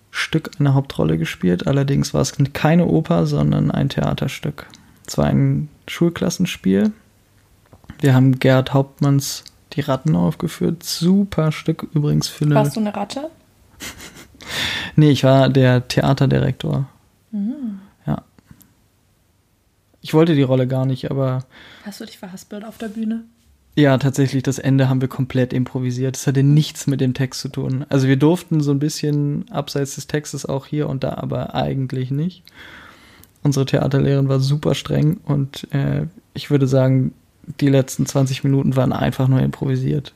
Stück 0.09 0.51
eine 0.59 0.73
Hauptrolle 0.73 1.17
gespielt. 1.17 1.67
Allerdings 1.67 2.13
war 2.13 2.21
es 2.21 2.35
keine 2.53 2.85
Oper, 2.85 3.25
sondern 3.25 3.71
ein 3.71 3.89
Theaterstück. 3.89 4.67
Es 5.07 5.17
war 5.17 5.25
ein 5.25 5.69
Schulklassenspiel. 5.87 6.91
Wir 7.99 8.13
haben 8.13 8.39
Gerhard 8.39 8.73
Hauptmanns 8.73 9.43
Die 9.73 9.81
Ratten 9.81 10.15
aufgeführt. 10.15 10.83
Super 10.83 11.51
Stück 11.51 11.87
übrigens 11.93 12.27
für 12.27 12.45
eine. 12.45 12.55
Warst 12.55 12.75
du 12.75 12.81
eine 12.81 12.95
Ratte? 12.95 13.29
Nee, 14.95 15.11
ich 15.11 15.23
war 15.23 15.49
der 15.49 15.87
Theaterdirektor. 15.87 16.85
Ja. 18.05 18.23
Ich 20.01 20.13
wollte 20.13 20.35
die 20.35 20.41
Rolle 20.41 20.67
gar 20.67 20.85
nicht, 20.85 21.09
aber 21.09 21.45
Hast 21.85 22.01
du 22.01 22.05
dich 22.05 22.17
verhaspelt 22.17 22.65
auf 22.65 22.77
der 22.77 22.89
Bühne? 22.89 23.23
Ja, 23.75 23.97
tatsächlich, 23.97 24.43
das 24.43 24.59
Ende 24.59 24.89
haben 24.89 25.01
wir 25.01 25.07
komplett 25.07 25.53
improvisiert. 25.53 26.15
Das 26.15 26.27
hatte 26.27 26.43
nichts 26.43 26.87
mit 26.87 26.99
dem 26.99 27.13
Text 27.13 27.41
zu 27.41 27.49
tun. 27.49 27.85
Also 27.89 28.07
wir 28.07 28.17
durften 28.17 28.61
so 28.61 28.71
ein 28.71 28.79
bisschen 28.79 29.45
abseits 29.49 29.95
des 29.95 30.07
Textes 30.07 30.45
auch 30.45 30.65
hier 30.65 30.89
und 30.89 31.03
da, 31.03 31.13
aber 31.13 31.55
eigentlich 31.55 32.11
nicht. 32.11 32.43
Unsere 33.43 33.65
Theaterlehrerin 33.65 34.27
war 34.27 34.39
super 34.39 34.75
streng 34.75 35.17
und 35.25 35.67
äh, 35.73 36.05
ich 36.33 36.51
würde 36.51 36.67
sagen, 36.67 37.13
die 37.59 37.69
letzten 37.69 38.05
20 38.05 38.43
Minuten 38.43 38.75
waren 38.75 38.93
einfach 38.93 39.27
nur 39.27 39.41
improvisiert. 39.41 40.13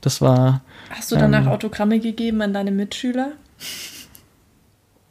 Das 0.00 0.20
war. 0.20 0.60
Hast 0.90 1.10
du 1.10 1.16
danach 1.16 1.46
Ähm. 1.46 1.48
Autogramme 1.48 1.98
gegeben 1.98 2.42
an 2.42 2.52
deine 2.52 2.70
Mitschüler? 2.70 3.32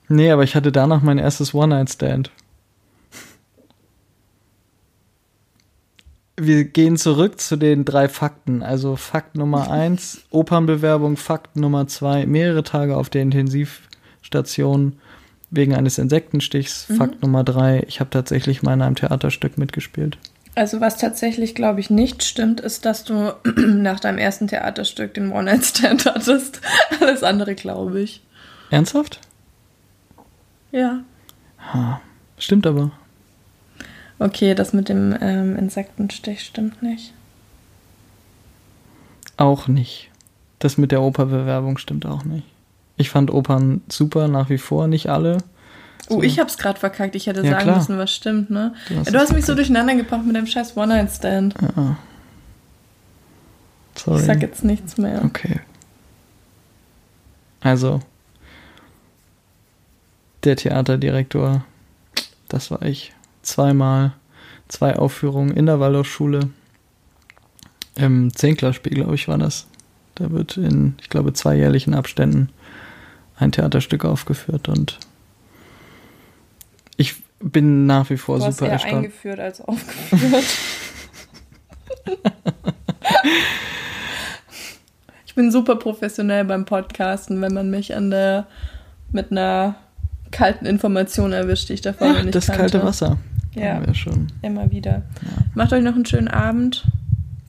Nee, 0.07 0.31
aber 0.31 0.43
ich 0.43 0.55
hatte 0.55 0.71
danach 0.71 1.01
mein 1.01 1.17
erstes 1.17 1.53
One-Night-Stand. 1.53 2.29
Wir 6.45 6.65
gehen 6.65 6.97
zurück 6.97 7.39
zu 7.39 7.55
den 7.55 7.85
drei 7.85 8.09
Fakten. 8.09 8.63
Also 8.63 8.95
Fakt 8.95 9.35
Nummer 9.35 9.71
eins, 9.71 10.23
Opernbewerbung, 10.29 11.15
Fakt 11.15 11.55
Nummer 11.55 11.87
zwei, 11.87 12.25
mehrere 12.25 12.63
Tage 12.63 12.97
auf 12.97 13.09
der 13.09 13.21
Intensivstation 13.21 14.97
wegen 15.49 15.73
eines 15.73 15.97
Insektenstichs. 15.97 16.87
Fakt 16.97 17.21
Nummer 17.21 17.43
drei, 17.43 17.83
ich 17.87 17.99
habe 17.99 18.09
tatsächlich 18.09 18.63
mal 18.63 18.73
in 18.73 18.81
einem 18.81 18.95
Theaterstück 18.95 19.57
mitgespielt. 19.57 20.17
Also 20.55 20.81
was 20.81 20.97
tatsächlich, 20.97 21.55
glaube 21.55 21.79
ich, 21.79 21.89
nicht 21.89 22.23
stimmt, 22.23 22.59
ist, 22.59 22.85
dass 22.85 23.03
du 23.03 23.33
nach 23.55 23.99
deinem 23.99 24.17
ersten 24.17 24.47
Theaterstück 24.47 25.13
den 25.13 25.31
One-Night-Stand 25.31 26.05
hattest. 26.13 26.61
Alles 26.99 27.23
andere 27.23 27.55
glaube 27.55 28.01
ich. 28.01 28.21
Ernsthaft? 28.69 29.19
Ja. 30.71 31.03
Stimmt 32.37 32.67
aber. 32.67 32.91
Okay, 34.23 34.55
das 34.55 34.71
mit 34.73 34.87
dem 34.89 35.15
ähm, 35.19 35.57
Insektenstich 35.57 36.41
stimmt 36.45 36.81
nicht. 36.81 37.13
Auch 39.35 39.67
nicht. 39.67 40.09
Das 40.59 40.77
mit 40.77 40.91
der 40.91 41.01
Operbewerbung 41.01 41.77
stimmt 41.77 42.05
auch 42.05 42.23
nicht. 42.23 42.47
Ich 42.95 43.09
fand 43.09 43.31
Opern 43.31 43.81
super, 43.89 44.27
nach 44.29 44.49
wie 44.49 44.57
vor, 44.57 44.87
nicht 44.87 45.09
alle. 45.09 45.39
Oh, 46.09 46.15
So. 46.15 46.23
ich 46.23 46.39
hab's 46.39 46.57
gerade 46.57 46.79
verkackt. 46.79 47.15
Ich 47.15 47.27
hätte 47.27 47.41
Ja, 47.43 47.51
sagen 47.51 47.63
klar. 47.63 47.77
müssen, 47.77 47.97
was 47.97 48.13
stimmt, 48.15 48.49
ne? 48.49 48.73
Du 48.87 48.93
Du 48.93 48.99
hast 49.01 49.13
hast, 49.13 49.23
es 49.29 49.31
mich 49.35 49.45
so 49.45 49.55
durcheinander 49.55 49.95
gebracht 49.95 50.25
mit 50.25 50.35
dem 50.35 50.47
scheiß 50.47 50.77
One-Night-Stand. 50.77 51.55
Ja. 51.61 51.97
Sorry. 53.97 54.19
Ich 54.21 54.25
sag 54.25 54.41
jetzt 54.41 54.63
nichts 54.63 54.97
mehr. 54.97 55.21
Okay. 55.25 55.59
Also, 57.61 57.99
der 60.43 60.55
Theaterdirektor, 60.55 61.65
das 62.47 62.71
war 62.71 62.81
ich. 62.83 63.13
Zweimal, 63.43 64.13
zwei 64.67 64.95
Aufführungen 64.97 65.55
in 65.55 65.65
der 65.67 65.79
Waldorfschule. 65.79 66.49
Im 67.95 68.33
Zehnklasspiel, 68.35 68.93
glaube 68.95 69.13
ich, 69.15 69.27
war 69.27 69.37
das. 69.37 69.67
Da 70.15 70.31
wird 70.31 70.57
in, 70.57 70.95
ich 71.01 71.09
glaube, 71.09 71.33
zwei 71.33 71.55
jährlichen 71.55 71.93
Abständen 71.93 72.49
ein 73.37 73.51
Theaterstück 73.51 74.05
aufgeführt 74.05 74.67
und 74.69 74.97
ich 76.97 77.15
bin 77.39 77.85
nach 77.85 78.09
wie 78.09 78.17
vor 78.17 78.39
Du 78.39 78.51
super 78.51 78.67
erstaunt. 78.69 78.93
eingeführt 78.95 79.39
als 79.39 79.59
aufgeführt. 79.61 80.43
ich 85.25 85.35
bin 85.35 85.51
super 85.51 85.75
professionell 85.75 86.45
beim 86.45 86.65
Podcasten, 86.65 87.41
wenn 87.41 87.53
man 87.53 87.69
mich 87.69 87.95
an 87.95 88.09
der 88.11 88.47
mit 89.11 89.31
einer 89.31 89.75
kalten 90.31 90.65
Information 90.65 91.31
erwischt, 91.33 91.69
die 91.69 91.73
ich 91.73 91.81
davor 91.81 92.07
noch 92.09 92.17
Ja, 92.17 92.23
nicht 92.23 92.35
das 92.35 92.47
kannte. 92.47 92.61
kalte 92.61 92.83
Wasser. 92.83 93.17
Ja. 93.55 93.93
Schon. 93.93 94.27
Immer 94.41 94.71
wieder. 94.71 95.03
Macht 95.53 95.73
euch 95.73 95.83
noch 95.83 95.95
einen 95.95 96.05
schönen 96.05 96.27
Abend. 96.27 96.87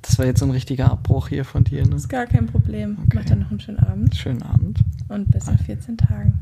Das 0.03 0.19
war 0.19 0.27
jetzt 0.27 0.41
so 0.41 0.45
ein 0.45 0.51
richtiger 0.51 0.91
Abbruch 0.91 1.29
hier 1.29 1.45
von 1.45 1.65
dir. 1.65 1.87
Ne? 1.87 1.97
Ist 1.97 2.09
gar 2.09 2.27
kein 2.27 2.47
Problem. 2.47 2.99
Okay. 3.07 3.17
Macht 3.17 3.31
dann 3.31 3.39
noch 3.41 3.51
einen 3.51 3.61
schönen 3.61 3.79
Abend 3.79 4.15
Schönen 4.15 4.43
Abend. 4.43 4.81
und 5.09 5.31
bis 5.31 5.49
in 5.49 5.59
14 5.59 5.97
Tagen. 5.97 6.39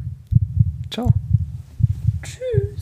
Ciao. 0.91 1.13
Tschüss. 2.23 2.82